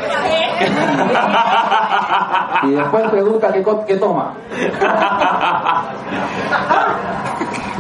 [2.64, 4.34] Y después pregunta qué, qué toma.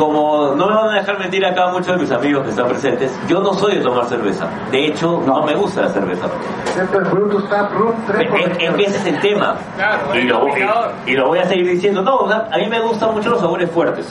[0.00, 3.12] Como no me van a dejar mentir acá muchos de mis amigos que están presentes,
[3.28, 4.48] yo no soy de tomar cerveza.
[4.70, 6.26] De hecho, no, me gusta la cerveza.
[6.64, 9.56] Excepto el Brutus Tap Room 3 Es, es que ese es el tema.
[9.76, 12.00] Claro, y, lo, y, y lo voy a seguir diciendo.
[12.00, 14.10] No, a mí me gustan mucho los sabores fuertes.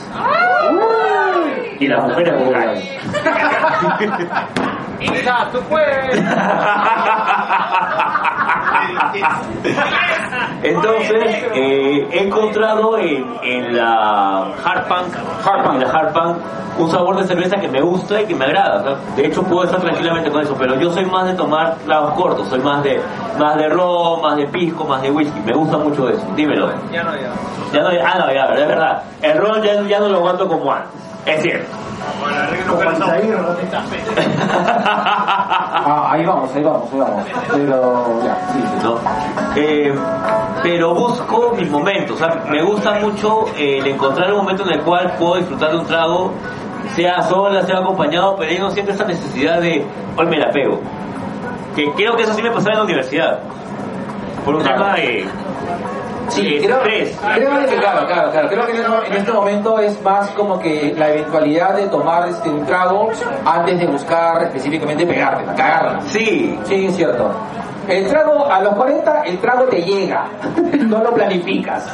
[1.80, 2.36] Y las mujeres.
[5.00, 6.24] Isa, tú puedes.
[10.64, 16.38] Entonces, eh, he encontrado en, en la hard punk, hard punk, la hard punk,
[16.78, 18.82] un sabor de cerveza que me gusta y que me agrada.
[18.82, 21.78] o sea, de hecho, puedo estar tranquilamente con eso, pero yo soy más de tomar
[21.86, 23.02] tragos cortos, soy más de
[23.38, 25.40] más de ron, más de pisco, más de whisky.
[25.42, 26.26] Me gusta mucho eso.
[26.36, 26.70] Dímelo.
[26.92, 27.34] Ya no, ya.
[27.74, 29.04] Ya no, ah, no, ya, es verdad.
[29.22, 31.09] El ron ya, ya no lo aguanto como antes.
[31.26, 31.80] Es cierto.
[32.68, 33.06] Como ¿no?
[35.82, 37.24] Ah, ahí vamos, ahí vamos, ahí vamos.
[37.52, 38.84] Pero ya, sí, sí.
[38.84, 38.96] ¿no?
[39.56, 39.94] Eh,
[40.64, 44.74] pero busco mis momentos, o sea, me gusta mucho eh, el encontrar un momento en
[44.74, 46.32] el cual puedo disfrutar de un trago,
[46.96, 49.86] sea sola, sea acompañado, pero yo no siento esa necesidad de,
[50.18, 50.80] hoy me la pego.
[51.76, 53.40] Que creo que eso sí me pasaba en la universidad.
[54.44, 55.26] Por un tema de...
[56.30, 58.50] Sí, creo, creo que claro, claro, claro.
[58.50, 62.28] Creo que en este, en este momento es más como que la eventualidad de tomar
[62.30, 63.10] este un trago
[63.46, 66.02] antes de buscar específicamente pegártela, cagarla.
[66.08, 67.32] Sí, Sí, es cierto.
[67.88, 70.26] El trago, a los 40, el trago te llega.
[70.90, 71.88] No lo planificas.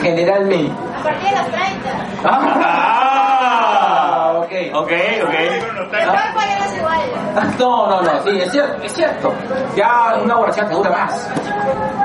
[0.00, 0.72] Generalmente.
[0.98, 3.09] A partir de los 30.
[4.50, 4.90] Ah, ok.
[4.90, 4.92] ok,
[5.26, 5.34] ok.
[5.92, 6.12] Ya no.
[7.58, 9.32] No, no, no, sí, es cierto, es cierto.
[9.76, 11.28] Ya una borrachera te dura más.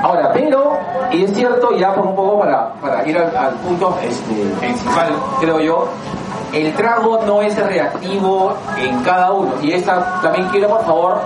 [0.02, 0.78] Ahora, pero,
[1.10, 5.12] y es cierto, ya por un poco para, para ir al, al punto este, principal,
[5.40, 5.88] creo yo,
[6.52, 9.52] el trago no es reactivo en cada uno.
[9.62, 11.20] Y esa también quiero, por favor,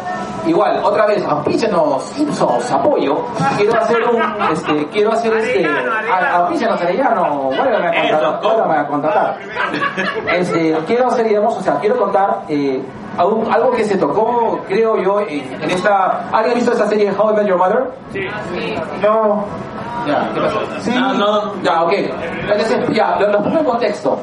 [0.47, 3.25] igual, otra vez, apíchenos, Simpsons, apoyo.
[3.57, 4.23] Quiero hacer un,
[4.53, 7.93] este, quiero hacer este, a- apíchenos, Arellano, vuélveme a
[8.41, 9.37] contratar, a contratar.
[10.35, 12.81] Este, quiero hacer, digamos, o sea, quiero contar eh,
[13.19, 16.29] algo, algo que se tocó, creo yo, en, en esta...
[16.33, 17.91] ¿Alguien ha visto esa serie How I Met Your Mother?
[19.03, 19.45] No.
[20.07, 20.61] Ya, ¿qué pasó?
[20.81, 20.91] Sí.
[20.95, 21.93] No, no, Ya, ok.
[21.93, 24.19] Entonces, ya, lo, lo pongo en contexto.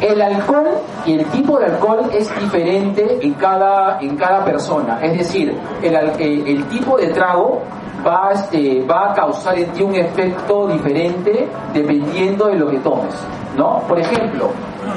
[0.00, 0.68] El alcohol
[1.04, 4.98] y el tipo de alcohol es diferente en cada, en cada persona.
[5.02, 7.60] Es decir, el, el, el tipo de trago
[8.06, 13.14] va, este, va a causar en ti un efecto diferente dependiendo de lo que tomes.
[13.56, 13.80] ¿no?
[13.88, 14.50] Por ejemplo,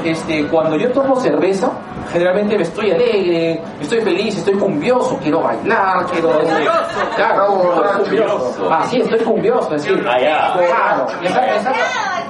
[0.06, 1.72] este, cuando yo tomo cerveza,
[2.14, 6.40] generalmente me estoy alegre, estoy feliz, estoy cumbioso, quiero bailar, quiero...
[6.42, 6.70] este,
[7.16, 8.70] claro, estoy cumbioso.
[8.72, 11.08] Ah, sí, estoy cumbioso, es decir, Ah, claro,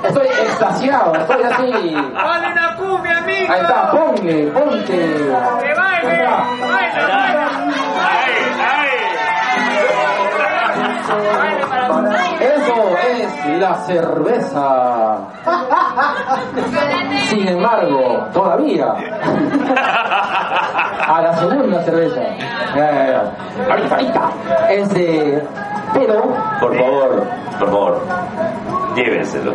[0.03, 1.95] estoy extasiado, estoy así...
[2.14, 3.53] ¡Vale una cumbia, amigo!
[3.53, 4.97] Ahí está, ponle, ponte.
[5.61, 6.27] ¡Que baile!
[12.40, 15.18] Eso es la cerveza.
[17.30, 18.94] Sin embargo, todavía.
[21.07, 22.22] A la segunda cerveza.
[23.69, 24.30] Ahorita, ahorita.
[24.69, 25.44] Es de.
[25.94, 26.23] Pero,
[26.60, 27.23] Por favor,
[27.60, 28.02] por favor,
[28.95, 29.53] llévenselo.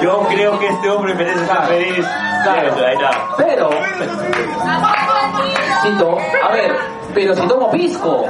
[0.00, 2.06] Yo creo que este hombre merece ser feliz.
[2.44, 3.10] Llévenselo, ahí está.
[3.36, 3.70] pero.
[5.82, 6.72] Cito, a ver,
[7.14, 8.24] pero si tomo pisco,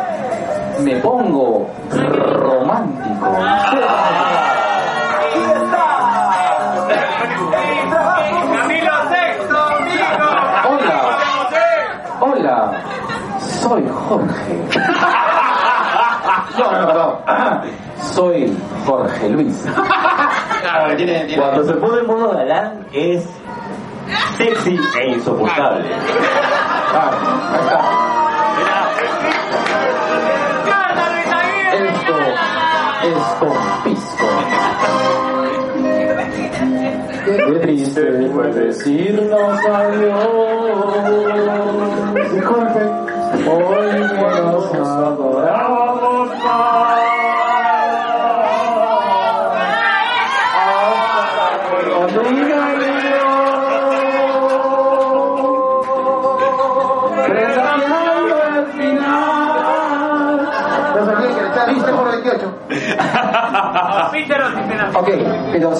[0.80, 3.36] me pongo romántico.
[8.52, 10.04] ¡Camilo Sexto, amigo!
[10.68, 10.98] Hola.
[12.20, 12.72] Hola,
[13.40, 14.54] soy Jorge.
[16.58, 17.14] No, no, perdón.
[18.14, 18.56] Soy
[18.86, 19.66] Jorge Luis.
[21.36, 23.24] Cuando se pone en modo galán es
[24.36, 25.84] sexy e insoportable.
[27.52, 28.13] Ahí está.
[31.72, 32.16] Esto
[33.02, 34.26] es con pisco.
[37.24, 38.02] Qué triste
[38.32, 40.94] fue decirnos adiós.
[42.32, 42.88] Disculpen.
[43.46, 44.64] Hoy que nos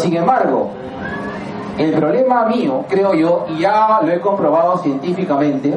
[0.05, 0.70] sin embargo,
[1.78, 5.74] el problema mío, creo yo, y ya lo he comprobado científicamente,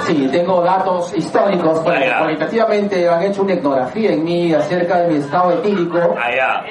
[0.00, 5.18] sí, tengo datos históricos, porque cualitativamente han hecho una etnografía en mí acerca de mi
[5.20, 5.98] estado etílico.
[5.98, 6.64] Allá.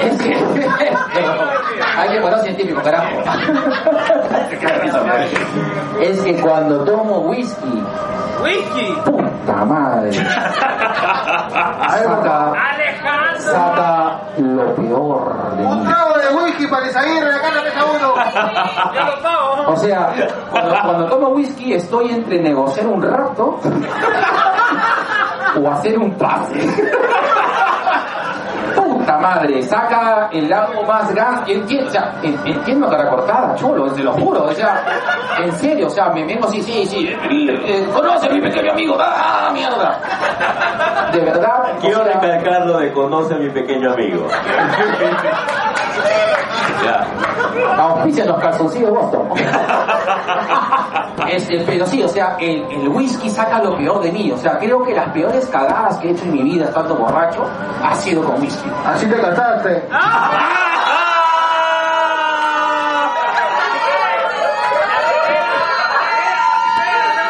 [0.00, 0.34] Es que,
[1.98, 3.18] hay que poner científico, carajo.
[6.00, 7.82] Es que cuando tomo whisky,
[8.46, 8.86] Whisky.
[9.04, 10.12] puta madre,
[11.88, 13.40] saca, Alejandro.
[13.40, 18.14] saca lo peor de Un trago de whisky para Isaguirre, acá la mesa uno.
[18.94, 19.70] Yo lo pago.
[19.72, 20.12] O sea,
[20.50, 23.58] cuando, cuando tomo whisky estoy entre negociar un rato
[25.62, 26.60] o hacer un pase.
[29.06, 31.42] Puta madre, saca el lado más gas.
[31.46, 34.42] Entiendo, o sea, en- entiendo cara cortada, chulo, se lo juro.
[34.46, 34.82] O sea,
[35.44, 37.08] en serio, o sea, me vengo así, sí, sí.
[37.30, 40.00] eh, conoce a mi pequeño amigo, ¡ah, mierda!
[41.12, 44.26] De verdad, o Quiero sea, recalcar lo de conoce a mi pequeño amigo.
[46.84, 47.06] ya.
[47.78, 49.28] auspician los calzoncillos Boston.
[51.28, 54.30] Este, pero sí, o sea, el, el whisky saca lo peor de mí.
[54.30, 57.44] O sea, creo que las peores cagadas que he hecho en mi vida estando borracho
[57.82, 58.70] ha sido con whisky.
[58.84, 59.82] Así te cantaste.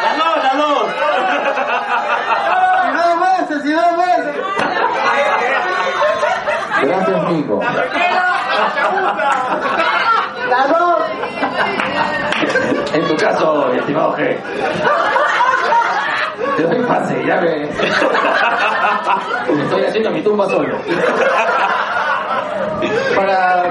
[0.03, 0.87] ¡Salud, salud!
[8.57, 9.11] Gracias, Nico.
[10.49, 10.97] Las dos.
[12.93, 14.37] En tu caso, estimado G.
[16.55, 17.63] Te doy pase, ya me...
[19.63, 20.77] Estoy haciendo mi tumba solo.
[23.15, 23.63] Para,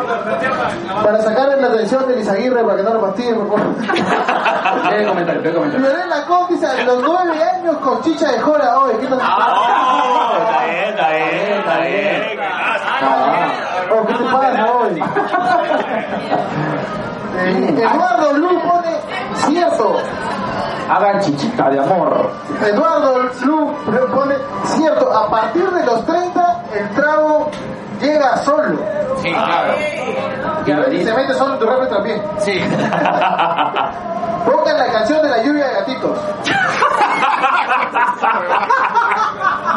[1.02, 3.74] para sacarle la atención de Isaguirre para que no lo fastidie, por favor.
[4.90, 5.88] Ve comentario, ve comentario.
[5.88, 8.96] Lorena Cómplice a los nueve años con chicha de jora hoy.
[9.00, 9.20] ¿Qué tal?
[9.20, 10.32] ¡Oh!
[10.38, 12.40] Está bien, está bien, está bien.
[13.02, 13.65] Ah.
[14.06, 15.02] ¿Qué te pasa hoy?
[17.38, 18.96] Eh, Eduardo Blue pone
[19.34, 19.96] cierto.
[20.88, 22.30] Hagan chichita de amor.
[22.64, 23.74] Eduardo Blue
[24.14, 25.12] pone cierto.
[25.12, 27.50] A partir de los 30 el trago
[28.00, 28.78] llega solo.
[29.18, 29.74] Sí, claro.
[30.64, 32.22] Y a veces se mete solo en tu refri también.
[32.38, 32.58] Sí.
[34.46, 36.18] Pongan la canción de la lluvia de gatitos.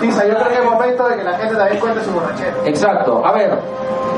[0.00, 2.54] Pisa, yo creo que es momento de que la gente también cuente su borrachera.
[2.64, 3.24] Exacto.
[3.24, 3.58] A ver,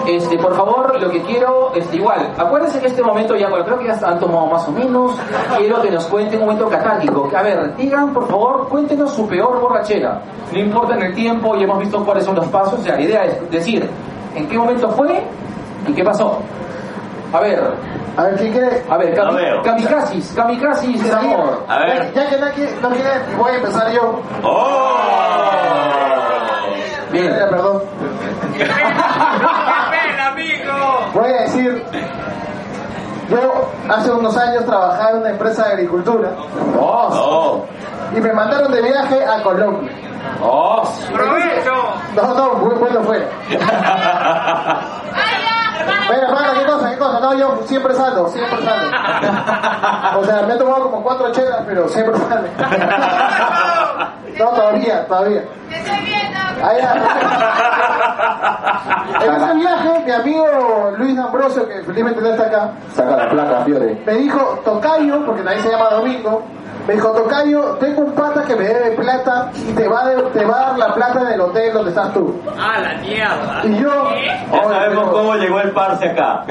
[0.06, 3.78] este, por favor, lo que quiero, este, igual, acuérdense que este momento ya, bueno, creo
[3.78, 5.12] que ya han tomado más o menos.
[5.56, 7.30] Quiero que nos cuenten un momento catártico.
[7.36, 10.20] A ver, digan, por favor, cuéntenos su peor borrachera.
[10.52, 12.80] No importa en el tiempo, ya hemos visto cuáles son los pasos.
[12.80, 13.88] O sea, la idea es decir,
[14.34, 15.22] en qué momento fue
[15.86, 16.38] y qué pasó.
[17.32, 17.72] A ver,
[18.16, 18.82] A ver, ¿quién quiere?
[18.90, 19.62] a ver, cami- veo.
[19.62, 21.64] kamikazes, kamikazes del amor.
[21.68, 22.12] A ver.
[22.14, 24.20] Ya que nadie no quiere, voy a empezar yo.
[24.42, 24.98] ¡Oh!
[27.10, 27.30] Bien.
[27.50, 27.82] Perdón.
[28.56, 30.72] ¡Qué pena, amigo!
[31.14, 31.82] Voy a decir,
[33.30, 36.30] yo hace unos años trabajaba en una empresa de agricultura
[36.78, 37.64] Oh,
[38.14, 39.90] y me mandaron de viaje a Colombia.
[40.42, 40.82] oh.
[41.12, 41.72] ¡Provecho!
[42.14, 43.26] No, no, muy bueno fue.
[46.08, 46.90] Bueno, hermano, ¿qué cosa?
[46.90, 47.20] ¿Qué cosa?
[47.20, 48.90] No, yo siempre salgo, siempre salgo.
[50.20, 52.46] O sea, me he tomado como cuatro chelas, pero siempre salgo.
[54.38, 55.42] No, todavía, todavía.
[56.62, 56.78] Ahí,
[59.24, 63.64] en ese viaje, mi amigo Luis Ambrosio, que felizmente no está acá, Saca la placa,
[63.64, 64.00] Fiore.
[64.06, 66.42] me dijo, Tocayo, porque también se llama Domingo,
[66.86, 70.22] me dijo, Tocayo, tengo un pata que me debe plata y te va, a de-
[70.22, 72.40] te va a dar la plata en el hotel donde estás tú.
[72.60, 73.60] ¡A la mierda!
[73.64, 76.44] Y yo, Ya "Oye, sabemos pero- cómo llegó el parce acá.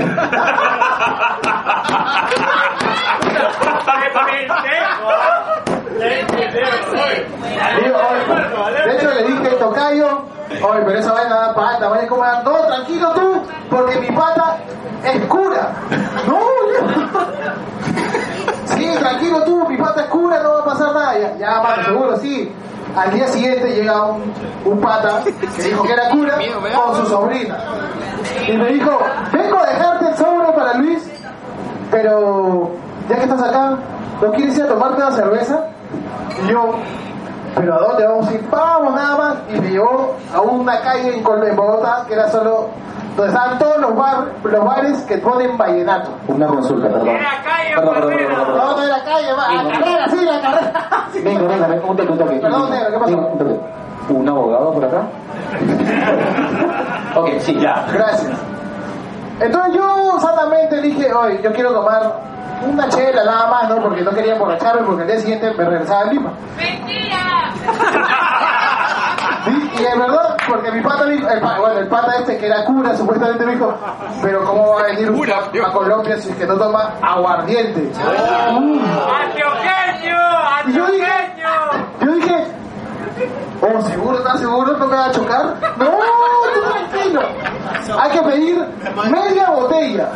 [7.84, 7.98] Digo,
[8.66, 10.22] oye, de hecho le dije, Tocayo,
[10.64, 14.58] oye, pero esa vaina da pata, vaya como no, tranquilo tú, porque mi pata
[15.04, 15.70] es cura.
[16.28, 16.40] No,
[18.94, 21.18] sí, tranquilo tú, mi pata es cura, no va a pasar nada.
[21.20, 22.52] Ya, ya mano, seguro, sí.
[22.96, 24.34] Al día siguiente llega un,
[24.66, 26.38] un pata que dijo que era cura
[26.76, 27.58] con su sobrina.
[28.48, 29.00] Y me dijo,
[29.32, 30.42] vengo a dejarte el sobre
[31.92, 32.72] pero
[33.10, 33.78] ya que estás acá,
[34.22, 35.66] ¿no quieres ir a tomarte una cerveza?
[36.44, 36.76] Y yo,
[37.56, 38.50] ¿pero a dónde vamos a ir?
[38.50, 39.36] Vamos nada más.
[39.54, 42.70] Y me llevó a una calle en Bogotá que era solo
[43.16, 46.12] donde estaban todos los, bar, los bares que ponen vallenato.
[46.28, 47.10] Una consulta, perdón.
[47.10, 48.58] Era calle Perdón, perdón, perdón, perdón.
[48.58, 50.88] No, no era calle, va, la carrera, sí, la carrera.
[51.24, 52.36] Venga, venga, venga, un toque, un toque.
[52.38, 53.12] Perdón, negro, ¿qué pasó?
[53.12, 53.60] Venga, un toque.
[54.10, 55.04] ¿Un abogado por acá?
[57.16, 57.86] ok, sí, ya.
[57.94, 58.32] Gracias.
[59.40, 62.14] Entonces yo sanamente dije, oye, yo quiero tomar
[62.64, 63.82] una chela nada más, ¿no?
[63.82, 66.32] Porque no quería emborracharme porque el día siguiente me regresaba a Lima.
[66.58, 67.52] ¡Mentira!
[69.48, 72.64] Y es verdad, porque mi pata, dijo- el, pa- bueno, el pata este que era
[72.66, 73.74] cura supuestamente me dijo,
[74.22, 77.92] pero ¿cómo va a venir un a, a Colombia si es que no toma aguardiente?
[79.24, 80.18] ¡Antioqueño!
[80.68, 81.88] Y yo dije, ¡Antioqueño!
[82.02, 82.48] yo dije,
[83.62, 84.78] oh, ¿seguro, estás seguro?
[84.78, 85.56] ¿No me va a chocar?
[85.78, 85.86] No,
[86.54, 87.22] tú tranquilo.
[88.00, 88.66] Hay que pedir
[89.10, 90.10] media botella.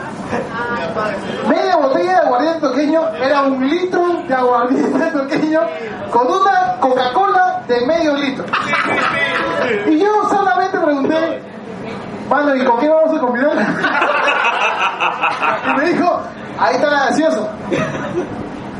[1.47, 5.59] Media botella de aguardiente toqueño era un litro de aguardiente toqueño
[6.11, 8.45] con una Coca-Cola de medio litro.
[9.87, 11.41] Y yo solamente pregunté,
[12.29, 13.53] mano, ¿y con qué vamos a combinar?
[15.67, 16.21] Y me dijo,
[16.59, 17.49] ahí está la gaseosa.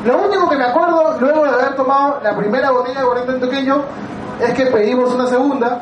[0.05, 3.83] Lo único que me acuerdo, luego de haber tomado la primera botella de aguardiente toqueño,
[4.39, 5.81] es que pedimos una segunda,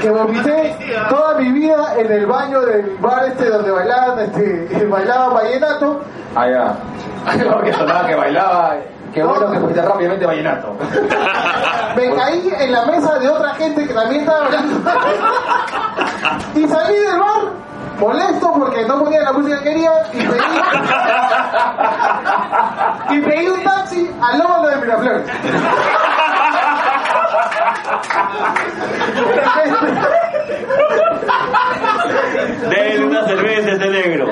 [0.00, 0.76] que vomité
[1.08, 6.00] toda mi vida en el baño del bar este donde bailaban, este, bailaban vallenato.
[6.34, 6.76] Ah, ya.
[7.52, 8.76] Porque sonaba que bailaba.
[9.12, 10.74] Qué bueno que fuiste rápidamente vallenato.
[11.96, 14.90] Me caí en la mesa de otra gente que también estaba bailando.
[16.54, 17.42] Y salí del bar
[17.98, 20.40] molesto porque no ponía la música que quería y pedí,
[23.10, 25.26] y pedí un taxi al lóbulo de Miraflores.
[32.70, 34.26] Denle una cerveza a ese negro.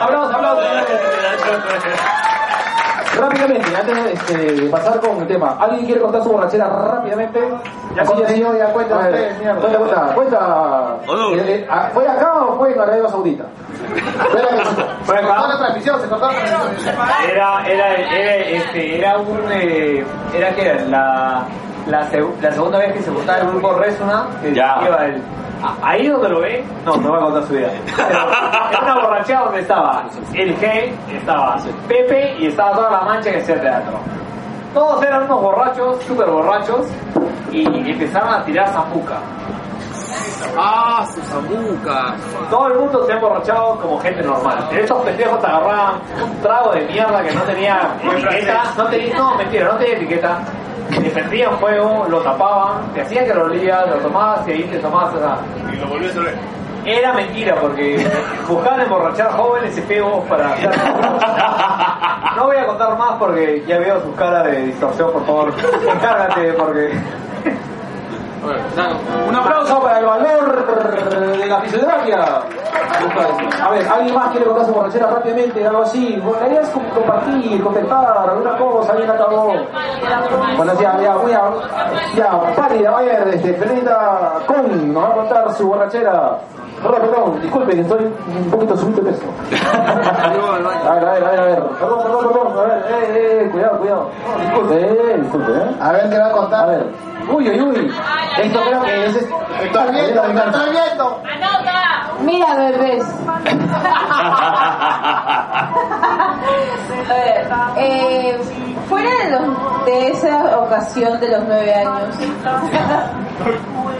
[0.00, 0.64] Hablamos, hablamos.
[3.18, 7.40] Rápidamente, antes de, este, pasar con el tema, ¿alguien quiere contar su borrachera rápidamente?
[7.94, 9.60] Ya Así, yo, ya cuenta A ver, usted, mierda.
[9.60, 10.96] Cuenta, cuenta.
[11.08, 13.44] Eh, eh, ah, ¿Fue acá o fue en Arabia Saudita?
[15.06, 16.94] Se cortó la transmisión, se cortó la transmisión.
[17.32, 21.46] Era, era, era, este, era un, eh, era que era la,
[21.86, 24.80] la, seg- la segunda vez que se juntaba el grupo Resona, que Ya.
[24.80, 25.22] lleva el,
[25.82, 27.68] ahí donde lo ve, no, no voy a contar su vida.
[27.96, 30.04] Pero era una borrachera donde estaba
[30.34, 31.56] el G, estaba
[31.88, 33.98] Pepe y estaba toda la mancha que hacía teatro.
[34.74, 36.86] Todos eran unos borrachos, súper borrachos,
[37.50, 39.14] y empezaron a tirar zambuca.
[40.58, 42.14] Ah, su zambuca.
[42.50, 44.58] Todo el mundo se ha emborrachado como gente normal.
[44.72, 48.62] Estos pendejos te agarraban un trago de mierda que no tenía etiqueta.
[48.76, 50.38] No tenía, no, mentira, no tenía etiqueta.
[50.90, 54.78] Le prendían fuego, lo tapaban, te hacían que lo olías, lo tomabas y ahí te
[54.78, 55.14] tomabas.
[55.14, 55.38] o sea,
[55.72, 56.34] Y lo volvió a hacer.
[56.84, 58.06] era mentira porque
[58.48, 60.70] buscaban emborrachar jóvenes y feos para hacer.
[62.36, 65.52] No voy a contar más porque ya veo tu cara de distorsión, por favor.
[65.94, 66.90] Encárgate porque.
[69.28, 72.24] Un aplauso para el valor de la fisioterapia.
[73.62, 75.66] A ver, ¿alguien más quiere contar su borrachera rápidamente?
[75.66, 76.22] Algo así.
[76.40, 79.52] La es compartir, comentar, alguna cosa, alguien acabó.
[80.56, 81.42] Bueno, ya, ya, voy a.
[82.14, 83.56] Ya, pálida, a ver, este,
[84.46, 86.38] Con nos va a contar su borrachera.
[86.82, 89.24] Perdón, perdón, disculpen, estoy un poquito subido de peso.
[90.86, 91.62] A ver, a ver, a ver, a ver.
[91.80, 92.58] Perdón, perdón, perdón.
[92.58, 94.10] A ver, eh, eh, cuidado, cuidado.
[94.28, 95.76] No, disculpe, eh, disculpe, eh.
[95.80, 96.68] A ver qué va a A contar.
[96.68, 96.86] ver.
[97.28, 97.94] Uy, uy, uy.
[98.38, 99.16] Esto creo que es.
[99.16, 101.22] Estoy viendo, estoy viendo.
[102.20, 103.04] Mira, bebés.
[107.08, 107.48] A ver,
[107.78, 108.38] eh,
[108.88, 112.16] fuera de, los- de esa ocasión de los nueve años,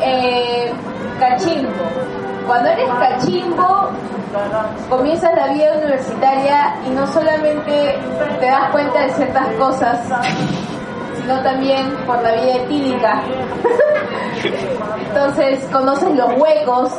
[0.03, 0.73] eh,
[1.21, 1.71] cachimbo.
[2.47, 3.91] Cuando eres cachimbo,
[4.89, 7.99] comienzas la vida universitaria y no solamente
[8.41, 9.99] te das cuenta de ciertas cosas,
[11.21, 13.23] sino también por la vida etílica.
[15.09, 16.93] Entonces conoces los huecos,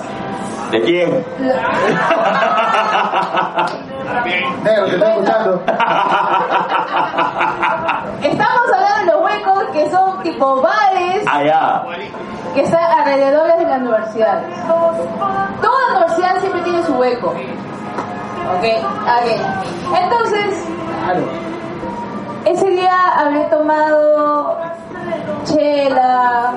[0.72, 1.24] ¿De quién?
[4.64, 5.64] Negro, te estoy escuchando.
[8.22, 11.84] Estamos hablando de los huecos que son tipo bares Allá.
[12.54, 14.46] que están alrededor de las universidades.
[14.68, 17.30] Toda universidad siempre tiene su hueco.
[17.30, 19.28] Ok, ok.
[20.02, 20.66] Entonces,
[22.52, 24.58] ese día habré tomado
[25.44, 26.54] chela,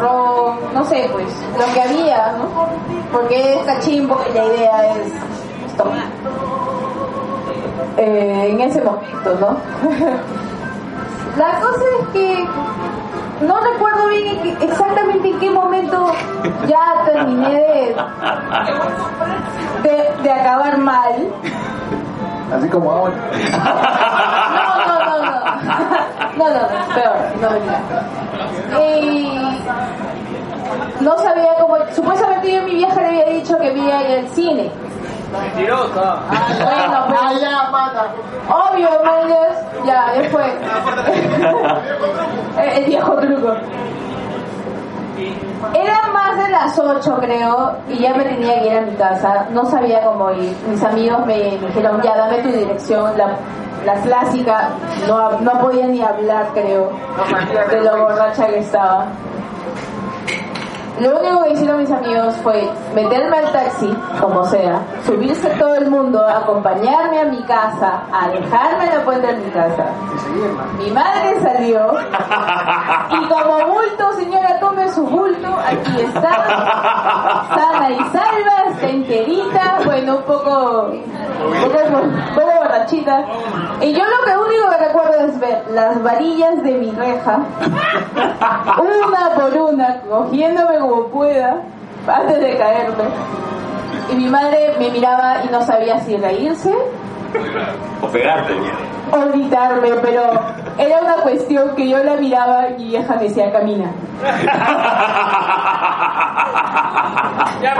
[0.00, 1.26] ron, no sé, pues,
[1.58, 2.48] lo que había, ¿no?
[3.10, 6.04] Porque es cachimbo y la idea es tomar.
[7.96, 9.56] Eh, en ese momento, ¿no?
[11.38, 12.48] la cosa es que
[13.46, 16.12] no recuerdo bien exactamente en qué momento
[16.68, 17.96] ya terminé de,
[19.82, 21.28] de, de acabar mal.
[22.52, 23.14] Así como ahora.
[26.36, 26.60] No, no,
[26.94, 27.80] peor, no mentira.
[28.80, 29.38] Y
[31.00, 31.76] no sabía cómo.
[31.94, 34.70] Supuestamente yo a mi vieja le había dicho que vi el cine.
[35.32, 36.20] Mentirosa.
[36.28, 37.20] Bueno, pues.
[37.20, 38.06] Ah, ya, mata.
[38.48, 40.44] Obvio, mangas, ya, fue.
[42.62, 43.54] el, el viejo truco.
[45.74, 49.46] Era más de las 8 creo y ya me tenía que ir a mi casa,
[49.50, 50.54] no sabía cómo ir.
[50.68, 53.36] Mis amigos me, me dijeron, ya dame tu dirección, la,
[53.84, 54.70] la clásica,
[55.08, 56.90] no, no podía ni hablar creo,
[57.70, 59.06] de lo borracha que estaba.
[61.02, 65.90] Lo único que hicieron mis amigos fue meterme al taxi, como sea, subirse todo el
[65.90, 69.86] mundo, acompañarme a mi casa, a dejarme la puerta de mi casa.
[70.78, 71.92] Mi madre salió
[73.10, 80.18] y como bulto, señora, tome su bulto, aquí está, sana y salva, está enterita, bueno,
[80.18, 83.24] un poco, un poco borrachita.
[83.80, 87.40] Y yo lo que único que recuerdo es ver las varillas de mi reja,
[88.78, 91.62] una por una, cogiéndome como pueda,
[92.06, 93.04] antes de caerme.
[94.12, 96.70] Y mi madre me miraba y no sabía si reírse
[98.02, 98.52] O pegarte.
[99.12, 100.22] O gritarme, pero
[100.78, 103.92] era una cuestión que yo la miraba y mi vieja me decía, camina.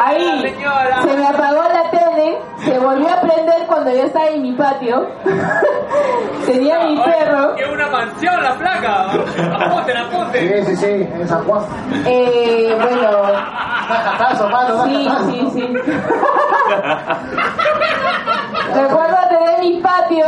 [0.04, 0.54] Ahí
[1.02, 5.08] se me apagó la tele, se volvió a prender cuando yo estaba en mi patio.
[6.46, 7.54] Tenía mi perro.
[7.56, 9.12] Que una mansión la placa.
[9.12, 10.64] Apunten, apunten.
[10.64, 11.62] Sí, sí, sí, en San Juan.
[12.06, 13.22] Eh, bueno,
[14.84, 15.62] sí, sí, sí.
[18.74, 20.26] Recuerdo tener mi patio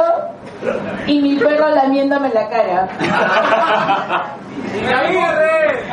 [1.07, 2.89] y mi perro lamiéndome la cara.
[4.99, 5.85] Aguirre.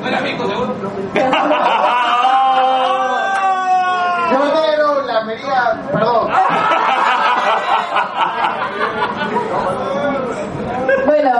[0.00, 0.74] Buena amigo, seguro.
[4.32, 6.28] Yo la mería, perdón.
[11.22, 11.38] Bueno,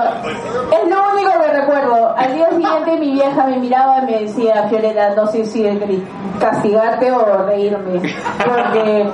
[0.72, 2.14] es lo único que recuerdo.
[2.14, 5.64] Al día siguiente mi vieja me miraba y me decía, Fiorella, no sé si
[6.38, 8.02] castigarte o reírme.
[8.44, 9.10] Porque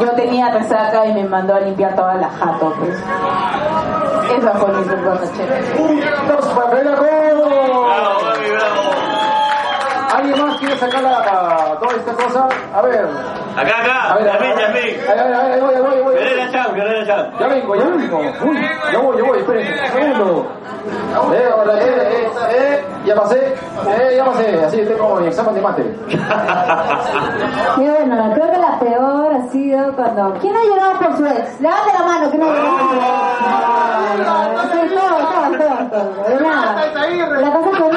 [0.00, 2.96] yo tenía resaca y me mandó a limpiar toda la jato, pues.
[4.38, 5.62] Esa fue mi recuerdo, chévere.
[6.28, 8.25] Dos papelacos.
[10.14, 12.48] ¿Alguien más quiere sacar la, toda esta cosa?
[12.74, 13.06] A ver.
[13.56, 14.14] Acá, A acá.
[14.16, 16.14] ver, a ver, a ver, a ver, ahí voy, ahí voy, voy.
[17.38, 18.18] Ya vengo, ya vengo.
[18.18, 20.46] Uy, ya voy, ya voy, esperen, un segundo.
[21.34, 23.54] Eh, hola, eh, eh, eh, ya pasé,
[23.88, 25.82] eh, ya pasé, así tengo mi examen de mate.
[27.78, 30.34] Y bueno, creo que la peor ha sido cuando...
[30.40, 31.60] ¿Quién ha llorado por su ex?
[31.60, 34.75] Levante la mano, ¿quién ha llorado por su ex?
[35.96, 37.88] La cosa es que no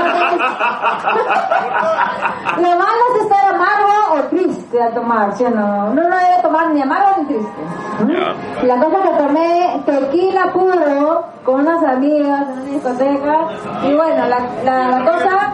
[2.57, 5.89] Lo malo es estar amargo o triste a tomar, ¿sí o no?
[5.91, 7.61] Uno no debe tomar ni amargo ni triste.
[8.03, 8.65] ¿Mm?
[8.67, 13.37] La cosa es que tomé tequila puro con unas amigas en una discoteca
[13.83, 15.53] y bueno, la, la, la cosa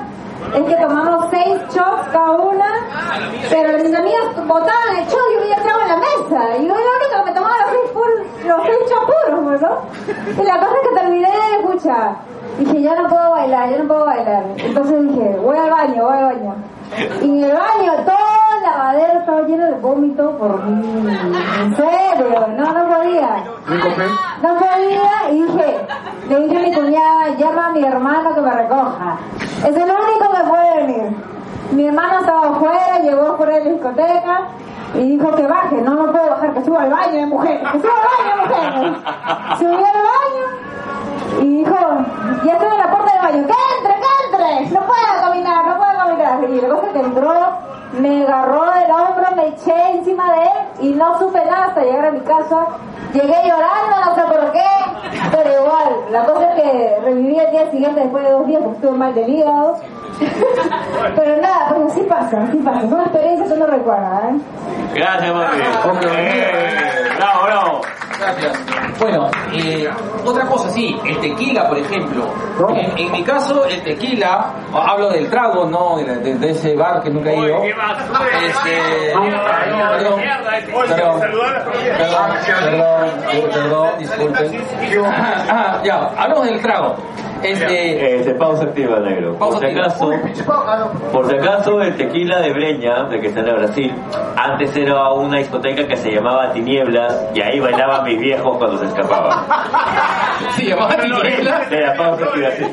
[0.54, 2.66] es que tomamos seis shots cada una,
[3.50, 6.58] pero mis amigas botaban el shot y yo ya trago en la mesa.
[6.60, 9.62] Y yo era la única que me tomaba los seis, pur- los seis shots puros,
[9.62, 10.44] ¿no?
[10.44, 11.25] Y la cosa es que terminé,
[11.60, 12.16] escucha,
[12.58, 14.44] dije, ya no puedo bailar, ya no puedo bailar.
[14.58, 16.56] Entonces dije, voy al baño, voy al baño.
[17.22, 18.16] Y en el baño todo
[18.56, 21.08] el lavadero estaba lleno de vómito por mí.
[21.62, 23.44] En serio, no, no podía.
[24.42, 25.88] No podía y dije,
[26.30, 29.18] le dije a mi cuñada, llama a mi hermano que me recoja.
[29.40, 31.16] Es el único que puede venir.
[31.72, 34.48] Mi hermano estaba afuera, llegó por la discoteca
[34.94, 35.82] y dijo que baje.
[35.82, 38.56] No, no puedo bajar, que suba al baño de mujeres, que suba al baño de
[38.56, 38.98] mujeres.
[39.58, 40.65] Subió al baño
[41.42, 41.76] y dijo,
[42.44, 45.78] ya estoy en la puerta del baño, que entre, que entre, no puedo caminar, no
[45.78, 46.50] puedo caminar.
[46.50, 47.34] Y la cosa es que entró,
[47.94, 50.52] me agarró del hombro, me eché encima de él
[50.82, 52.68] y no supe nada hasta llegar a mi casa.
[53.14, 54.66] Llegué llorando, no sé por qué,
[55.32, 58.78] pero igual, la cosa es que reviví el día siguiente después de dos días porque
[58.78, 59.78] estuve mal del hígado.
[61.16, 64.40] pero nada, pues así pasa, así pasa, son experiencias que uno recuerda, ¿eh?
[64.96, 65.62] Gracias, mami.
[65.90, 66.06] Ok.
[66.06, 67.82] Eh, bravo, bravo.
[68.20, 68.60] Gracias.
[69.00, 69.90] Bueno, eh,
[70.26, 72.26] otra cosa, sí, el tequila, por ejemplo.
[72.70, 77.10] En, en mi caso, el tequila, hablo del trago, no de, de- ese bar que
[77.10, 77.62] nunca he ido.
[77.64, 80.22] Este, perdón,
[80.86, 81.22] perdón, perdón,
[82.60, 84.64] perdón, perdón, disculpen.
[85.06, 86.96] Ah, ya, hablamos del trago.
[87.44, 89.36] Este, Este, pausa activa, negro.
[89.38, 90.12] Pausa por si acaso,
[91.12, 93.94] por si acaso, el tequila de Breña, de que está en Brasil,
[94.36, 98.86] antes era una discoteca que se llamaba Tinieblas y ahí bailaban mis viejos cuando se
[98.86, 99.46] escapaban.
[100.56, 101.66] se llamaba tiniebla.
[101.66, 102.66] De la pausa activa, sí.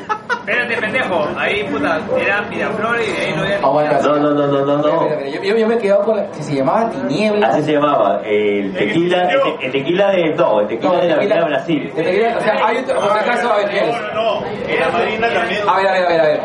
[0.45, 1.25] Espérate, pendejo.
[1.37, 3.99] Ahí, puta, era Miraflores y de ahí no había Aguanta.
[4.01, 4.87] No, no, no, no, no, no.
[5.03, 7.55] Espera, espera, Yo, yo, yo me he quedado con la que se llamaba Tinieblas.
[7.55, 8.21] Así se llamaba.
[8.25, 10.35] El tequila, el, te- el tequila de.
[10.35, 11.91] No, el tequila No, de la tequila- Avenida Brasil.
[11.95, 13.99] de tequila- o sea, hay otro, por si acaso, a ver, fíjense.
[14.13, 15.61] No, no, era Marina también.
[15.67, 16.39] A ver, a ver, a ver, a ver.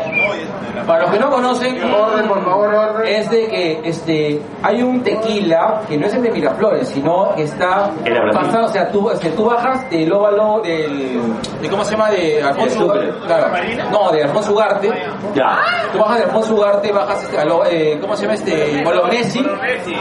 [0.87, 3.05] Para los que no conocen, Orden, por favor, orden.
[3.13, 7.43] es de que este hay un tequila que no es el de Miraflores, sino que
[7.43, 8.41] está El de Brasil.
[8.41, 11.21] pasado, o sea, tú, tú bajas del óvalo del
[11.61, 13.09] de cómo se llama de Alfonso Sucre.
[13.27, 13.47] claro,
[13.91, 14.89] no, de Alfonso Ugarte.
[15.35, 15.59] Ya.
[15.91, 18.83] Tú bajas de Alfonso Ugarte, bajas este, a lo- eh, ¿cómo se llama este?
[18.83, 19.45] Bolognesi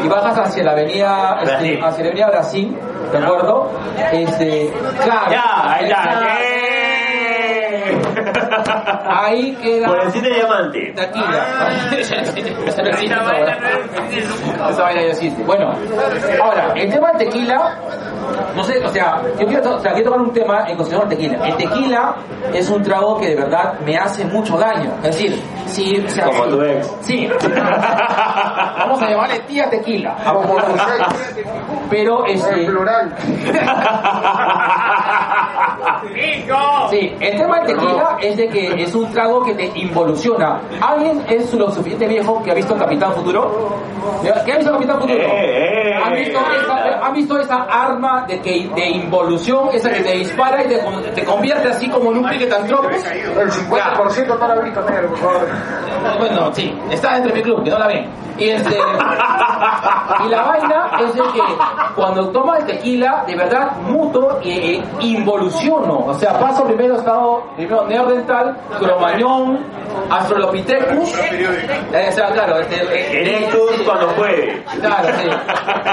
[0.02, 2.78] y bajas hacia la avenida este, hacia la avenida Brasil,
[3.12, 3.70] ¿de acuerdo?
[4.12, 5.30] Este, claro.
[5.30, 6.10] Ya, ahí exacto.
[6.10, 6.38] está.
[6.40, 7.98] ¡Eh!
[9.10, 10.92] Ahí queda Por el cine diamante.
[10.94, 11.46] Tequila.
[11.98, 15.42] Esa no existe esa vaina no ya existe.
[15.44, 15.72] Bueno,
[16.42, 17.78] ahora, el tema del tequila,
[18.56, 21.08] no sé, o sea, yo quiero, to- o sea, quiero tocar un tema en consideración
[21.08, 21.46] del tequila.
[21.48, 22.14] El tequila
[22.52, 24.90] es un trago que de verdad me hace mucho daño.
[25.02, 26.96] Es decir, si, o sea, Como si- tu ex.
[27.00, 27.28] Sí.
[28.78, 30.16] Vamos a llamarle tía tequila.
[30.24, 31.44] Como sex.
[31.90, 32.64] Pero este.
[32.66, 33.14] plural.
[36.90, 40.60] Sí, el tema del tequila es de que es un trago que te involuciona.
[40.80, 43.76] ¿Alguien es lo suficiente viejo que ha visto Capitán Futuro?
[44.44, 45.22] ¿Qué ha visto Capitán Futuro?
[45.22, 45.94] Eh, eh.
[46.02, 50.64] ¿Han visto, esa, ¿Han visto esa arma de, que, de involución, esa que te dispara
[50.64, 50.78] y te,
[51.14, 52.92] te convierte así como en un piquetantropos?
[52.92, 55.48] El 50% no lo ha visto negro, por favor.
[56.18, 58.28] Bueno, sí, está dentro de mi club, que no la ven.
[58.38, 58.78] Y este.
[60.24, 61.42] Y la vaina es de que
[61.96, 66.06] cuando toma el tequila, de verdad muto e e involuciono.
[66.06, 69.58] O sea, paso primero estado, primero neordental, cromañón,
[70.10, 71.14] astrolopithecus.
[71.18, 74.62] Eh, o sea, claro, este, eh, Erectus cuando puede.
[74.80, 75.28] Claro, sí.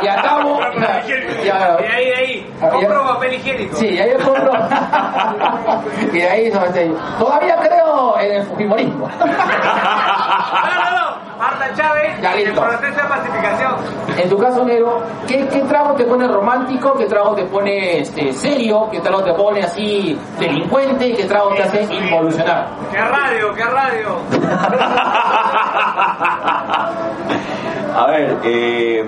[0.04, 0.60] Y acabo.
[1.44, 2.54] ya, De ahí.
[2.62, 2.70] Ah.
[2.70, 3.76] Compro papel higiénico.
[3.78, 4.52] Sí, ahí compro.
[6.14, 9.10] y de ahí no, este, todavía creo en el fujimorismo.
[9.26, 11.06] No, no, no.
[11.38, 12.62] Marta Chávez, Ya, el listo.
[12.62, 13.76] proceso de pacificación.
[14.18, 16.94] En tu caso, Nero, ¿qué, ¿qué trago te pone romántico?
[16.98, 18.88] ¿Qué trago te pone este, serio?
[18.90, 21.14] ¿Qué trago te pone así delincuente?
[21.14, 22.68] ¿Qué trago te hace involucionar?
[22.92, 24.16] ¡Qué radio, qué radio!
[27.98, 29.06] A ver, eh,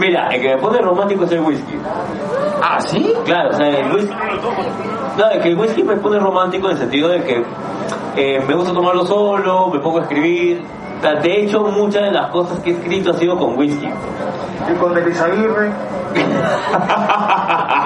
[0.00, 1.78] mira, el que me pone romántico es el whisky.
[2.62, 3.12] ¿Ah, sí?
[3.24, 4.14] Claro, o sea, el whisky.
[5.16, 7.44] No, es que el whisky me pone romántico en el sentido de que
[8.16, 10.64] eh, me gusta tomarlo solo, me pongo a escribir.
[10.98, 13.86] O sea, de hecho, muchas de las cosas que he escrito ha sido con whisky.
[13.86, 14.94] Y con.
[14.94, 15.14] ¡Mi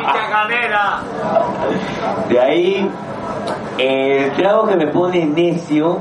[0.07, 1.01] chacanera!
[2.29, 2.91] De ahí,
[3.79, 5.99] el trago que me pone necio,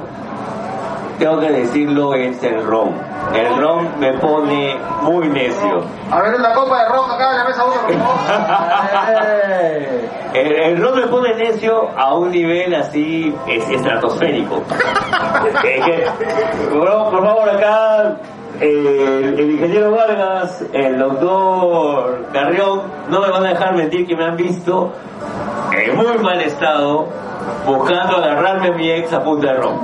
[1.19, 3.12] tengo que decirlo, es el ron.
[3.35, 5.83] El ron me pone muy necio.
[6.11, 8.17] A ver una copa de ron acá en la mesa uno, por favor.
[10.33, 14.61] El, el ron me pone necio a un nivel así es- estratosférico.
[15.63, 16.05] Es que,
[16.71, 18.17] por, por favor, acá
[18.59, 24.25] eh, el ingeniero Vargas, el doctor Carrión, no me van a dejar mentir que me
[24.25, 24.91] han visto
[25.71, 27.07] en muy mal estado
[27.65, 29.79] buscando agarrarme a mi ex a punta de ron.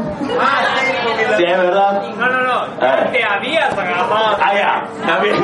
[1.37, 2.01] Sí, es verdad.
[2.17, 2.65] No, no, no.
[2.81, 3.05] Ah.
[3.11, 4.37] Te habías agarrado.
[4.41, 5.35] Ah, ya, también.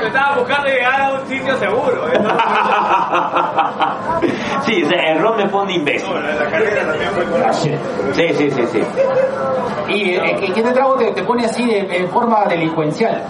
[0.00, 2.08] Te estaba buscando llegar a un sitio seguro.
[2.12, 2.18] ¿eh?
[4.64, 6.14] Sí, o sea, el ron me pone imbécil.
[6.14, 7.72] La carrera también fue con Sí,
[8.32, 8.82] sí, sí, sí.
[9.88, 13.22] ¿Y eh, qué, qué trago te, te pone así de, en forma delincuencial?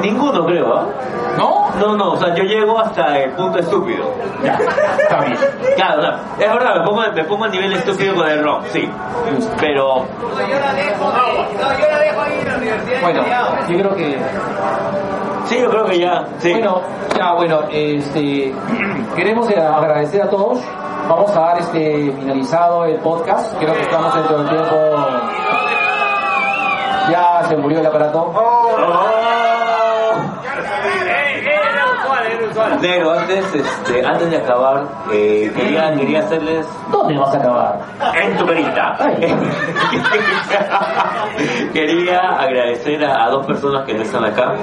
[0.00, 0.86] Ninguno creo, ¿ah?
[1.36, 1.68] ¿No?
[1.78, 4.12] No, no, o sea, yo llego hasta el punto estúpido.
[4.42, 4.58] Ya,
[4.98, 5.38] está bien.
[5.76, 8.64] Claro, o sea, es verdad, me pongo, me pongo a nivel estúpido con el rock,
[8.72, 8.88] sí.
[9.60, 13.00] Pero, Yo la dejo, no, yo la dejo ahí en la universidad.
[13.02, 13.24] Bueno,
[13.68, 14.18] yo creo que
[15.48, 16.52] sí, yo creo que ya, sí.
[16.52, 16.80] Bueno,
[17.16, 18.54] ya bueno, este
[19.16, 20.60] queremos eh, agradecer a todos.
[21.08, 23.56] Vamos a dar este finalizado el podcast.
[23.58, 24.76] Creo que estamos dentro del tiempo.
[27.10, 28.32] Ya se murió el aparato.
[28.36, 29.17] Eh,
[32.80, 37.80] Negro, antes, este, antes de acabar, eh, quería, quería hacerles ¿Dónde vas a acabar?
[38.22, 38.96] en tu perita.
[41.72, 44.54] Quería agradecer a, a dos personas que no están acá.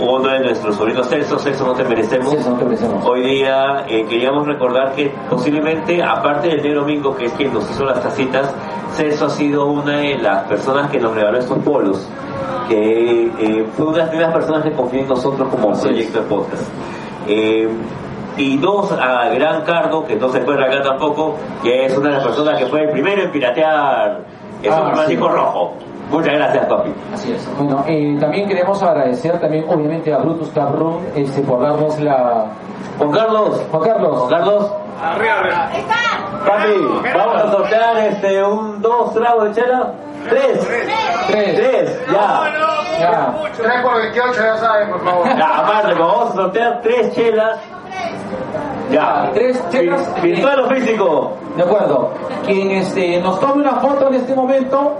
[0.00, 2.30] Uno de nuestros sobrinos Celso, Celso no te merecemos.
[2.30, 3.04] Sí, eso no te merecemos.
[3.06, 7.68] Hoy día eh, queríamos recordar que posiblemente, aparte del negro Mingo, que es quien nos
[7.70, 8.52] hizo las tacitas,
[8.96, 12.08] Celso ha sido una de las personas que nos regaló estos polos.
[12.68, 16.26] Que eh, fue una de las primeras personas que confió en nosotros como proyecto de
[16.28, 16.62] podcast.
[17.26, 17.68] Eh,
[18.36, 22.14] y dos a Gran Cardo, que no se encuentra acá tampoco, que es una de
[22.16, 24.20] las personas que fue el primero en piratear
[24.62, 25.16] el Ah, sí.
[25.16, 25.74] Rojo.
[26.10, 26.90] Muchas gracias, papi.
[27.12, 27.48] Así es.
[27.58, 32.46] Bueno, eh, también queremos agradecer también obviamente a Brutus Cabrón este, por darnos la...
[32.98, 34.18] Juan Carlos, Juan Carlos.
[34.18, 34.72] Juan Carlos,
[35.02, 35.68] Arriba, arriba.
[36.46, 39.92] Papi, vamos a sortear este, un, dos tragos de chela.
[40.28, 40.58] Tres.
[41.28, 41.54] Tres.
[41.56, 42.42] Tres, ya.
[43.00, 43.34] Ya.
[43.56, 45.26] 3 por 28, ya saben, por favor.
[45.36, 47.58] Ya, aparte, vamos a sortear tres chelas.
[48.90, 49.30] Ya.
[49.34, 50.14] Tres chelas.
[50.22, 51.36] Vi- Virtual o físico.
[51.56, 52.10] De acuerdo.
[52.46, 54.98] Quien este, nos tome una foto en este momento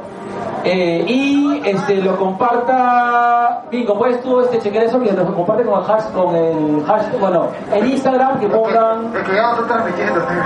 [0.64, 3.62] eh, y este, lo comparta.
[3.70, 7.18] Bingo, puedes tú este, chequear eso que lo comparte con el hashtag, con el hashtag,
[7.18, 9.12] bueno, en Instagram que pongan.
[9.16, 10.42] Es que ya no estoy transmitiendo, tío.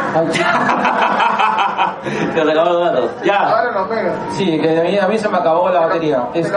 [2.34, 3.10] Nos acabaron los datos.
[3.24, 3.48] Ya.
[3.48, 4.12] Ahora lo pega.
[4.30, 6.28] Sí, que a mí, a mí se me acabó la batería.
[6.32, 6.56] Te Este,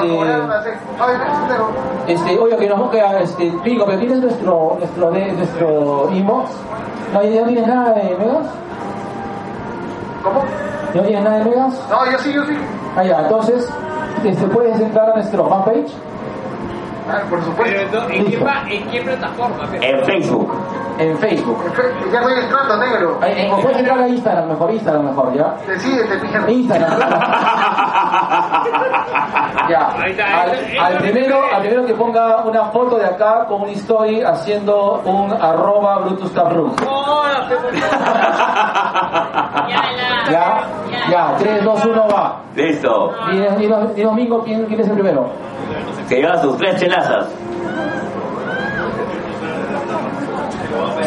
[2.08, 6.52] este, oye, que nos busque este, Bingo, pero tienes nuestro, nuestro, nuestro inbox.
[7.14, 8.46] No, ya tienes nada de megas.
[10.24, 10.44] ¿Cómo?
[10.94, 11.88] ¿No tienes nada de megas?
[11.90, 12.58] No, yo sí, yo sí.
[12.98, 13.70] Ah, ya, entonces,
[14.24, 15.94] este, puedes entrar a nuestro fanpage.
[17.12, 18.08] Ah, por supuesto.
[18.10, 19.64] ¿En qué, pa- en qué plataforma?
[19.82, 20.54] En Facebook.
[21.00, 21.58] En Facebook.
[22.12, 23.18] Ya estoy entrando, negro.
[23.22, 25.56] Ahí, eh, o puedes entrar a Instagram, mejor Instagram, mejor, ¿ya?
[25.66, 26.52] Decídete, pija.
[26.52, 27.00] Instagram.
[29.70, 29.90] ya.
[29.98, 30.52] Ahí está, Al,
[30.94, 35.32] al primero, al primero que ponga una foto de acá con un story haciendo un
[35.34, 36.76] arroba Brutus Taproom.
[40.32, 40.64] Ya,
[41.10, 42.42] ya, 3, 2, 1, va.
[42.56, 43.14] Listo.
[43.32, 43.66] Y, y,
[43.96, 45.30] y domingo, ¿quién, ¿quién es el primero?
[46.08, 47.28] Se llevan sus tres chelazas.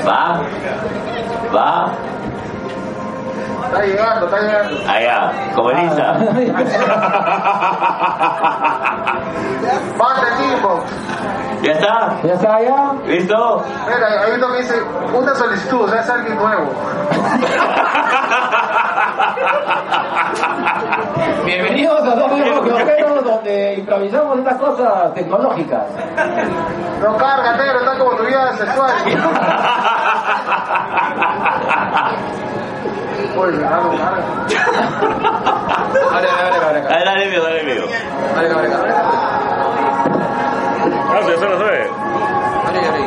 [0.06, 0.40] Va.
[1.54, 1.92] Va.
[3.66, 4.90] Está llegando, está llegando.
[4.90, 5.32] Allá.
[5.54, 6.12] Como en Insta.
[9.98, 10.84] Manda el inbox.
[11.62, 12.16] ¿Ya está?
[12.24, 12.92] ¿Ya está allá?
[13.06, 13.64] ¿Listo?
[13.86, 14.74] Mira, hay uno que dice
[15.14, 16.72] una solicitud, o sea, es alguien nuevo.
[21.44, 25.84] Bienvenidos a Dos Viajeros, donde improvisamos estas cosas tecnológicas.
[27.00, 28.90] No carga, negro, está como tu vida sexual.
[33.38, 34.24] Oye, no, no carga.
[36.10, 36.82] Vale, vale, vale, vale.
[36.82, 37.62] Dale, dale mío, dale
[41.14, 41.90] las nueve.
[42.64, 43.06] Vale, vale.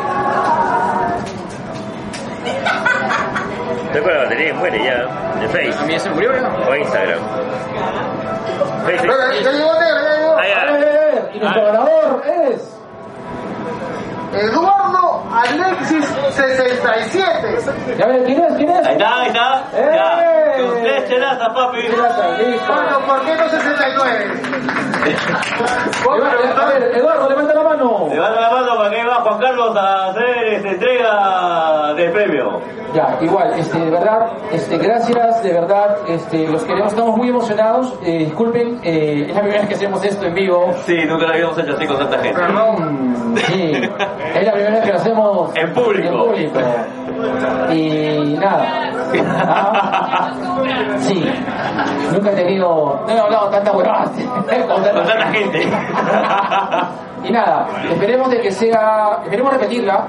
[3.85, 4.97] Estoy con la batería y muere ya.
[5.39, 5.73] De Face.
[5.77, 6.47] ¿También se murió ya?
[6.69, 7.19] O Instagram.
[8.85, 9.03] Mira,
[9.41, 11.29] ya llegó ya llegó.
[11.33, 12.77] Y nuestro ganador es...
[14.33, 15.04] Eduardo
[15.35, 17.97] Alexis 67.
[17.97, 18.53] Ya ves, ¿quién es?
[18.53, 18.85] ¿Quién es?
[18.85, 19.63] Ahí está, ahí está.
[19.73, 19.91] ¡Eh!
[19.93, 20.57] Ya.
[20.57, 21.81] Tus tres chelazas, papi.
[21.81, 22.73] Listo.
[22.73, 24.55] Bueno, ¿por qué no 69?
[26.05, 28.07] Eduardo, a ver, Eduardo, levanta la mano.
[28.09, 32.61] Levanta la mano para que va Juan Carlos a hacer esta entrega de premio.
[32.95, 37.93] Ya, igual, este, de verdad, este, gracias, de verdad, este, los queremos, estamos muy emocionados,
[38.01, 40.73] eh, disculpen, eh, es la primera vez que hacemos esto en vivo.
[40.85, 42.41] Sí, nunca lo habíamos hecho así con tanta gente.
[42.41, 45.24] Mm, sí, es la primera vez que lo hacemos
[45.55, 46.07] En público.
[46.07, 46.59] en público.
[47.73, 48.91] Y nada.
[49.37, 50.31] Ah,
[50.99, 51.23] sí,
[52.11, 54.09] nunca he tenido, no he hablado tanta huevadas
[54.67, 55.67] con tanta gente.
[57.23, 60.05] Y nada, esperemos de que sea, esperemos repetirla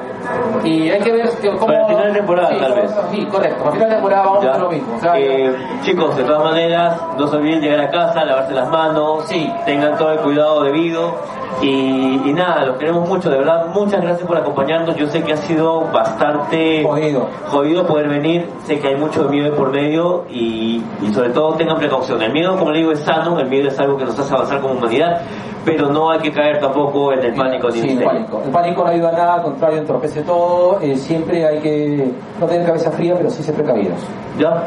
[0.63, 1.67] y hay que ver que- cómo...
[1.67, 2.95] Para el final de temporada, sí, tal vez.
[3.11, 4.97] Sí, correcto, para el final de temporada vamos a hacer lo mismo.
[4.97, 8.69] o sea, Eh, chicos, de todas maneras, no se olviden llegar a casa, lavarse las
[8.69, 9.51] manos, Sí.
[9.65, 11.15] tengan todo el cuidado debido
[11.63, 15.33] y, y nada, los queremos mucho, de verdad, muchas gracias por acompañarnos, yo sé que
[15.33, 17.29] ha sido bastante Jodido.
[17.49, 21.79] jodido poder venir, sé que hay mucho miedo por medio y, y sobre todo tengan
[21.79, 24.35] precaución, el miedo como le digo es sano, el miedo es algo que nos hace
[24.35, 25.23] avanzar como humanidad,
[25.65, 28.43] pero no hay que caer tampoco en el pánico ni Sí, en el pánico.
[28.45, 30.79] El pánico no ayuda a nada, al contrario, entorpece todo.
[30.81, 33.99] eh, siempre hay que no tener cabeza fría, pero sí ser precavidos.
[34.39, 34.63] ¿Ya?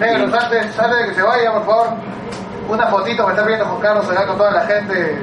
[0.00, 1.86] Negro, antes, antes de que se vaya, por favor,
[2.70, 5.22] una fotito me está viendo con Carlos acá con toda la gente.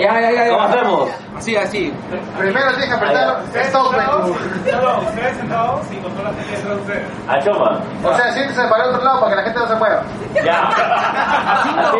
[0.00, 0.48] Ya, ya, ya.
[0.50, 1.08] ¿Cómo hacemos?
[1.36, 1.92] Así, así.
[2.38, 3.78] Primero tienes que apretar en tu...
[3.78, 7.06] Ustedes sentados y con toda la gente detrás de ustedes.
[7.28, 7.80] A Choma.
[8.04, 10.02] O sea, siéntese para el otro lado para que la gente no se mueva.
[10.44, 10.68] Ya.
[11.78, 11.98] Así.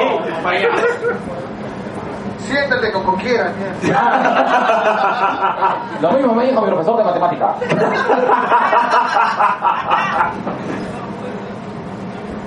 [2.46, 3.50] Siéntate como quieras.
[6.00, 7.54] Lo mismo me dijo mi profesor de matemática.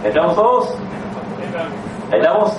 [0.03, 0.69] ¿Estamos todos?
[2.11, 2.53] ¿Estamos?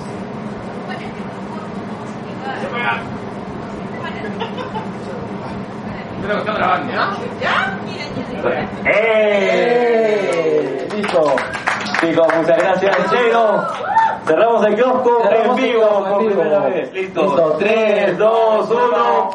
[6.23, 7.17] Creo que está grabando, ¿no?
[8.85, 10.87] ¡Eh!
[10.95, 11.35] Listo.
[11.99, 12.95] Chicos, muchas gracias.
[13.09, 13.63] Serio,
[14.25, 16.91] cerramos el kiosco en vivo por primera vez.
[16.93, 17.21] Listo.
[17.23, 17.55] Listo.
[17.59, 19.29] 3, 2, 1.